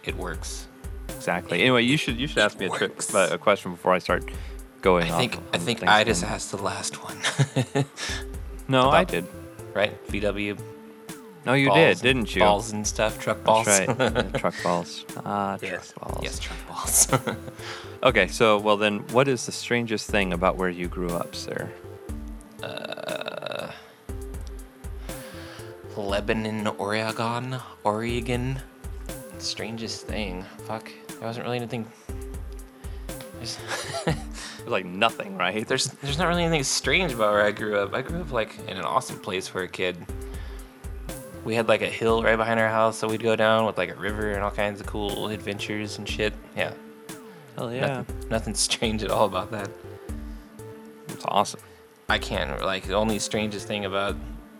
it 0.04 0.16
works. 0.16 0.68
Exactly. 1.08 1.60
Anyway, 1.60 1.82
you 1.82 1.96
should 1.96 2.16
you 2.16 2.26
should 2.28 2.38
ask 2.38 2.58
me 2.58 2.66
a 2.66 2.70
trick, 2.70 2.92
a 3.14 3.38
question 3.38 3.72
before 3.72 3.92
I 3.92 3.98
start 3.98 4.30
going. 4.82 5.10
I 5.10 5.18
think 5.18 5.36
on 5.36 5.44
I 5.52 5.58
think 5.58 5.82
I 5.82 6.04
just 6.04 6.24
asked 6.24 6.50
the 6.52 6.62
last 6.62 7.02
one, 7.02 7.84
No, 8.68 8.88
I 8.88 9.04
did. 9.04 9.26
Right? 9.80 10.06
VW. 10.08 10.58
No, 11.46 11.54
you 11.54 11.72
did, 11.72 12.00
didn't 12.00 12.34
you? 12.34 12.42
Balls 12.42 12.72
and 12.72 12.86
stuff, 12.86 13.18
truck 13.18 13.42
balls. 13.42 13.64
That's 13.64 13.88
right. 13.88 14.12
Yeah, 14.14 14.38
truck 14.38 14.54
balls. 14.62 15.06
Ah, 15.24 15.56
truck 15.56 15.94
balls. 15.94 16.20
yes, 16.22 16.38
truck 16.38 16.58
balls. 16.68 17.08
Okay, 18.02 18.28
so 18.28 18.58
well 18.58 18.78
then, 18.78 19.00
what 19.12 19.28
is 19.28 19.44
the 19.44 19.52
strangest 19.52 20.08
thing 20.10 20.32
about 20.32 20.56
where 20.56 20.70
you 20.70 20.88
grew 20.88 21.10
up, 21.10 21.34
sir? 21.34 21.70
Uh, 22.62 23.70
Lebanon, 25.96 26.66
Oregon, 26.78 27.56
Oregon. 27.84 28.58
Strangest 29.36 30.06
thing. 30.06 30.44
Fuck. 30.66 30.90
There 31.08 31.20
wasn't 31.20 31.44
really 31.44 31.58
anything. 31.58 31.86
Like 34.66 34.84
nothing, 34.84 35.36
right? 35.36 35.66
there's 35.66 35.86
there's 35.86 36.18
not 36.18 36.28
really 36.28 36.44
anything 36.44 36.62
strange 36.64 37.12
about 37.12 37.32
where 37.32 37.42
I 37.44 37.50
grew 37.50 37.78
up. 37.78 37.94
I 37.94 38.02
grew 38.02 38.20
up 38.20 38.30
like 38.32 38.58
in 38.68 38.76
an 38.76 38.84
awesome 38.84 39.18
place 39.18 39.48
for 39.48 39.62
a 39.62 39.68
kid. 39.68 39.96
We 41.44 41.54
had 41.54 41.68
like 41.68 41.80
a 41.82 41.86
hill 41.88 42.22
right 42.22 42.36
behind 42.36 42.60
our 42.60 42.68
house 42.68 43.00
that 43.00 43.08
we'd 43.08 43.22
go 43.22 43.34
down 43.34 43.64
with 43.64 43.78
like 43.78 43.90
a 43.90 43.94
river 43.98 44.32
and 44.32 44.42
all 44.42 44.50
kinds 44.50 44.80
of 44.80 44.86
cool 44.86 45.28
adventures 45.28 45.96
and 45.98 46.06
shit. 46.08 46.34
Yeah, 46.56 46.74
Hell 47.56 47.72
yeah, 47.72 47.86
nothing, 47.86 48.28
nothing 48.28 48.54
strange 48.54 49.02
at 49.02 49.10
all 49.10 49.24
about 49.24 49.50
that. 49.50 49.70
it's 51.08 51.24
awesome. 51.24 51.60
I 52.08 52.18
can't 52.18 52.60
like 52.62 52.86
the 52.86 52.94
only 52.94 53.18
strangest 53.18 53.66
thing 53.66 53.86
about 53.86 54.16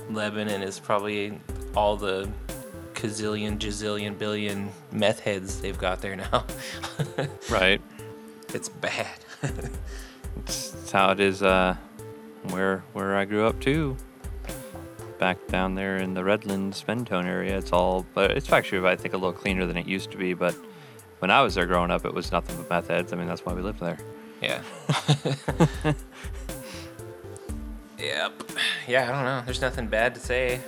Lebanon 0.08 0.62
is 0.62 0.78
probably 0.80 1.38
all 1.76 1.96
the 1.96 2.28
gazillion, 2.94 3.58
gazillion, 3.58 4.18
billion 4.18 4.70
meth 4.92 5.20
heads 5.20 5.60
they've 5.60 5.78
got 5.78 6.00
there 6.00 6.16
now. 6.16 6.44
Right. 7.50 7.80
it's 8.54 8.68
bad. 8.68 9.18
It's, 10.36 10.90
how 10.90 11.10
it 11.10 11.20
is 11.20 11.42
uh, 11.42 11.76
where 12.50 12.82
where 12.92 13.16
I 13.16 13.24
grew 13.24 13.46
up 13.46 13.60
too. 13.60 13.96
Back 15.18 15.44
down 15.48 15.74
there 15.74 15.98
in 15.98 16.14
the 16.14 16.24
Redlands, 16.24 16.84
Mentone 16.86 17.26
area, 17.26 17.58
it's 17.58 17.72
all, 17.72 18.06
but 18.14 18.30
it's 18.30 18.50
actually 18.50 18.86
I 18.88 18.96
think 18.96 19.12
a 19.12 19.18
little 19.18 19.32
cleaner 19.32 19.66
than 19.66 19.76
it 19.76 19.86
used 19.86 20.10
to 20.12 20.16
be. 20.16 20.34
But 20.34 20.54
when 21.18 21.30
I 21.30 21.42
was 21.42 21.54
there 21.54 21.66
growing 21.66 21.90
up, 21.90 22.04
it 22.06 22.14
was 22.14 22.32
nothing 22.32 22.56
but 22.56 22.70
meth 22.70 22.88
heads. 22.88 23.12
I 23.12 23.16
mean, 23.16 23.28
that's 23.28 23.44
why 23.44 23.52
we 23.52 23.60
lived 23.60 23.80
there. 23.80 23.98
Yeah. 24.40 24.62
yep. 27.98 28.42
Yeah, 28.88 29.08
I 29.08 29.12
don't 29.12 29.24
know. 29.24 29.42
There's 29.44 29.60
nothing 29.60 29.88
bad 29.88 30.14
to 30.14 30.20
say. 30.20 30.60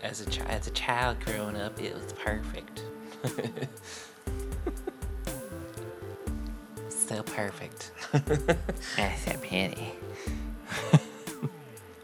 As 0.00 0.20
a 0.20 0.30
child, 0.30 0.50
as 0.50 0.68
a 0.68 0.70
child 0.70 1.18
growing 1.20 1.56
up, 1.56 1.82
it 1.82 1.92
was 1.94 2.12
perfect. 2.12 2.84
so 7.08 7.22
perfect. 7.22 7.90
That's 8.12 9.26
a 9.26 9.38
pity. 9.40 9.92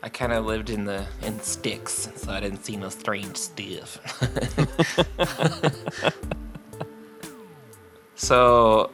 I 0.03 0.09
kind 0.09 0.33
of 0.33 0.47
lived 0.47 0.71
in 0.71 0.85
the 0.85 1.07
in 1.23 1.39
sticks, 1.41 2.09
so 2.17 2.33
I 2.33 2.41
didn't 2.41 2.65
see 2.65 2.77
no 2.77 2.89
strange 2.89 3.37
stuff. 3.37 3.99
so, 8.15 8.91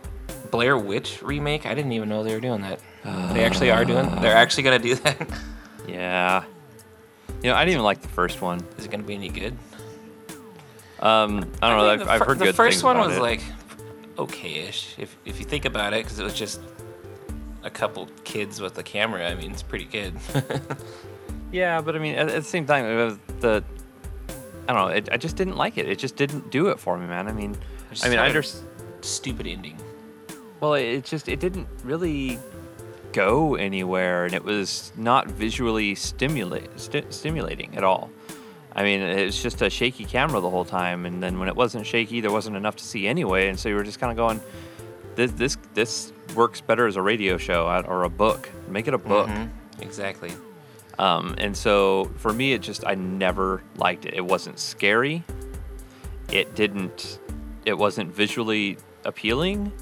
Blair 0.51 0.77
Witch 0.77 1.23
remake. 1.23 1.67
I 1.67 1.75
didn't 1.75 1.93
even 1.93 2.09
know 2.09 2.25
they 2.25 2.35
were 2.35 2.41
doing 2.41 2.63
that. 2.63 2.81
they 3.33 3.45
actually 3.45 3.71
are 3.71 3.85
doing. 3.85 4.11
They're 4.21 4.37
actually 4.37 4.65
gonna 4.65 4.79
do 4.79 4.95
that. 4.97 5.29
Yeah. 5.89 6.45
You 7.43 7.51
know, 7.51 7.57
I 7.57 7.65
didn't 7.65 7.75
even 7.75 7.85
like 7.85 8.03
the 8.03 8.09
first 8.09 8.43
one. 8.43 8.65
Is 8.79 8.85
it 8.85 8.91
gonna 8.91 9.03
be 9.03 9.15
any 9.15 9.29
good? 9.29 9.57
Um, 11.01 11.51
I 11.63 11.71
don't 11.71 11.79
know. 11.79 11.89
I've, 11.89 11.99
the 12.01 12.11
I've 12.11 12.19
fir- 12.19 12.25
heard 12.27 12.39
the 12.39 12.45
good 12.47 12.55
first 12.55 12.75
things 12.77 12.85
one 12.85 12.99
was 12.99 13.17
it. 13.17 13.21
like 13.21 13.41
okay-ish 14.21 14.97
if 14.99 15.17
if 15.25 15.39
you 15.39 15.45
think 15.45 15.65
about 15.65 15.93
it, 15.93 16.05
because 16.05 16.19
it 16.19 16.25
was 16.25 16.35
just 16.35 16.61
a 17.63 17.71
couple 17.71 18.09
kids 18.25 18.61
with 18.61 18.79
a 18.79 18.83
camera. 18.83 19.29
I 19.29 19.35
mean, 19.35 19.51
it's 19.51 19.63
pretty 19.63 19.85
good. 19.87 20.15
Yeah, 21.53 21.81
but 21.81 21.97
I 21.97 21.99
mean, 21.99 22.15
at, 22.15 22.29
at 22.29 22.43
the 22.43 22.49
same 22.49 22.67
time, 22.67 22.85
it 22.85 22.95
was 22.95 23.19
the 23.41 23.65
I 24.69 24.73
don't 24.73 24.89
know. 24.89 24.95
It, 24.95 25.09
I 25.11 25.17
just 25.17 25.37
didn't 25.37 25.57
like 25.57 25.79
it. 25.79 25.89
It 25.89 25.99
just 25.99 26.17
didn't 26.17 26.51
do 26.51 26.69
it 26.69 26.79
for 26.79 26.97
me, 26.97 27.07
man. 27.07 27.27
I 27.27 27.33
mean, 27.33 27.57
just 27.91 28.07
I 28.07 28.09
mean, 28.09 28.19
I 28.19 28.29
understand. 28.29 28.69
Stupid 29.01 29.47
ending. 29.47 29.77
Well, 30.61 30.75
it, 30.75 30.85
it 30.85 31.05
just 31.05 31.29
it 31.29 31.41
didn't 31.41 31.67
really 31.83 32.39
go 33.13 33.57
anywhere, 33.57 34.27
and 34.27 34.35
it 34.35 34.45
was 34.45 34.93
not 34.97 35.27
visually 35.27 35.95
stimulate 35.95 36.79
sti- 36.79 37.11
stimulating 37.11 37.77
at 37.77 37.83
all. 37.83 38.11
I 38.75 38.83
mean, 38.85 39.01
it 39.01 39.25
was 39.25 39.43
just 39.43 39.63
a 39.63 39.71
shaky 39.71 40.05
camera 40.05 40.41
the 40.41 40.51
whole 40.51 40.65
time, 40.65 41.05
and 41.07 41.23
then 41.23 41.39
when 41.39 41.49
it 41.49 41.57
wasn't 41.57 41.87
shaky, 41.87 42.21
there 42.21 42.31
wasn't 42.31 42.57
enough 42.57 42.77
to 42.77 42.85
see 42.85 43.07
anyway, 43.09 43.49
and 43.49 43.59
so 43.59 43.69
you 43.69 43.75
were 43.75 43.83
just 43.83 43.99
kind 44.01 44.11
of 44.13 44.17
going, 44.17 44.41
"This 45.17 45.33
this 45.33 45.59
this 45.75 46.13
works 46.37 46.61
better 46.61 46.87
as 46.87 46.97
a 46.97 47.03
radio 47.03 47.37
show 47.37 47.67
uh, 47.67 47.83
or 47.87 48.05
a 48.05 48.09
book. 48.11 48.49
Make 48.69 48.87
it 48.89 48.95
a 48.95 48.99
book." 48.99 49.29
Mhm, 49.29 49.49
Exactly. 49.81 50.31
Um, 50.99 51.35
and 51.39 51.57
so 51.57 52.11
for 52.17 52.33
me, 52.33 52.53
it 52.53 52.61
just 52.61 52.87
I 52.87 52.95
never 52.95 53.63
liked 53.77 54.05
it. 54.07 54.15
It 54.15 54.25
wasn't 54.25 54.59
scary. 54.59 55.25
It 56.31 56.55
didn't. 56.55 57.19
It 57.65 57.77
wasn't 57.77 58.15
visually 58.15 58.77
appealing. 59.05 59.73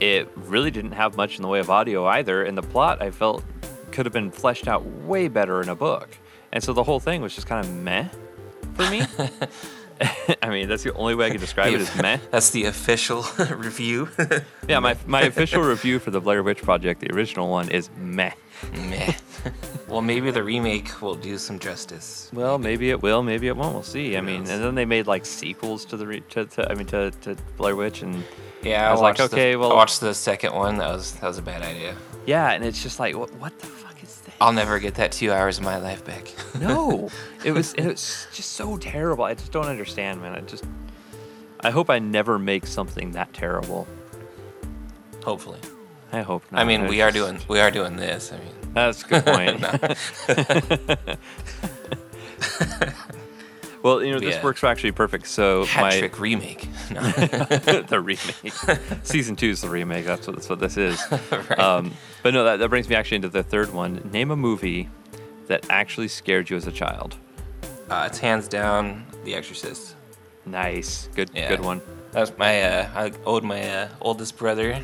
It 0.00 0.28
really 0.36 0.70
didn't 0.72 0.92
have 0.92 1.16
much 1.16 1.36
in 1.36 1.42
the 1.42 1.48
way 1.48 1.60
of 1.60 1.70
audio 1.70 2.04
either, 2.06 2.42
and 2.42 2.58
the 2.58 2.62
plot 2.62 3.00
I 3.00 3.10
felt 3.10 3.44
could 3.92 4.04
have 4.06 4.12
been 4.12 4.30
fleshed 4.30 4.66
out 4.68 4.84
way 4.84 5.28
better 5.28 5.62
in 5.62 5.68
a 5.68 5.74
book. 5.76 6.18
And 6.54 6.62
so 6.62 6.72
the 6.72 6.84
whole 6.84 7.00
thing 7.00 7.20
was 7.20 7.34
just 7.34 7.46
kind 7.46 7.64
of 7.66 7.70
meh 7.72 8.08
for 8.74 8.88
me. 8.90 9.02
I 10.42 10.48
mean, 10.50 10.68
that's 10.68 10.82
the 10.82 10.92
only 10.94 11.14
way 11.14 11.26
I 11.26 11.30
can 11.30 11.40
describe 11.40 11.72
it 11.72 11.80
as 11.80 11.94
meh. 12.00 12.18
That's 12.30 12.50
the 12.50 12.64
official 12.64 13.24
review. 13.56 14.08
Yeah, 14.68 14.80
my, 14.80 14.96
my 15.06 15.22
official 15.22 15.62
review 15.62 15.98
for 15.98 16.10
the 16.10 16.20
Blair 16.20 16.42
Witch 16.42 16.62
Project, 16.62 17.00
the 17.00 17.12
original 17.12 17.48
one, 17.48 17.68
is 17.70 17.90
meh. 17.96 18.32
Meh. 18.72 19.12
well, 19.88 20.00
maybe 20.00 20.30
the 20.30 20.42
remake 20.42 21.00
will 21.02 21.14
do 21.14 21.38
some 21.38 21.58
justice. 21.58 22.30
Well, 22.32 22.58
maybe 22.58 22.90
it 22.90 23.02
will, 23.02 23.22
maybe 23.22 23.46
it 23.48 23.56
won't. 23.56 23.74
We'll 23.74 23.82
see. 23.82 24.16
I 24.16 24.20
mean, 24.20 24.40
and 24.48 24.62
then 24.64 24.74
they 24.74 24.84
made 24.84 25.06
like 25.06 25.26
sequels 25.26 25.84
to 25.86 25.96
the 25.96 26.06
re- 26.06 26.22
to, 26.30 26.46
to 26.46 26.70
I 26.70 26.74
mean 26.74 26.86
to, 26.86 27.10
to 27.22 27.36
Blair 27.56 27.76
Witch 27.76 28.02
and 28.02 28.24
Yeah, 28.62 28.88
I 28.88 28.92
was 28.92 29.00
like, 29.00 29.18
watched 29.18 29.30
the- 29.30 29.36
okay, 29.36 29.56
well- 29.56 29.72
I 29.72 29.74
watched 29.76 30.00
the 30.00 30.14
second 30.14 30.54
one. 30.54 30.78
That 30.78 30.90
was 30.92 31.12
that 31.14 31.26
was 31.28 31.38
a 31.38 31.42
bad 31.42 31.62
idea. 31.62 31.94
yeah, 32.26 32.50
and 32.52 32.64
it's 32.64 32.82
just 32.82 32.98
like 32.98 33.16
what 33.16 33.32
what 33.34 33.56
the 33.60 33.66
is? 33.68 33.83
I'll 34.40 34.52
never 34.52 34.78
get 34.78 34.94
that 34.96 35.12
two 35.12 35.32
hours 35.32 35.58
of 35.58 35.64
my 35.64 35.76
life 35.78 36.04
back. 36.04 36.32
no, 36.60 37.10
it 37.44 37.52
was 37.52 37.72
it 37.74 37.86
was 37.86 38.26
just 38.32 38.52
so 38.52 38.76
terrible. 38.76 39.24
I 39.24 39.34
just 39.34 39.52
don't 39.52 39.66
understand, 39.66 40.20
man. 40.22 40.34
I 40.34 40.40
just 40.40 40.64
I 41.60 41.70
hope 41.70 41.88
I 41.90 41.98
never 41.98 42.38
make 42.38 42.66
something 42.66 43.12
that 43.12 43.32
terrible. 43.32 43.86
Hopefully. 45.24 45.60
I 46.12 46.22
hope 46.22 46.42
not. 46.52 46.60
I 46.60 46.64
mean, 46.64 46.82
It's 46.82 46.90
we 46.90 47.00
are 47.00 47.10
doing 47.10 47.40
we 47.48 47.60
are 47.60 47.70
doing 47.70 47.96
this. 47.96 48.32
I 48.32 48.38
mean, 48.38 48.54
That's 48.74 49.02
a 49.02 49.06
good 49.08 49.24
point. 49.24 49.64
well, 53.84 54.02
you 54.02 54.12
know, 54.12 54.18
this 54.18 54.34
Yeah. 54.34 54.42
works 54.42 54.64
actually 54.64 54.90
perfect. 54.92 55.28
So 55.28 55.64
hat 55.66 55.80
my 55.82 56.10
remake. 56.18 56.66
No. 56.90 57.00
the 57.12 58.00
remake. 58.02 58.52
Season 59.04 59.36
two 59.36 59.50
is 59.50 59.60
the 59.60 59.68
remake. 59.68 60.04
That's 60.06 60.26
what 60.26 60.34
that's 60.34 60.48
what 60.48 60.58
this 60.58 60.76
is. 60.76 61.00
Right. 61.30 61.58
um, 61.58 61.92
but 62.24 62.34
no, 62.34 62.42
that, 62.44 62.56
that 62.58 62.68
brings 62.70 62.88
me 62.88 62.96
actually 62.96 63.16
into 63.16 63.28
the 63.28 63.42
third 63.44 63.72
one. 63.72 64.08
Name 64.12 64.30
a 64.32 64.36
movie 64.36 64.88
that 65.46 65.66
actually 65.70 66.08
scared 66.08 66.50
you 66.50 66.56
as 66.56 66.66
a 66.66 66.72
child. 66.72 67.16
uh, 67.90 68.04
it's 68.08 68.18
hands 68.18 68.48
down 68.48 69.04
The 69.24 69.34
Exorcist. 69.34 69.94
Nice, 70.46 71.08
good, 71.14 71.30
Yeah. 71.34 71.48
good 71.48 71.60
one. 71.60 71.80
That 72.12 72.20
was 72.20 72.36
my 72.38 72.62
uh, 72.62 72.88
I 72.94 73.12
owed 73.26 73.44
my 73.44 73.62
uh, 73.68 73.88
oldest 74.00 74.36
brother. 74.38 74.80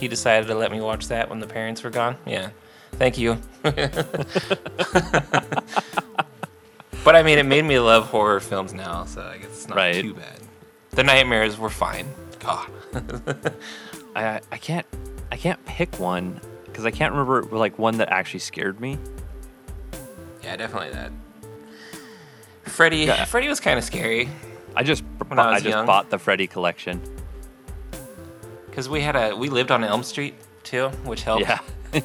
He 0.00 0.08
decided 0.08 0.46
to 0.48 0.54
let 0.54 0.70
me 0.72 0.80
watch 0.80 1.08
that 1.08 1.28
when 1.30 1.40
the 1.40 1.46
parents 1.46 1.82
were 1.82 1.90
gone. 1.90 2.16
Yeah, 2.26 2.50
thank 2.92 3.18
you. 3.18 3.38
But 7.04 7.14
I 7.16 7.22
mean, 7.22 7.38
it 7.38 7.46
made 7.46 7.64
me 7.64 7.78
love 7.78 8.06
horror 8.06 8.40
films 8.40 8.72
now, 8.72 9.04
so 9.04 9.22
I 9.22 9.38
guess 9.38 9.46
it's 9.48 9.68
not 9.68 9.76
Right. 9.76 10.00
too 10.02 10.14
bad. 10.14 10.40
The 10.90 11.02
nightmares 11.04 11.58
were 11.58 11.70
fine. 11.70 12.06
God. 12.40 12.68
I 14.16 14.40
I 14.52 14.58
can't 14.58 14.86
I 15.32 15.36
can't 15.36 15.64
pick 15.66 15.98
one 15.98 16.40
because 16.66 16.84
I 16.86 16.90
can't 16.90 17.12
remember 17.12 17.42
like 17.56 17.78
one 17.78 17.98
that 17.98 18.10
actually 18.10 18.40
scared 18.40 18.80
me. 18.80 18.98
yeah, 20.42 20.56
definitely 20.56 20.90
that. 20.90 21.10
Freddy. 22.64 22.98
Yeah. 22.98 23.24
Freddy 23.24 23.48
was 23.48 23.60
kind 23.60 23.78
of 23.78 23.84
scary 23.84 24.28
I 24.76 24.82
just 24.84 25.02
When 25.28 25.38
I 25.38 25.52
I, 25.52 25.54
just 25.54 25.66
young. 25.66 25.86
bought 25.86 26.10
the 26.10 26.18
Freddy 26.18 26.46
collection. 26.46 27.00
because 28.70 28.88
we 28.88 29.00
had 29.00 29.16
a 29.16 29.34
we 29.36 29.48
lived 29.48 29.70
on 29.70 29.82
Elm 29.84 30.02
Street 30.02 30.34
too, 30.62 30.88
which 31.04 31.22
helped. 31.22 31.42
Yeah. 31.42 31.58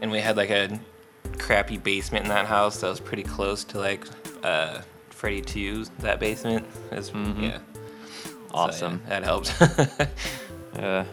and 0.00 0.10
we 0.10 0.20
had 0.20 0.36
like 0.36 0.50
a 0.50 0.78
crappy 1.38 1.78
basement 1.78 2.24
in 2.24 2.28
that 2.30 2.46
house 2.46 2.80
that 2.80 2.88
was 2.88 3.00
pretty 3.00 3.22
close 3.22 3.64
to 3.64 3.78
like 3.78 4.04
uh 4.42 4.80
Freddy 5.10 5.42
2's 5.42 5.90
that 6.00 6.20
basement. 6.20 6.66
Is 6.92 7.10
Mhm. 7.10 7.42
yeah. 7.42 7.58
Awesome. 8.52 9.00
So, 9.06 9.10
yeah, 9.12 9.20
that 9.20 9.24
helped. 9.24 9.54
Uh, 10.78 11.04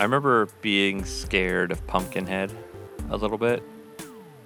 I 0.00 0.02
remember 0.02 0.48
being 0.60 1.04
scared 1.04 1.70
of 1.70 1.86
Pumpkinhead 1.86 2.50
a 3.10 3.16
little 3.16 3.38
bit. 3.38 3.62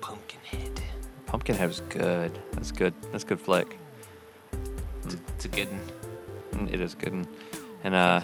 Pumpkinhead. 0.03 0.83
Pumpkinhead 1.25 1.69
was 1.69 1.81
good. 1.89 2.39
That's 2.53 2.71
good. 2.71 2.93
That's 3.13 3.25
good 3.25 3.41
flick. 3.41 3.79
It's, 5.05 5.15
it's 5.15 5.45
a 5.47 5.49
good 5.49 5.69
one. 5.71 6.67
Mm, 6.69 6.75
It 6.75 6.81
is 6.83 6.93
a 6.93 6.97
good 6.97 7.15
one. 7.15 7.27
And 7.83 7.95
uh, 7.95 8.21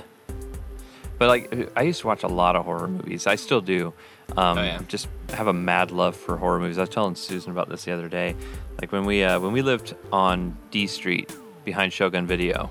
but 1.19 1.29
like 1.29 1.71
I 1.77 1.83
used 1.83 2.03
to 2.03 2.07
watch 2.09 2.25
a 2.25 2.29
lot 2.29 2.57
of 2.57 2.67
horror 2.67 2.89
movies. 2.89 3.27
I 3.27 3.37
still 3.37 3.63
do. 3.63 3.95
Um, 4.37 4.59
Oh, 4.59 4.63
yeah. 4.63 4.81
Just 4.89 5.09
have 5.31 5.47
a 5.47 5.53
mad 5.53 5.91
love 5.91 6.17
for 6.17 6.37
horror 6.37 6.59
movies. 6.61 6.79
I 6.79 6.83
was 6.83 6.91
telling 6.91 7.15
Susan 7.15 7.51
about 7.53 7.69
this 7.69 7.85
the 7.85 7.93
other 7.93 8.09
day. 8.09 8.35
Like 8.81 8.93
when 8.93 9.05
we 9.05 9.23
uh, 9.25 9.39
when 9.41 9.53
we 9.53 9.63
lived 9.63 9.95
on 10.13 10.57
D 10.71 10.87
Street 10.87 11.35
behind 11.65 11.93
Shogun 11.93 12.27
Video. 12.27 12.71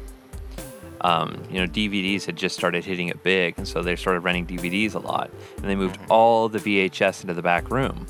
Um, 1.02 1.41
you 1.50 1.62
know, 1.62 1.65
DVDs 1.65 2.26
had 2.26 2.36
just 2.36 2.58
started 2.58 2.84
hitting 2.84 3.08
it 3.08 3.24
big, 3.24 3.54
and 3.58 3.65
so 3.65 3.82
they 3.82 3.95
started 3.95 4.19
renting 4.19 4.45
DVDs 4.45 4.95
a 4.95 5.00
lot. 5.00 5.30
And 5.58 5.65
they 5.69 5.76
moved 5.76 5.95
Mm-hmm. 5.98 6.12
all 6.12 6.50
the 6.50 6.60
VHS 6.60 7.22
into 7.22 7.34
the 7.34 7.41
back 7.41 7.72
room, 7.72 8.06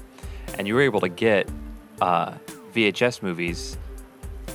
and 0.57 0.67
you 0.67 0.73
were 0.73 0.81
able 0.81 0.99
to 1.01 1.09
get 1.09 1.47
uh, 2.01 2.33
VHS 2.73 3.21
movies 3.21 3.77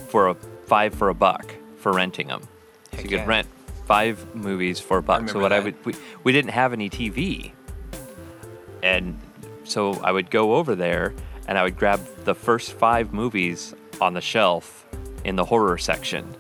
for 0.09 0.29
a 0.29 0.35
five 0.67 0.95
for 0.95 1.11
a 1.11 1.15
buck 1.15 1.55
for 1.77 1.93
renting 1.93 2.27
them. 2.27 2.43
So 2.95 3.03
you 3.03 3.09
could 3.09 3.27
rent 3.27 3.47
five 3.87 4.35
movies 4.35 4.81
for 4.81 4.99
a 4.99 5.03
buck. 5.03 5.29
So 5.29 5.39
what 5.39 5.53
I 5.53 5.61
would 5.61 5.77
we, 5.85 5.95
we 6.25 6.33
didn't 6.33 6.51
have 6.51 6.73
any 6.73 6.91
TV, 6.91 7.53
and 8.85 9.19
so 9.65 9.95
I 10.05 10.13
would 10.13 10.31
go 10.31 10.55
over 10.55 10.75
there 10.77 11.15
and 11.49 11.59
I 11.59 11.63
would 11.65 11.77
grab 11.77 12.01
the 12.25 12.35
first 12.35 12.75
five 12.75 13.13
movies 13.13 13.75
on 14.01 14.13
the 14.15 14.21
shelf 14.21 14.87
in 15.25 15.37
the 15.37 15.45
horror 15.45 15.79
section, 15.79 16.35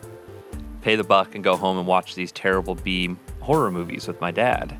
pay 0.83 0.95
the 0.95 1.05
buck, 1.05 1.35
and 1.35 1.43
go 1.43 1.57
home 1.57 1.79
and 1.79 1.87
watch 1.87 2.15
these 2.15 2.31
terrible 2.31 2.75
B 2.75 3.17
horror 3.41 3.71
movies 3.71 4.07
with 4.07 4.21
my 4.21 4.31
dad. 4.31 4.77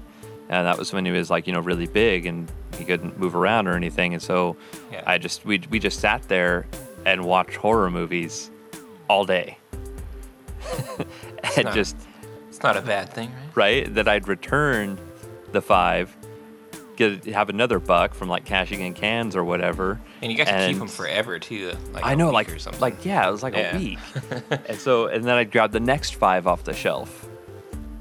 And 0.51 0.67
that 0.67 0.77
was 0.79 0.93
when 0.93 1.05
he 1.07 1.11
was 1.11 1.31
like, 1.31 1.47
you 1.47 1.53
know, 1.55 1.61
really 1.61 1.87
big 1.87 2.27
and 2.27 2.51
he 2.77 2.85
couldn't 2.85 3.19
move 3.19 3.35
around 3.35 3.67
or 3.67 3.75
anything. 3.77 4.13
And 4.13 4.23
so 4.23 4.57
Yeah. 4.93 5.03
I 5.07 5.17
just 5.19 5.45
we 5.47 5.61
we 5.71 5.79
just 5.79 6.01
sat 6.01 6.23
there 6.29 6.67
and 7.07 7.25
watched 7.25 7.57
horror 7.57 7.91
movies 7.91 8.51
all 9.09 9.25
day. 9.25 9.57
and 11.57 11.65
not- 11.65 11.75
just 11.75 11.97
It's 12.49 12.63
not 12.63 12.77
a 12.77 12.83
bad 12.83 13.11
thing, 13.11 13.31
right? 13.55 13.57
right 13.85 13.95
that 13.95 14.07
I'd 14.09 14.29
return 14.29 14.99
the 15.53 15.63
five, 15.63 16.15
get 16.97 17.25
have 17.27 17.49
another 17.49 17.79
buck 17.79 18.15
from 18.15 18.29
like 18.29 18.45
cashing 18.45 18.81
in 18.81 18.95
cans 18.95 19.35
or 19.37 19.45
whatever. 19.45 20.01
And 20.23 20.31
you 20.33 20.39
got 20.39 20.47
to 20.49 20.67
keep 20.69 20.79
them 20.79 20.89
forever 20.89 21.39
too. 21.39 21.73
Like 21.93 22.05
I 22.05 22.15
know, 22.15 22.31
like 22.31 22.51
or 22.53 22.59
something. 22.59 22.81
like 22.81 23.05
yeah, 23.05 23.29
it 23.29 23.31
was 23.33 23.43
like 23.43 23.55
Yeah. 23.55 23.77
a 23.77 23.79
week. 23.79 23.99
and 24.69 24.79
so 24.79 25.07
and 25.07 25.25
then 25.25 25.35
I'd 25.37 25.51
grab 25.51 25.73
the 25.73 25.81
next 25.81 26.15
five 26.15 26.47
off 26.47 26.65
the 26.65 26.73
shelf, 26.75 27.29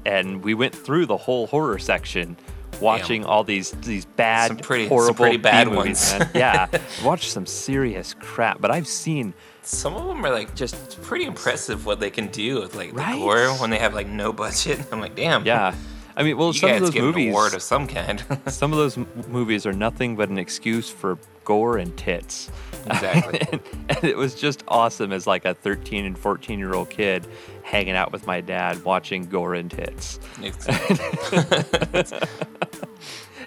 and 0.06 0.42
we 0.42 0.54
went 0.54 0.74
through 0.74 1.06
the 1.06 1.16
whole 1.16 1.46
horror 1.46 1.78
section. 1.78 2.36
Watching 2.80 3.24
all 3.24 3.44
these 3.44 3.70
these 3.70 4.04
bad, 4.04 4.48
Some 4.48 4.56
pretty- 4.56 4.88
horrible 4.88 5.14
pretty 5.14 5.36
bad 5.36 5.68
movies, 5.68 6.12
ones. 6.18 6.30
Yeah, 6.34 6.66
watched 7.04 7.30
some 7.30 7.46
serious 7.46 8.14
crap, 8.18 8.60
but 8.60 8.72
I've 8.72 8.88
seen 8.88 9.32
Some 9.62 9.94
of 9.94 10.08
them 10.08 10.26
are 10.26 10.30
like 10.32 10.56
just 10.56 11.00
pretty 11.02 11.24
impressive 11.24 11.86
what 11.86 12.00
they 12.00 12.10
can 12.10 12.26
do 12.26 12.60
with 12.60 12.74
like 12.74 12.92
the 12.92 13.02
gore 13.16 13.50
when 13.58 13.70
they 13.70 13.78
have 13.78 13.94
like 13.94 14.08
no 14.08 14.32
budget. 14.32 14.80
I'm 14.92 14.98
like, 15.00 15.14
damn. 15.14 15.46
yeah. 15.46 15.72
I 16.16 16.22
mean, 16.22 16.36
well, 16.36 16.48
You 16.48 16.52
some 16.54 16.70
of 16.70 16.80
those 16.80 16.90
get 16.90 17.00
an 17.00 17.06
movies, 17.06 17.30
award 17.30 17.54
of 17.54 17.62
some 17.62 17.86
kind. 17.88 18.22
some 18.48 18.72
of 18.72 18.78
those 18.78 18.96
m- 18.96 19.06
movies 19.28 19.66
are 19.66 19.72
nothing 19.72 20.14
but 20.16 20.28
an 20.28 20.38
excuse 20.38 20.88
for 20.88 21.18
gore 21.44 21.76
and 21.78 21.96
tits. 21.96 22.50
exactly. 22.86 23.40
and, 23.50 23.60
and 23.88 24.04
it 24.04 24.16
was 24.16 24.34
just 24.34 24.62
awesome 24.68 25.12
as 25.12 25.26
like 25.26 25.44
a 25.44 25.54
13 25.54 26.04
and 26.04 26.18
14 26.18 26.58
year 26.58 26.74
old 26.74 26.90
kid 26.90 27.26
hanging 27.62 27.94
out 27.94 28.12
with 28.12 28.26
my 28.26 28.40
dad 28.40 28.82
watching 28.84 29.24
gore 29.26 29.54
and 29.54 29.70
tits. 29.70 30.20
It's- 30.42 32.12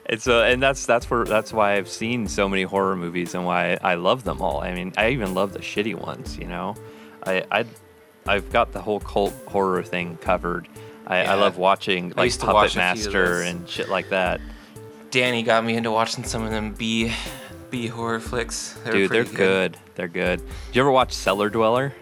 And 0.10 0.22
so 0.22 0.42
and 0.42 0.64
that's 0.64 0.86
that's 0.86 1.10
where 1.10 1.26
that's 1.26 1.52
why 1.52 1.74
I've 1.76 1.90
seen 1.90 2.30
so 2.30 2.48
many 2.48 2.64
horror 2.64 2.96
movies 2.96 3.36
and 3.36 3.46
why 3.46 3.78
I 3.82 3.96
love 3.96 4.24
them 4.24 4.42
all. 4.42 4.62
I 4.62 4.74
mean, 4.74 4.94
I 4.96 5.10
even 5.10 5.34
love 5.34 5.52
the 5.52 5.60
shitty 5.60 5.96
ones, 5.96 6.38
you 6.38 6.48
know. 6.48 6.76
I 7.26 7.44
I 7.52 7.66
I've 8.26 8.50
got 8.50 8.72
the 8.72 8.82
whole 8.82 9.02
cult 9.02 9.34
horror 9.50 9.84
thing 9.84 10.16
covered. 10.22 10.70
I, 11.08 11.24
Yeah. 11.24 11.32
I 11.34 11.36
love 11.36 11.58
watching 11.58 12.14
like 12.16 12.38
Puppet 12.38 12.54
watch 12.54 12.70
a 12.72 12.72
few 12.74 12.82
of 12.82 12.86
Master 12.98 13.42
and 13.42 13.68
shit 13.68 13.90
like 13.90 14.10
that. 14.10 14.42
Danny 15.10 15.42
got 15.42 15.64
me 15.64 15.76
into 15.76 15.90
watching 15.90 16.24
some 16.24 16.44
of 16.44 16.52
them 16.52 16.74
B 16.74 17.12
B 17.70 17.88
horror 17.88 18.20
flicks. 18.20 18.78
They 18.84 18.92
Dude, 18.92 19.12
they're 19.12 19.24
pretty 19.24 19.38
good. 19.38 19.78
They're 19.96 20.08
good. 20.08 20.40
Did 20.68 20.76
you 20.76 20.82
ever 20.82 20.92
watch 20.92 21.14
Cellar 21.14 21.50
Dweller? 21.50 21.94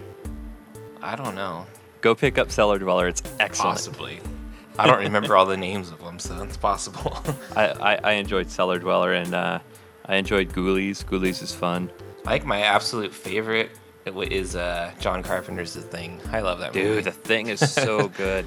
I 1.00 1.14
don't 1.16 1.34
know. 1.34 1.66
Go 2.00 2.14
pick 2.14 2.36
up 2.36 2.50
Cellar 2.50 2.78
Dweller. 2.78 3.08
It's 3.08 3.22
excellent. 3.38 3.76
Possibly. 3.76 4.20
I 4.78 4.86
don't 4.86 4.98
remember 4.98 5.36
all 5.36 5.46
the 5.46 5.56
names 5.56 5.90
of 5.90 6.02
them, 6.04 6.18
so 6.18 6.42
it's 6.42 6.56
possible. 6.56 7.16
I, 7.56 7.68
I, 7.68 7.94
I 8.02 8.12
enjoyed 8.12 8.50
Cellar 8.50 8.78
Dweller 8.78 9.14
and 9.14 9.34
uh, 9.34 9.58
I 10.04 10.16
enjoyed 10.16 10.50
Ghoulies. 10.50 11.04
Ghoulies 11.04 11.42
is 11.42 11.54
fun. 11.54 11.90
I 12.26 12.32
like 12.32 12.44
my 12.44 12.60
absolute 12.62 13.14
favorite 13.14 13.70
is 14.04 14.54
uh, 14.54 14.92
John 15.00 15.22
Carpenter's 15.22 15.74
The 15.74 15.80
Thing. 15.80 16.20
I 16.30 16.40
love 16.40 16.58
that 16.58 16.74
movie. 16.74 16.96
Dude, 16.96 17.04
the 17.04 17.12
thing 17.12 17.46
is 17.48 17.72
so 17.72 18.08
good. 18.16 18.44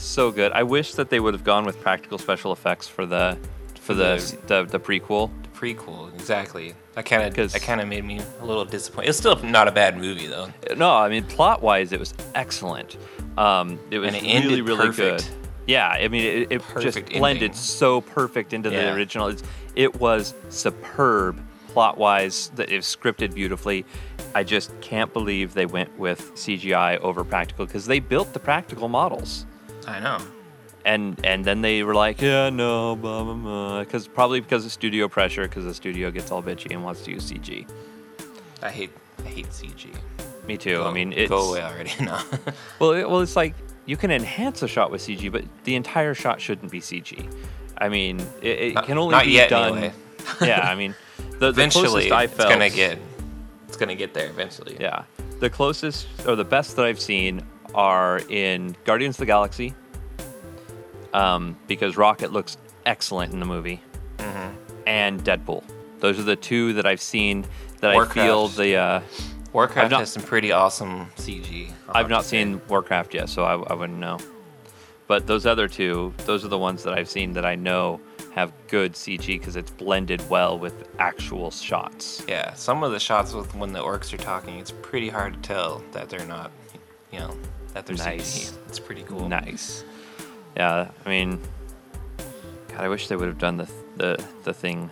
So 0.00 0.30
good. 0.32 0.52
I 0.52 0.62
wish 0.62 0.94
that 0.94 1.10
they 1.10 1.20
would 1.20 1.34
have 1.34 1.44
gone 1.44 1.64
with 1.64 1.80
practical 1.80 2.18
special 2.18 2.52
effects 2.52 2.88
for 2.88 3.04
the 3.06 3.36
for 3.80 3.94
the 3.94 4.16
the, 4.46 4.64
the 4.64 4.80
prequel. 4.80 5.30
The 5.42 5.48
prequel, 5.48 6.12
exactly. 6.14 6.74
That 6.94 7.04
kind 7.06 7.22
of 7.22 7.52
that 7.52 7.62
kind 7.62 7.80
of 7.80 7.88
made 7.88 8.04
me 8.04 8.20
a 8.40 8.44
little 8.46 8.64
disappointed. 8.64 9.08
It's 9.10 9.18
still 9.18 9.36
not 9.42 9.68
a 9.68 9.72
bad 9.72 9.98
movie 9.98 10.26
though. 10.26 10.48
No, 10.76 10.90
I 10.94 11.08
mean 11.08 11.24
plot 11.24 11.62
wise, 11.62 11.92
it 11.92 12.00
was 12.00 12.14
excellent. 12.34 12.96
Um, 13.36 13.78
it 13.90 13.98
was 13.98 14.14
it 14.14 14.22
really 14.22 14.62
really 14.62 14.86
perfect. 14.88 15.26
good. 15.28 15.36
Yeah, 15.66 15.88
I 15.88 16.08
mean 16.08 16.24
it, 16.24 16.52
it 16.52 16.58
just 16.80 16.96
Perfect 16.96 17.12
blended 17.12 17.54
so 17.54 18.00
perfect 18.00 18.52
into 18.52 18.70
Yeah. 18.70 18.84
the 18.90 18.94
original. 18.94 19.28
It's, 19.28 19.42
it 19.76 20.00
was 20.00 20.34
superb 20.48 21.40
plot 21.68 21.98
wise. 21.98 22.50
That 22.56 22.70
it 22.70 22.76
was 22.76 22.86
scripted 22.86 23.34
beautifully. 23.34 23.84
I 24.34 24.44
just 24.44 24.78
can't 24.80 25.12
believe 25.12 25.54
they 25.54 25.66
went 25.66 25.96
with 25.98 26.34
CGI 26.34 26.98
over 27.00 27.22
practical 27.22 27.66
because 27.66 27.84
they 27.86 27.98
built 28.00 28.32
the 28.32 28.40
practical 28.40 28.88
models. 28.88 29.44
I 29.86 30.00
know. 30.00 30.18
and 30.84 31.18
and 31.24 31.44
then 31.44 31.60
they 31.62 31.82
were 31.82 31.94
like, 31.94 32.20
yeah, 32.20 32.50
no, 32.50 32.96
blah 32.96 33.24
blah 33.24 33.34
blah, 33.34 33.80
because 33.84 34.08
probably 34.08 34.40
because 34.40 34.64
of 34.64 34.72
studio 34.72 35.08
pressure, 35.08 35.42
because 35.42 35.64
the 35.64 35.74
studio 35.74 36.10
gets 36.10 36.30
all 36.30 36.42
bitchy 36.42 36.70
and 36.72 36.82
wants 36.84 37.02
to 37.04 37.10
use 37.10 37.30
CG. 37.30 37.68
I 38.62 38.70
hate 38.70 38.90
I 39.24 39.28
hate 39.28 39.48
CG. 39.50 39.94
Me 40.46 40.56
too. 40.56 40.82
I 40.82 40.92
mean, 40.92 41.12
it's 41.12 41.28
go 41.30 41.50
away 41.50 41.62
already. 41.62 41.92
No. 42.00 42.18
well, 42.78 42.90
it, 42.92 43.08
well, 43.08 43.20
it's 43.20 43.36
like 43.36 43.54
you 43.86 43.96
can 43.96 44.10
enhance 44.10 44.62
a 44.62 44.68
shot 44.68 44.90
with 44.90 45.00
CG, 45.02 45.30
but 45.30 45.44
the 45.64 45.74
entire 45.76 46.14
shot 46.14 46.40
shouldn't 46.40 46.70
be 46.72 46.80
CG. 46.80 47.30
I 47.78 47.88
mean, 47.88 48.20
it, 48.42 48.58
it 48.60 48.74
Not- 48.74 48.86
can 48.86 48.98
only 48.98 49.24
be 49.24 49.30
yet, 49.32 49.50
done. 49.50 49.78
anyway. 49.78 49.92
yeah, 50.42 50.60
I 50.60 50.74
mean, 50.74 50.94
the, 51.32 51.38
the 51.38 51.46
eventually, 51.48 51.88
closest 51.88 52.12
I 52.12 52.24
it's 52.24 52.34
felt, 52.34 52.50
gonna 52.50 52.68
get 52.70 52.98
it's 53.68 53.76
gonna 53.76 53.94
get 53.94 54.12
there 54.14 54.28
eventually. 54.28 54.76
Yeah, 54.78 55.04
the 55.40 55.48
closest 55.50 56.06
or 56.26 56.36
the 56.36 56.44
best 56.44 56.76
that 56.76 56.84
I've 56.84 57.00
seen 57.00 57.42
are 57.74 58.20
in 58.28 58.76
Guardians 58.84 59.16
of 59.16 59.20
the 59.20 59.26
Galaxy, 59.26 59.74
um, 61.12 61.56
because 61.66 61.96
Rocket 61.96 62.32
looks 62.32 62.56
excellent 62.86 63.32
in 63.32 63.40
the 63.40 63.46
movie, 63.46 63.80
Mm-hmm. 64.18 64.54
and 64.86 65.24
Deadpool. 65.24 65.64
Those 66.00 66.18
are 66.18 66.22
the 66.24 66.36
two 66.36 66.74
that 66.74 66.86
I've 66.86 67.00
seen 67.00 67.44
that 67.80 67.90
I 67.96 68.04
feel 68.06 68.48
the. 68.48 68.76
Uh, 68.76 69.00
Warcraft 69.52 69.90
not- 69.90 70.00
has 70.00 70.12
some 70.12 70.22
pretty 70.22 70.52
awesome 70.52 71.06
CG. 71.16 71.70
I'll 71.88 71.96
I've 71.96 72.08
not 72.08 72.24
seen 72.24 72.60
Warcraft 72.68 73.14
yet, 73.14 73.28
so 73.28 73.42
I, 73.44 73.54
I 73.54 73.74
wouldn't 73.74 73.98
know. 73.98 74.18
But 75.08 75.26
those 75.26 75.44
other 75.44 75.66
two, 75.66 76.14
those 76.18 76.44
are 76.44 76.48
the 76.48 76.58
ones 76.58 76.84
that 76.84 76.92
I've 76.96 77.08
seen 77.08 77.32
that 77.32 77.44
I 77.44 77.56
know 77.56 78.00
have 78.32 78.52
good 78.68 78.92
CG 78.92 79.26
because 79.26 79.56
it's 79.56 79.72
blended 79.72 80.22
well 80.30 80.56
with 80.56 80.88
actual 81.00 81.50
shots. 81.50 82.22
Yeah, 82.28 82.52
some 82.54 82.84
of 82.84 82.92
the 82.92 83.00
shots 83.00 83.32
with 83.32 83.52
when 83.56 83.72
the 83.72 83.80
orcs 83.80 84.12
are 84.12 84.18
talking, 84.18 84.58
it's 84.60 84.70
pretty 84.70 85.08
hard 85.08 85.34
to 85.34 85.40
tell 85.40 85.82
that 85.90 86.08
they're 86.08 86.26
not, 86.26 86.52
you 87.10 87.18
know, 87.18 87.36
that 87.74 87.86
they're 87.86 87.96
Nice. 87.96 88.50
CG. 88.50 88.56
It's 88.68 88.78
pretty 88.78 89.02
cool. 89.02 89.28
Nice. 89.28 89.84
Yeah, 90.56 90.88
I 91.04 91.08
mean, 91.08 91.40
God, 92.68 92.80
I 92.80 92.88
wish 92.88 93.08
they 93.08 93.16
would 93.16 93.28
have 93.28 93.38
done 93.38 93.56
the 93.56 93.68
the 93.96 94.24
the 94.44 94.52
thing 94.54 94.90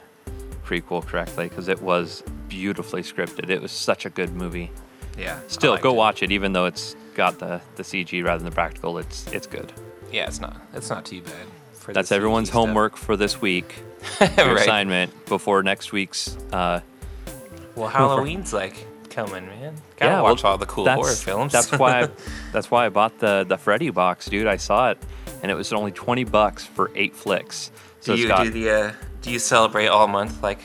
prequel 0.64 1.04
correctly 1.04 1.48
because 1.48 1.68
it 1.68 1.80
was 1.82 2.22
beautifully 2.48 3.02
scripted. 3.02 3.50
It 3.50 3.60
was 3.62 3.72
such 3.72 4.06
a 4.06 4.10
good 4.10 4.34
movie. 4.34 4.70
Yeah. 5.18 5.40
Still, 5.48 5.76
go 5.78 5.90
it. 5.90 5.96
watch 5.96 6.22
it, 6.22 6.30
even 6.30 6.52
though 6.52 6.66
it's 6.66 6.94
got 7.14 7.38
the 7.38 7.60
the 7.76 7.82
CG 7.82 8.24
rather 8.24 8.38
than 8.38 8.50
the 8.50 8.54
practical. 8.54 8.98
It's 8.98 9.26
it's 9.32 9.46
good. 9.46 9.72
Yeah, 10.12 10.26
it's 10.26 10.40
not. 10.40 10.56
It's 10.74 10.90
not 10.90 11.04
too 11.04 11.20
bad. 11.22 11.94
That's 11.94 12.10
CG 12.10 12.16
everyone's 12.16 12.48
stuff. 12.48 12.66
homework 12.66 12.96
for 12.96 13.16
this 13.16 13.40
week. 13.40 13.74
Right. 14.20 14.38
assignment 14.60 15.26
before 15.26 15.62
next 15.64 15.90
week's. 15.90 16.36
Uh, 16.52 16.80
Well, 17.74 17.88
Halloween's 17.98 18.52
like 18.52 18.76
coming, 19.26 19.46
man. 19.46 19.74
Gotta 19.96 20.12
yeah, 20.12 20.20
watch 20.22 20.42
well, 20.42 20.52
all 20.52 20.58
the 20.58 20.66
cool 20.66 20.88
horror 20.88 21.12
films. 21.12 21.52
that's 21.52 21.72
why. 21.72 22.02
I, 22.02 22.08
that's 22.52 22.70
why 22.70 22.86
I 22.86 22.88
bought 22.88 23.18
the 23.18 23.44
the 23.48 23.58
Freddy 23.58 23.90
box, 23.90 24.26
dude. 24.26 24.46
I 24.46 24.56
saw 24.56 24.90
it, 24.90 24.98
and 25.42 25.50
it 25.50 25.54
was 25.54 25.72
only 25.72 25.92
twenty 25.92 26.24
bucks 26.24 26.64
for 26.64 26.90
eight 26.94 27.16
flicks. 27.16 27.72
So 28.00 28.14
do 28.14 28.22
you 28.22 28.28
got 28.28 28.44
do 28.44 28.50
the? 28.50 28.70
Uh, 28.70 28.92
do 29.22 29.30
you 29.30 29.38
celebrate 29.38 29.88
all 29.88 30.06
month 30.06 30.42
like? 30.42 30.60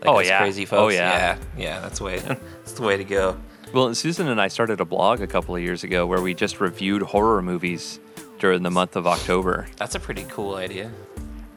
like 0.00 0.06
Oh, 0.06 0.20
yeah. 0.20 0.38
Crazy 0.38 0.62
Oh, 0.62 0.66
folks. 0.66 0.94
yeah. 0.94 1.12
Yeah. 1.12 1.38
Yeah. 1.58 1.80
That's 1.80 1.98
the 1.98 2.04
way. 2.04 2.18
that's 2.18 2.72
the 2.72 2.82
way 2.82 2.96
to 2.96 3.04
go. 3.04 3.36
Well, 3.74 3.94
Susan 3.94 4.28
and 4.28 4.40
I 4.40 4.48
started 4.48 4.80
a 4.80 4.86
blog 4.86 5.20
a 5.20 5.26
couple 5.26 5.54
of 5.54 5.62
years 5.62 5.84
ago 5.84 6.06
where 6.06 6.22
we 6.22 6.32
just 6.32 6.60
reviewed 6.60 7.02
horror 7.02 7.42
movies 7.42 8.00
during 8.38 8.62
the 8.62 8.70
month 8.70 8.96
of 8.96 9.06
October. 9.06 9.68
That's 9.76 9.94
a 9.94 10.00
pretty 10.00 10.24
cool 10.30 10.54
idea. 10.54 10.90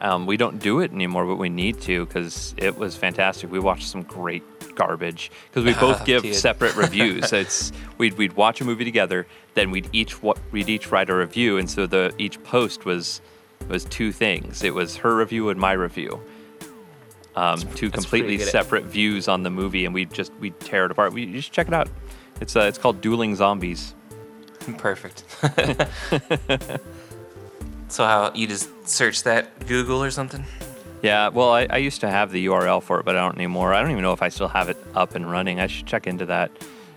Um, 0.02 0.26
we 0.26 0.36
don't 0.36 0.58
do 0.58 0.80
it 0.80 0.92
anymore, 0.92 1.24
but 1.24 1.36
we 1.36 1.48
need 1.48 1.80
to 1.82 2.04
because 2.04 2.54
it 2.58 2.76
was 2.76 2.96
fantastic. 2.96 3.50
We 3.50 3.60
watched 3.60 3.86
some 3.88 4.02
great 4.02 4.42
garbage 4.74 5.30
because 5.50 5.64
we 5.64 5.74
both 5.74 6.04
give 6.06 6.22
Dude. 6.22 6.34
separate 6.34 6.76
reviews. 6.76 7.32
It's 7.42 7.72
we'd 7.98 8.14
we'd 8.14 8.34
watch 8.34 8.60
a 8.60 8.64
movie 8.64 8.84
together, 8.84 9.26
then 9.54 9.70
we'd 9.70 9.88
each 9.92 10.22
we'd 10.22 10.68
each 10.68 10.90
write 10.90 11.10
a 11.10 11.14
review, 11.16 11.58
and 11.58 11.68
so 11.70 11.86
the 11.86 12.12
each 12.18 12.42
post 12.44 12.84
was 12.84 13.20
was 13.68 13.84
two 13.84 14.12
things. 14.12 14.62
It 14.62 14.74
was 14.74 14.96
her 14.96 15.16
review 15.16 15.48
and 15.50 15.58
my 15.60 15.72
review. 15.72 16.20
Um, 17.34 17.60
two 17.74 17.88
that's 17.88 18.04
completely 18.04 18.38
separate 18.38 18.84
views 18.84 19.26
on 19.26 19.42
the 19.42 19.50
movie, 19.50 19.86
and 19.86 19.94
we 19.94 20.04
just 20.04 20.32
we 20.40 20.50
tear 20.50 20.84
it 20.84 20.90
apart. 20.90 21.12
We 21.12 21.40
should 21.40 21.52
check 21.52 21.68
it 21.68 21.74
out. 21.74 21.88
It's 22.40 22.54
uh, 22.56 22.60
it's 22.62 22.78
called 22.78 23.00
Dueling 23.00 23.34
Zombies. 23.36 23.94
Perfect. 24.78 25.24
so 27.88 28.04
how 28.04 28.32
you 28.34 28.46
just 28.46 28.88
search 28.88 29.22
that 29.24 29.66
Google 29.66 30.02
or 30.02 30.10
something? 30.10 30.44
Yeah, 31.02 31.28
well, 31.28 31.50
I, 31.50 31.66
I 31.68 31.76
used 31.78 32.00
to 32.02 32.08
have 32.08 32.30
the 32.30 32.46
URL 32.46 32.82
for 32.82 33.00
it, 33.00 33.04
but 33.04 33.16
I 33.16 33.20
don't 33.20 33.34
anymore. 33.34 33.74
I 33.74 33.80
don't 33.82 33.90
even 33.90 34.02
know 34.02 34.12
if 34.12 34.22
I 34.22 34.28
still 34.28 34.48
have 34.48 34.68
it 34.68 34.76
up 34.94 35.14
and 35.16 35.28
running. 35.28 35.58
I 35.58 35.66
should 35.66 35.86
check 35.86 36.06
into 36.06 36.26
that 36.26 36.52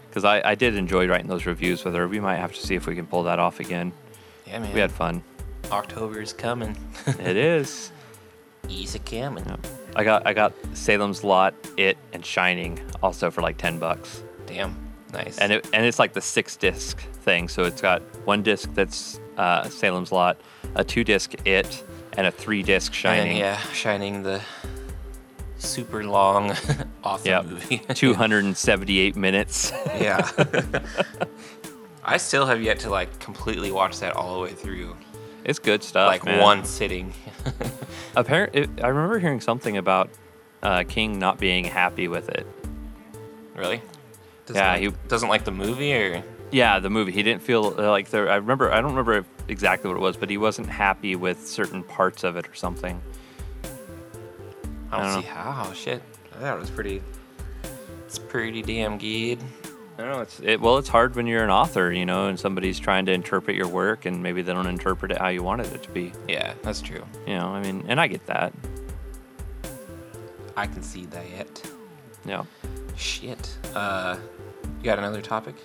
because 0.08 0.24
I, 0.24 0.52
I 0.52 0.56
did 0.56 0.76
enjoy 0.76 1.08
writing 1.08 1.28
those 1.28 1.46
reviews 1.46 1.84
with 1.84 1.96
her. 1.96 2.08
We 2.08 2.20
might 2.20 2.38
have 2.38 2.54
to 2.54 2.60
see 2.66 2.76
if 2.76 2.86
we 2.86 2.96
can 2.96 3.08
pull 3.08 3.24
that 3.24 3.40
off 3.40 3.60
again. 3.60 3.92
Yeah, 4.46 4.60
man. 4.60 4.74
We 4.74 4.80
had 4.80 4.92
fun. 4.92 5.24
October 5.72 6.22
is 6.22 6.34
coming. 6.34 6.78
it 7.08 7.36
is. 7.36 7.92
Easy 8.70 9.00
coming. 9.00 9.46
Yep. 9.46 9.68
I 9.96 10.04
got 10.04 10.28
I 10.28 10.34
got 10.34 10.54
Salem's 10.74 11.24
Lot, 11.24 11.54
It, 11.78 11.98
and 12.14 12.26
Shining 12.26 12.80
also 13.02 13.32
for 13.32 13.42
like 13.42 13.58
ten 13.58 13.80
bucks. 13.80 14.24
Damn. 14.46 14.76
Nice. 15.14 15.38
And 15.38 15.52
it 15.52 15.68
and 15.74 15.86
it's 15.86 16.00
like 16.00 16.14
the 16.14 16.22
six 16.22 16.56
disc 16.56 17.00
thing. 17.00 17.48
So 17.48 17.64
it's 17.64 17.82
got 17.82 18.02
one 18.26 18.44
disc 18.44 18.70
that's 18.74 19.20
uh, 19.38 19.68
Salem's 19.70 20.12
Lot, 20.12 20.38
a 20.76 20.84
two 20.84 21.04
disc 21.04 21.34
It, 21.46 21.84
and 22.18 22.28
a 22.28 22.32
three 22.32 22.64
disc 22.64 22.94
Shining. 22.94 23.34
then, 23.34 23.38
yeah, 23.38 23.58
Shining 23.74 24.24
the 24.24 24.42
super 25.58 26.04
long, 26.04 26.52
awesome 27.04 27.28
Yep. 27.28 27.46
movie. 27.46 27.78
278 27.94 29.16
minutes. 29.16 29.72
yeah. 30.00 30.30
I 32.04 32.18
still 32.18 32.46
have 32.46 32.62
yet 32.62 32.80
to 32.80 32.90
like 32.90 33.20
completely 33.20 33.72
watch 33.72 34.00
that 34.00 34.16
all 34.16 34.36
the 34.36 34.40
way 34.42 34.52
through, 34.54 34.96
It's 35.44 35.58
good 35.60 35.84
stuff. 35.84 36.08
like 36.08 36.24
man. 36.24 36.42
one 36.42 36.64
sitting. 36.66 37.14
Apparently, 38.16 38.68
I 38.84 38.88
remember 38.90 39.18
hearing 39.20 39.42
something 39.42 39.76
about 39.78 40.10
uh, 40.62 40.84
King 40.88 41.18
not 41.20 41.40
being 41.40 41.66
happy 41.66 42.08
with 42.08 42.30
it. 42.30 42.46
really? 43.56 43.82
Doesn't 44.46 44.62
Yeah, 44.62 44.72
like, 44.74 44.82
he- 44.82 44.94
doesn't 45.08 45.30
like 45.30 45.46
the 45.46 45.52
movie, 45.52 45.94
or 45.94 46.24
Yeah, 46.52 46.78
the 46.80 46.92
movie. 46.92 47.12
He 47.12 47.24
didn't 47.24 47.42
feel 47.42 47.74
uh, 47.78 47.90
like 47.90 48.10
there. 48.12 48.30
I 48.30 48.36
remember. 48.36 48.72
I 48.72 48.76
don't 48.82 48.92
remember 48.92 49.26
exactly 49.48 49.90
what 49.90 49.98
it 49.98 50.02
was, 50.02 50.18
but 50.18 50.30
he 50.30 50.38
wasn't 50.38 50.68
happy 50.68 51.16
with 51.16 51.48
certain 51.48 51.84
parts 51.84 52.24
of 52.24 52.38
it 52.38 52.48
or 52.48 52.56
something. 52.56 53.02
I 54.92 54.98
don't, 54.98 55.06
I 55.06 55.14
don't 55.14 55.22
see 55.22 55.28
how. 55.28 55.74
Shit, 55.74 56.02
I 56.34 56.40
thought 56.40 56.58
it 56.58 56.60
was 56.60 56.70
pretty. 56.70 57.02
It's 58.06 58.20
pretty 58.20 58.62
damn 58.62 58.98
good. 58.98 59.40
I 59.98 60.02
don't 60.02 60.12
know. 60.12 60.22
It's 60.22 60.40
it, 60.42 60.60
well, 60.60 60.78
it's 60.78 60.90
hard 60.90 61.16
when 61.16 61.26
you're 61.26 61.44
an 61.44 61.50
author, 61.50 61.92
you 61.92 62.06
know, 62.06 62.28
and 62.28 62.40
somebody's 62.40 62.80
trying 62.80 63.06
to 63.06 63.14
interpret 63.14 63.56
your 63.56 63.68
work, 63.68 64.06
and 64.06 64.22
maybe 64.22 64.42
they 64.42 64.54
don't 64.54 64.68
interpret 64.68 65.12
it 65.12 65.18
how 65.18 65.30
you 65.30 65.42
wanted 65.42 65.72
it 65.74 65.84
to 65.84 65.90
be. 65.92 66.12
Yeah, 66.28 66.54
that's 66.62 66.82
true. 66.82 67.04
You 67.26 67.36
know, 67.36 67.48
I 67.48 67.62
mean, 67.62 67.86
and 67.88 68.00
I 68.00 68.08
get 68.08 68.26
that. 68.26 68.54
I 70.58 70.68
can 70.68 70.82
see 70.82 71.06
that. 71.08 71.26
Yeah, 72.26 72.44
Shit. 72.98 73.58
Uh, 73.74 74.18
you 74.80 74.84
got 74.84 75.00
another 75.00 75.22
topic? 75.22 75.56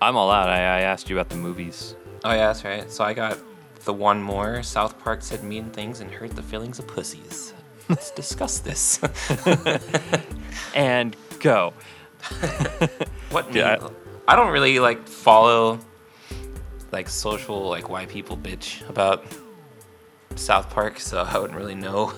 I'm 0.00 0.16
all 0.16 0.30
out. 0.30 0.48
I, 0.48 0.58
I 0.58 0.80
asked 0.82 1.10
you 1.10 1.16
about 1.18 1.28
the 1.28 1.36
movies. 1.36 1.94
Oh 2.24 2.30
yeah, 2.32 2.46
that's 2.48 2.64
right. 2.64 2.90
So 2.90 3.04
I 3.04 3.14
got 3.14 3.38
the 3.84 3.92
one 3.92 4.22
more. 4.22 4.62
South 4.62 4.98
Park 5.00 5.22
said 5.22 5.42
mean 5.42 5.70
things 5.70 6.00
and 6.00 6.10
hurt 6.10 6.30
the 6.36 6.42
feelings 6.42 6.78
of 6.78 6.86
pussies. 6.86 7.52
Let's 7.88 8.10
discuss 8.22 8.58
this. 8.60 9.00
And 10.74 11.16
go. 11.40 11.72
what? 13.30 13.46
Mean, 13.48 13.56
Yeah, 13.56 13.88
I 14.28 14.36
don't 14.36 14.52
really 14.52 14.78
like 14.78 15.06
follow 15.08 15.78
like 16.92 17.08
social 17.08 17.68
like 17.68 17.88
why 17.88 18.06
people 18.06 18.36
bitch 18.36 18.86
about 18.88 19.24
South 20.36 20.70
Park, 20.70 21.00
so 21.00 21.22
I 21.22 21.38
wouldn't 21.38 21.58
really 21.58 21.74
know 21.74 22.12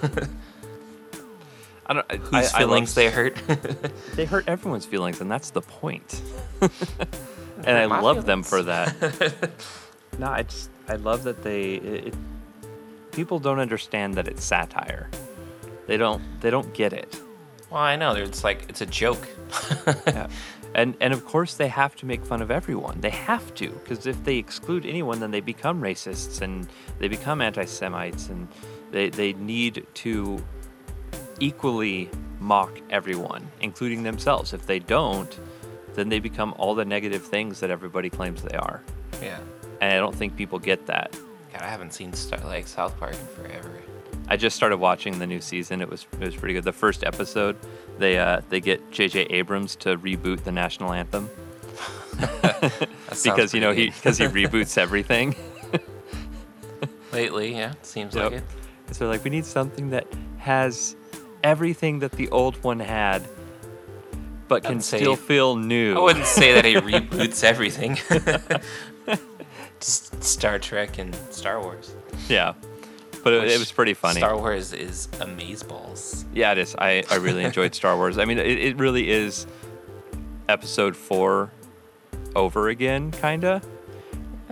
I 1.86 1.94
don't. 1.94 2.06
I- 2.10 2.16
whose 2.16 2.52
I- 2.52 2.56
I 2.56 2.58
feelings 2.60 2.94
they 2.94 3.10
hurt. 3.10 3.36
They 4.14 4.24
hurt 4.24 4.48
everyone's 4.48 4.86
feelings, 4.86 5.20
and 5.20 5.30
that's 5.30 5.50
the 5.50 5.60
point. 5.62 6.20
and 6.60 7.76
I 7.78 7.84
love 7.86 8.24
them 8.26 8.42
for 8.42 8.62
that. 8.64 8.94
No, 10.18 10.28
I 10.30 10.42
just 10.44 10.70
I 10.88 10.96
love 10.96 11.24
that 11.24 11.42
they 11.42 11.74
it, 11.74 12.06
it- 12.08 12.14
people 13.12 13.38
don't 13.38 13.58
understand 13.60 14.14
that 14.14 14.26
it's 14.28 14.44
satire. 14.44 15.08
They 15.86 15.96
don't 15.96 16.22
they 16.40 16.50
don't 16.50 16.72
get 16.74 16.92
it. 16.92 17.20
well, 17.70 17.80
I 17.82 17.96
know. 17.96 18.12
It's 18.14 18.42
like 18.44 18.66
it's 18.68 18.80
a 18.80 18.86
joke. 18.86 19.26
Yeah. 20.06 20.28
And 20.74 20.96
and 21.00 21.12
of 21.14 21.24
course 21.24 21.54
they 21.54 21.68
have 21.68 21.94
to 21.96 22.06
make 22.06 22.24
fun 22.24 22.42
of 22.42 22.50
everyone. 22.50 23.00
They 23.00 23.10
have 23.10 23.54
to 23.54 23.68
because 23.70 24.06
if 24.06 24.22
they 24.24 24.36
exclude 24.38 24.84
anyone, 24.84 25.20
then 25.20 25.30
they 25.30 25.40
become 25.40 25.80
racists 25.80 26.40
and 26.42 26.66
they 26.98 27.06
become 27.06 27.40
anti-Semites, 27.40 28.28
and 28.28 28.48
they 28.90 29.08
they 29.10 29.34
need 29.34 29.86
to 30.02 30.42
equally 31.40 32.10
mock 32.40 32.80
everyone, 32.90 33.46
including 33.60 34.02
themselves. 34.02 34.52
If 34.52 34.66
they 34.66 34.80
don't, 34.80 35.38
then 35.94 36.08
they 36.08 36.18
become 36.18 36.54
all 36.58 36.74
the 36.74 36.84
negative 36.84 37.24
things 37.24 37.60
that 37.60 37.70
everybody 37.70 38.10
claims 38.10 38.42
they 38.42 38.56
are. 38.56 38.82
yeah. 39.22 39.38
And 39.84 39.92
I 39.92 39.98
don't 39.98 40.14
think 40.14 40.36
people 40.36 40.58
get 40.58 40.86
that. 40.86 41.12
God, 41.52 41.62
I 41.62 41.68
haven't 41.68 41.92
seen 41.92 42.12
Star- 42.14 42.40
like 42.44 42.66
South 42.66 42.98
Park 42.98 43.12
in 43.14 43.26
forever. 43.44 43.70
I 44.28 44.36
just 44.38 44.56
started 44.56 44.78
watching 44.78 45.18
the 45.18 45.26
new 45.26 45.40
season. 45.40 45.82
It 45.82 45.88
was 45.90 46.06
it 46.18 46.24
was 46.24 46.34
pretty 46.34 46.54
good. 46.54 46.64
The 46.64 46.72
first 46.72 47.04
episode, 47.04 47.56
they 47.98 48.18
uh, 48.18 48.40
they 48.48 48.60
get 48.60 48.90
J.J. 48.90 49.24
Abrams 49.24 49.76
to 49.76 49.98
reboot 49.98 50.44
the 50.44 50.52
national 50.52 50.92
anthem 50.94 51.28
because 53.22 53.52
you 53.52 53.60
know 53.60 53.72
he 53.72 53.90
because 53.90 54.16
he 54.16 54.24
reboots 54.40 54.78
everything. 54.78 55.34
lately, 57.12 57.52
yeah, 57.54 57.74
seems 57.82 58.14
Yep. 58.14 58.24
like 58.32 58.40
it. 58.40 58.44
So 58.94 59.08
like 59.08 59.22
we 59.24 59.30
need 59.30 59.44
something 59.44 59.90
that 59.90 60.06
has 60.38 60.96
everything 61.42 61.98
that 61.98 62.12
the 62.12 62.28
old 62.30 62.56
one 62.64 62.80
had, 62.80 63.28
but 64.48 64.64
can 64.64 64.80
say- 64.80 64.98
still 64.98 65.16
feel 65.16 65.56
new. 65.56 65.94
I 65.96 66.00
wouldn't 66.00 66.26
say 66.26 66.54
that 66.54 66.64
he 66.64 66.74
reboots 66.74 67.44
everything. 67.44 67.98
Star 69.84 70.58
Trek 70.58 70.98
and 70.98 71.14
Star 71.30 71.60
Wars. 71.60 71.94
Yeah, 72.28 72.54
but 73.22 73.32
it, 73.32 73.50
it 73.50 73.58
was 73.58 73.70
pretty 73.70 73.94
funny. 73.94 74.20
Star 74.20 74.36
Wars 74.36 74.72
is 74.72 75.08
amazeballs. 75.12 76.24
Yeah, 76.32 76.52
it 76.52 76.58
is. 76.58 76.74
I, 76.76 77.04
I 77.10 77.16
really 77.16 77.44
enjoyed 77.50 77.74
Star 77.74 77.96
Wars. 77.96 78.18
I 78.18 78.24
mean, 78.24 78.38
it, 78.38 78.46
it 78.46 78.76
really 78.76 79.10
is 79.10 79.46
episode 80.48 80.96
four 80.96 81.50
over 82.34 82.68
again, 82.68 83.10
kinda. 83.10 83.60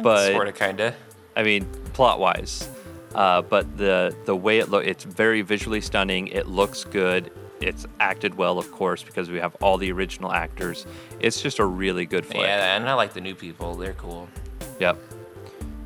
But 0.02 0.32
sort 0.32 0.48
of, 0.48 0.54
kinda. 0.54 0.94
I 1.36 1.42
mean, 1.42 1.64
plot 1.92 2.18
wise, 2.18 2.68
uh, 3.14 3.42
but 3.42 3.76
the 3.78 4.14
the 4.26 4.36
way 4.36 4.58
it 4.58 4.68
look, 4.68 4.86
it's 4.86 5.04
very 5.04 5.42
visually 5.42 5.80
stunning. 5.80 6.28
It 6.28 6.46
looks 6.46 6.84
good. 6.84 7.30
It's 7.60 7.86
acted 8.00 8.34
well, 8.34 8.58
of 8.58 8.72
course, 8.72 9.02
because 9.02 9.30
we 9.30 9.38
have 9.38 9.54
all 9.62 9.78
the 9.78 9.92
original 9.92 10.32
actors. 10.32 10.84
It's 11.20 11.40
just 11.40 11.58
a 11.58 11.64
really 11.64 12.06
good 12.06 12.26
flick. 12.26 12.40
Yeah, 12.42 12.76
and 12.76 12.88
I 12.88 12.94
like 12.94 13.14
the 13.14 13.20
new 13.20 13.36
people. 13.36 13.76
They're 13.76 13.92
cool. 13.92 14.28
Yep. 14.80 14.98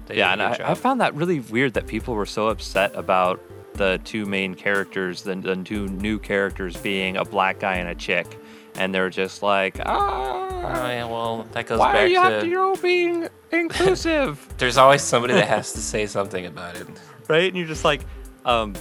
They 0.07 0.19
yeah, 0.19 0.33
and 0.33 0.43
I, 0.43 0.71
I 0.71 0.75
found 0.75 1.01
that 1.01 1.15
really 1.15 1.41
weird 1.41 1.75
that 1.75 1.87
people 1.87 2.15
were 2.15 2.27
so 2.27 2.49
upset 2.49 2.95
about 2.95 3.41
the 3.75 4.01
two 4.05 4.25
main 4.25 4.55
characters, 4.55 5.23
the, 5.23 5.35
the 5.35 5.57
two 5.57 5.87
new 5.89 6.19
characters 6.19 6.77
being 6.77 7.17
a 7.17 7.25
black 7.25 7.59
guy 7.61 7.75
and 7.77 7.89
a 7.89 7.95
chick, 7.95 8.39
and 8.77 8.95
they're 8.95 9.11
just 9.11 9.43
like, 9.43 9.79
Oh 9.81 9.83
ah, 9.85 10.89
yeah, 10.89 11.05
well 11.07 11.47
that 11.53 11.67
goes 11.67 11.79
why 11.79 11.93
back 11.93 12.03
are 12.05 12.07
you 12.07 12.17
have 12.23 12.33
to. 12.33 12.41
to 12.41 12.47
you 12.49 12.77
being 12.83 13.29
inclusive, 13.53 14.47
There's 14.59 14.77
always 14.79 15.03
somebody 15.03 15.35
that 15.35 15.49
has 15.49 15.73
to 15.75 15.81
say 15.81 16.07
something 16.07 16.47
about 16.47 16.77
it. 16.77 16.87
right? 17.29 17.49
And 17.49 17.57
you're 17.57 17.67
just 17.67 17.85
like, 17.85 18.03
um, 18.45 18.75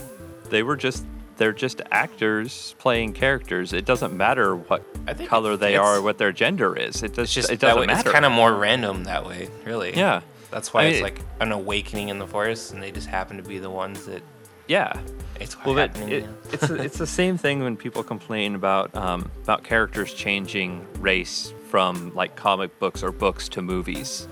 they 0.50 0.62
were 0.62 0.76
just. 0.76 1.04
They're 1.38 1.52
just 1.52 1.82
actors 1.90 2.74
playing 2.78 3.12
characters. 3.12 3.74
It 3.74 3.84
doesn't 3.84 4.16
matter 4.16 4.56
what 4.56 4.82
I 5.06 5.12
think 5.12 5.28
color 5.28 5.54
they 5.58 5.76
are, 5.76 5.96
or 5.96 6.00
what 6.00 6.16
their 6.16 6.32
gender 6.32 6.74
is. 6.74 7.02
It, 7.02 7.12
does, 7.12 7.24
It's 7.24 7.34
just 7.34 7.50
it 7.50 7.60
doesn't 7.60 7.78
way, 7.78 7.86
matter. 7.86 8.08
It's 8.08 8.10
kind 8.10 8.24
of 8.24 8.32
more 8.32 8.54
random 8.54 9.04
that 9.04 9.26
way, 9.26 9.50
really. 9.66 9.94
yeah, 9.94 10.22
That's 10.50 10.72
why 10.72 10.82
I 10.82 10.84
it's 10.86 10.94
mean- 10.96 11.02
like 11.02 11.20
an 11.40 11.52
awakening 11.52 12.08
in 12.08 12.18
the 12.18 12.26
forest, 12.26 12.72
and 12.72 12.82
they 12.82 12.90
just 12.90 13.08
happen 13.08 13.36
to 13.36 13.42
be 13.42 13.58
the 13.58 13.70
ones 13.70 14.06
that 14.06 14.22
yeah. 14.68 14.98
it's 15.40 15.56
Well, 15.64 15.76
happening. 15.76 16.08
it, 16.10 16.26
it's 16.52 16.70
it's 16.70 16.98
the 16.98 17.06
same 17.06 17.36
thing 17.38 17.62
when 17.62 17.76
people 17.76 18.02
complain 18.02 18.54
about 18.54 18.94
um, 18.96 19.30
about 19.42 19.64
characters 19.64 20.12
changing 20.14 20.86
race 21.00 21.52
from 21.70 22.14
like 22.14 22.36
comic 22.36 22.76
books 22.78 23.02
or 23.02 23.12
books 23.12 23.48
to 23.50 23.62
movies, 23.62 24.28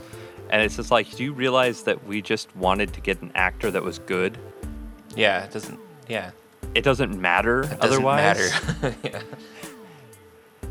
and 0.50 0.62
it's 0.62 0.76
just 0.76 0.90
like, 0.90 1.10
do 1.16 1.24
you 1.24 1.32
realize 1.32 1.82
that 1.84 2.04
we 2.06 2.22
just 2.22 2.54
wanted 2.56 2.92
to 2.94 3.00
get 3.00 3.20
an 3.22 3.32
actor 3.34 3.70
that 3.70 3.82
was 3.82 3.98
good? 4.00 4.38
yeah, 5.16 5.44
it 5.44 5.52
doesn't. 5.52 5.78
Yeah, 6.08 6.30
It 6.74 6.82
doesn't 6.82 7.20
matter 7.20 7.60
it 7.62 7.80
doesn't 7.80 7.82
otherwise. 7.82 8.52
matter. 8.82 8.94
yeah. 9.04 9.22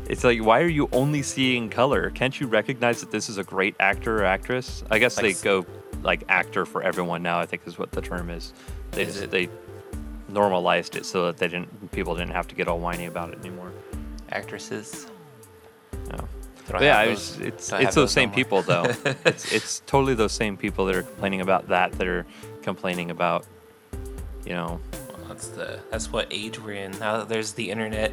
It's 0.08 0.22
like, 0.22 0.42
why 0.42 0.60
are 0.60 0.68
you 0.68 0.88
only 0.92 1.22
seeing 1.22 1.70
color? 1.70 2.10
Can't 2.10 2.38
you 2.38 2.46
recognize 2.46 3.00
that 3.00 3.10
this 3.10 3.28
is 3.28 3.38
a 3.38 3.44
great 3.44 3.74
actor 3.80 4.22
or 4.22 4.24
actress? 4.24 4.84
I 4.90 4.98
guess 4.98 5.16
Like 5.16 5.36
they 5.36 5.42
go 5.42 5.66
like 6.02 6.24
actor 6.28 6.66
for 6.66 6.82
everyone 6.82 7.22
now. 7.22 7.38
I 7.38 7.46
think 7.46 7.62
is 7.66 7.78
what 7.78 7.90
the 7.90 8.02
term 8.02 8.28
is. 8.30 8.52
They 8.90 9.02
Is 9.02 9.18
just, 9.18 9.30
they 9.30 9.48
normalized 10.28 10.96
it 10.96 11.06
so 11.06 11.26
that 11.26 11.38
they 11.38 11.48
didn't 11.48 11.90
people 11.92 12.14
didn't 12.14 12.32
have 12.32 12.48
to 12.48 12.54
get 12.54 12.68
all 12.68 12.78
whiny 12.78 13.06
about 13.06 13.30
it 13.30 13.38
anymore. 13.38 13.72
Actresses. 14.30 15.06
No. 15.92 16.28
They 16.66 16.72
don't 16.72 16.80
But 16.80 16.82
yeah, 16.82 16.98
I 16.98 17.08
was, 17.08 17.38
it's 17.40 17.68
don't 17.68 17.80
it's 17.80 17.86
have 17.86 17.94
those 17.94 18.12
same 18.12 18.30
people 18.30 18.62
though. 18.62 18.84
it's 19.24 19.52
it's 19.52 19.80
totally 19.86 20.14
those 20.14 20.32
same 20.32 20.56
people 20.56 20.84
that 20.86 20.96
are 20.96 21.02
complaining 21.02 21.40
about 21.40 21.68
that 21.68 21.92
that 21.92 22.06
are 22.06 22.26
complaining 22.62 23.10
about, 23.10 23.46
you 24.44 24.52
know, 24.52 24.80
Well, 25.08 25.28
that's 25.28 25.48
the 25.48 25.80
that's 25.90 26.12
what 26.12 26.26
age 26.30 26.58
we're 26.60 26.74
in 26.74 26.90
now. 26.98 27.18
That 27.18 27.28
there's 27.30 27.52
the 27.52 27.70
internet 27.70 28.12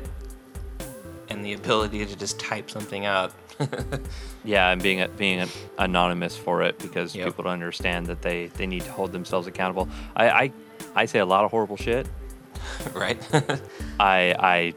and 1.32 1.46
the 1.46 1.54
ability 1.54 2.06
to 2.06 2.16
just 2.16 2.40
type 2.40 2.70
something 2.70 3.06
out. 3.06 3.34
yeah, 4.44 4.70
and 4.72 4.82
being 4.82 5.02
a, 5.02 5.08
being 5.08 5.40
an 5.40 5.50
anonymous 5.78 6.36
for 6.38 6.62
it 6.64 6.78
because 6.80 7.16
Yep. 7.16 7.28
people 7.28 7.44
don't 7.46 7.54
understand 7.54 8.08
that 8.08 8.22
they 8.22 8.48
they 8.48 8.66
need 8.68 8.84
to 8.84 8.92
hold 8.92 9.12
themselves 9.12 9.48
accountable. 9.48 9.88
I 10.16 10.30
I, 10.30 10.52
I 10.96 11.06
say 11.06 11.20
a 11.20 11.26
lot 11.26 11.46
of 11.46 11.52
horrible 11.52 11.78
shit. 11.78 12.08
right? 12.94 13.18
I 14.00 14.36
I 14.40 14.74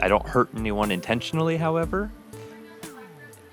I 0.00 0.08
don't 0.08 0.26
hurt 0.26 0.48
anyone 0.56 0.90
intentionally, 0.90 1.56
however. 1.56 2.10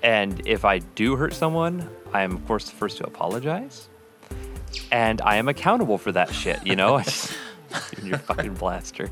And 0.02 0.46
if 0.46 0.64
I 0.64 0.78
do 0.78 1.16
hurt 1.16 1.32
someone, 1.32 1.88
I 2.12 2.22
am 2.22 2.32
of 2.32 2.46
course 2.46 2.68
the 2.68 2.76
first 2.76 2.98
to 2.98 3.06
apologize. 3.06 3.88
and 4.90 5.20
I 5.22 5.36
am 5.36 5.48
accountable 5.48 5.96
for 5.98 6.12
that 6.12 6.34
shit. 6.34 6.66
You 6.66 6.76
know, 6.76 6.98
your 8.02 8.18
fucking 8.18 8.54
blaster. 8.54 9.08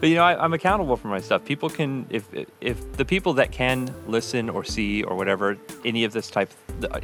But 0.00 0.08
you 0.08 0.14
know, 0.14 0.24
I, 0.24 0.42
I'm 0.42 0.54
accountable 0.54 0.96
for 0.96 1.08
my 1.08 1.20
stuff. 1.20 1.44
People 1.44 1.68
can, 1.68 2.06
if 2.08 2.26
if 2.60 2.92
the 2.96 3.04
people 3.04 3.34
that 3.34 3.52
can 3.52 3.94
listen 4.06 4.48
or 4.48 4.64
see 4.64 5.02
or 5.02 5.14
whatever 5.14 5.58
any 5.84 6.04
of 6.04 6.12
this 6.12 6.30
type, 6.30 6.50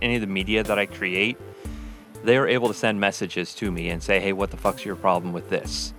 any 0.01 0.15
of 0.15 0.23
the 0.23 0.27
media 0.27 0.63
that 0.63 0.79
I 0.79 0.87
create, 0.87 1.37
they 2.25 2.39
are 2.39 2.49
able 2.49 2.69
to 2.69 2.75
send 2.75 2.99
messages 2.99 3.55
to 3.57 3.71
me 3.71 3.91
and 3.91 4.03
say, 4.03 4.19
"Hey, 4.19 4.33
what 4.33 4.51
the 4.51 4.57
fuck's 4.57 4.85
your 4.85 4.97
problem 4.97 5.35
with 5.35 5.51
this?" 5.51 5.93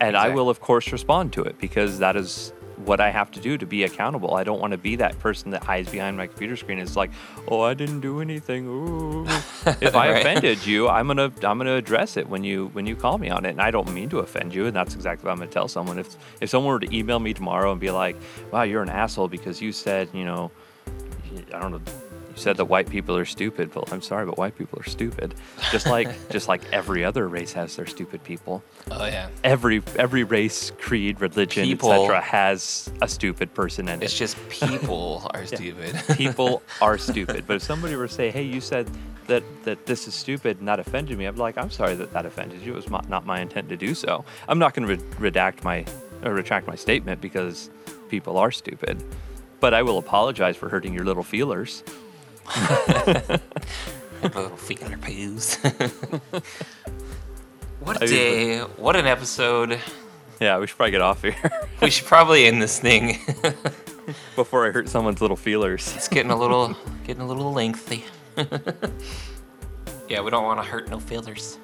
And 0.00 0.16
I 0.16 0.28
will, 0.28 0.50
of 0.50 0.60
course, 0.60 0.92
respond 0.92 1.32
to 1.34 1.42
it 1.42 1.58
because 1.58 2.00
that 2.00 2.16
is 2.16 2.52
what 2.84 3.00
I 3.00 3.10
have 3.10 3.30
to 3.32 3.40
do 3.40 3.58
to 3.58 3.66
be 3.66 3.84
accountable. 3.84 4.34
I 4.34 4.44
don't 4.44 4.60
want 4.60 4.72
to 4.72 4.78
be 4.78 4.96
that 4.96 5.18
person 5.18 5.50
that 5.50 5.62
hides 5.64 5.90
behind 5.90 6.16
my 6.16 6.26
computer 6.26 6.56
screen. 6.56 6.78
Is 6.78 6.96
like, 6.96 7.10
"Oh, 7.48 7.60
I 7.60 7.74
didn't 7.74 8.00
do 8.00 8.20
anything." 8.20 8.66
Ooh. 8.66 9.26
if 9.26 9.94
I 9.96 10.10
Right. 10.10 10.16
offended 10.20 10.38
offended 10.38 10.66
you, 10.66 10.88
I'm 10.88 11.06
gonna 11.06 11.32
I'm 11.42 11.58
gonna 11.58 11.76
address 11.76 12.16
it 12.16 12.28
when 12.28 12.44
you 12.44 12.68
when 12.72 12.86
you 12.86 12.96
call 12.96 13.18
me 13.18 13.28
on 13.30 13.44
it. 13.44 13.50
And 13.50 13.60
I 13.60 13.70
don't 13.70 13.90
mean 13.92 14.08
to 14.10 14.18
offend 14.20 14.54
you, 14.54 14.66
and 14.66 14.74
that's 14.76 14.94
exactly 14.94 15.26
what 15.26 15.32
I'm 15.32 15.38
gonna 15.38 15.50
tell 15.50 15.68
someone. 15.68 15.98
If 15.98 16.16
if 16.40 16.48
someone 16.50 16.72
were 16.72 16.80
to 16.80 16.96
email 16.96 17.18
me 17.18 17.34
tomorrow 17.34 17.72
and 17.72 17.80
be 17.80 17.90
like, 17.90 18.16
"Wow, 18.52 18.62
you're 18.62 18.82
an 18.82 18.88
asshole 18.90 19.28
because 19.28 19.60
you 19.60 19.72
said 19.72 20.08
you 20.12 20.24
know, 20.24 20.50
I 21.54 21.58
don't 21.60 21.72
know." 21.72 21.80
Said 22.38 22.56
that 22.58 22.66
white 22.66 22.88
people 22.88 23.16
are 23.16 23.24
stupid. 23.24 23.74
Well, 23.74 23.84
I'm 23.90 24.00
sorry, 24.00 24.24
but 24.24 24.38
white 24.38 24.56
people 24.56 24.78
are 24.78 24.88
stupid. 24.88 25.34
Just 25.72 25.86
like 25.86 26.08
just 26.30 26.46
like 26.46 26.62
every 26.72 27.04
other 27.04 27.28
race 27.28 27.52
has 27.52 27.74
their 27.76 27.86
stupid 27.86 28.22
people. 28.22 28.62
Oh 28.90 29.04
yeah. 29.06 29.28
Every 29.42 29.82
every 29.96 30.22
race, 30.22 30.70
creed, 30.78 31.20
religion, 31.20 31.68
etc., 31.70 32.20
has 32.20 32.90
a 33.02 33.08
stupid 33.08 33.52
person 33.54 33.88
in 33.88 34.02
It's 34.02 34.20
it. 34.20 34.22
It's 34.22 34.34
just 34.34 34.48
people 34.70 35.28
are 35.34 35.46
stupid. 35.46 36.00
People 36.16 36.62
are 36.80 36.96
stupid. 36.96 37.44
But 37.46 37.56
if 37.56 37.62
somebody 37.62 37.96
were 37.96 38.06
to 38.06 38.14
say, 38.14 38.30
"Hey, 38.30 38.44
you 38.44 38.60
said 38.60 38.88
that 39.26 39.42
that 39.64 39.84
this 39.86 40.06
is 40.06 40.14
stupid," 40.14 40.60
and 40.60 40.68
that 40.68 40.78
offended 40.78 41.18
me, 41.18 41.26
I'd 41.26 41.34
be 41.34 41.40
like, 41.40 41.58
"I'm 41.58 41.70
sorry 41.70 41.96
that 41.96 42.12
that 42.12 42.24
offended 42.24 42.62
you. 42.62 42.72
It 42.72 42.76
was 42.76 42.88
not 42.88 43.08
not 43.08 43.26
my 43.26 43.40
intent 43.40 43.68
to 43.70 43.76
do 43.76 43.94
so." 43.94 44.24
I'm 44.48 44.60
not 44.60 44.74
going 44.74 44.86
to 44.86 44.94
re- 44.94 45.30
redact 45.30 45.64
my 45.64 45.84
or 46.24 46.32
retract 46.34 46.66
my 46.68 46.76
statement 46.76 47.20
because 47.20 47.68
people 48.08 48.38
are 48.38 48.52
stupid. 48.52 49.02
But 49.60 49.74
I 49.74 49.82
will 49.82 49.98
apologize 49.98 50.56
for 50.56 50.68
hurting 50.68 50.94
your 50.94 51.04
little 51.04 51.24
feelers. 51.24 51.82
Little 54.22 54.56
feeler 54.56 54.96
poos. 54.96 55.56
what 57.80 57.96
a 57.96 58.04
I 58.04 58.06
mean, 58.06 58.14
day. 58.14 58.58
What 58.60 58.96
an 58.96 59.06
episode. 59.06 59.78
Yeah, 60.40 60.58
we 60.58 60.66
should 60.66 60.76
probably 60.76 60.92
get 60.92 61.00
off 61.00 61.22
here 61.22 61.36
We 61.82 61.90
should 61.90 62.06
probably 62.06 62.46
end 62.46 62.62
this 62.62 62.78
thing. 62.78 63.18
before 64.36 64.66
I 64.66 64.70
hurt 64.70 64.88
someone's 64.88 65.20
little 65.20 65.36
feelers. 65.36 65.94
it's 65.96 66.08
getting 66.08 66.30
a 66.30 66.36
little 66.36 66.76
getting 67.04 67.22
a 67.22 67.26
little 67.26 67.52
lengthy. 67.52 68.04
yeah, 70.08 70.20
we 70.20 70.30
don't 70.30 70.44
want 70.44 70.60
to 70.62 70.66
hurt 70.66 70.88
no 70.88 70.98
feelers. 71.00 71.58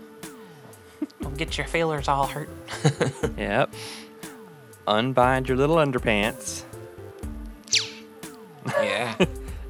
Don't 1.20 1.37
get 1.37 1.57
your 1.57 1.66
feelers 1.66 2.09
all 2.09 2.26
hurt. 2.26 2.49
Yep. 3.37 3.72
Unbind 4.87 5.49
your 5.49 5.57
little 5.57 5.76
underpants 5.76 6.64
yeah. 8.66 9.14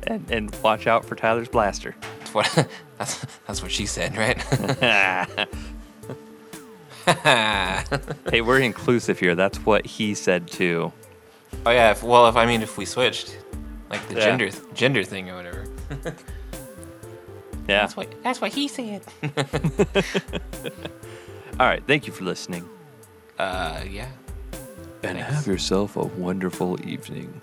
And, 0.06 0.30
and 0.30 0.56
watch 0.62 0.86
out 0.86 1.04
for 1.04 1.14
Tyler's 1.16 1.48
blaster. 1.48 1.94
That's 2.20 2.34
what 2.34 2.68
that's 2.98 3.26
that's 3.46 3.62
what 3.62 3.70
she 3.70 3.86
said, 3.86 4.16
right? 4.16 4.40
hey, 8.30 8.40
we're 8.40 8.60
inclusive 8.60 9.18
here. 9.18 9.34
That's 9.34 9.58
what 9.58 9.84
he 9.86 10.14
said 10.14 10.48
too. 10.48 10.92
Oh 11.66 11.70
yeah, 11.70 11.90
if, 11.92 12.02
well 12.02 12.28
if 12.28 12.36
I 12.36 12.46
mean 12.46 12.62
if 12.62 12.76
we 12.78 12.84
switched 12.84 13.36
like 13.90 14.06
the 14.08 14.14
Yeah. 14.14 14.20
gender 14.20 14.50
gender 14.74 15.04
thing 15.04 15.28
or 15.30 15.36
whatever. 15.36 15.64
Yeah. 17.68 17.80
That's 17.80 17.96
what 17.96 18.08
that's 18.22 18.40
what 18.40 18.52
he 18.52 18.68
said. 18.68 19.02
All 21.60 21.66
right. 21.66 21.82
Thank 21.86 22.06
you 22.06 22.12
for 22.12 22.24
listening. 22.24 22.68
Uh 23.38 23.80
yeah. 23.88 24.08
And 25.02 25.18
Thanks. 25.18 25.34
have 25.34 25.46
yourself 25.46 25.96
a 25.96 26.04
wonderful 26.04 26.78
evening. 26.88 27.42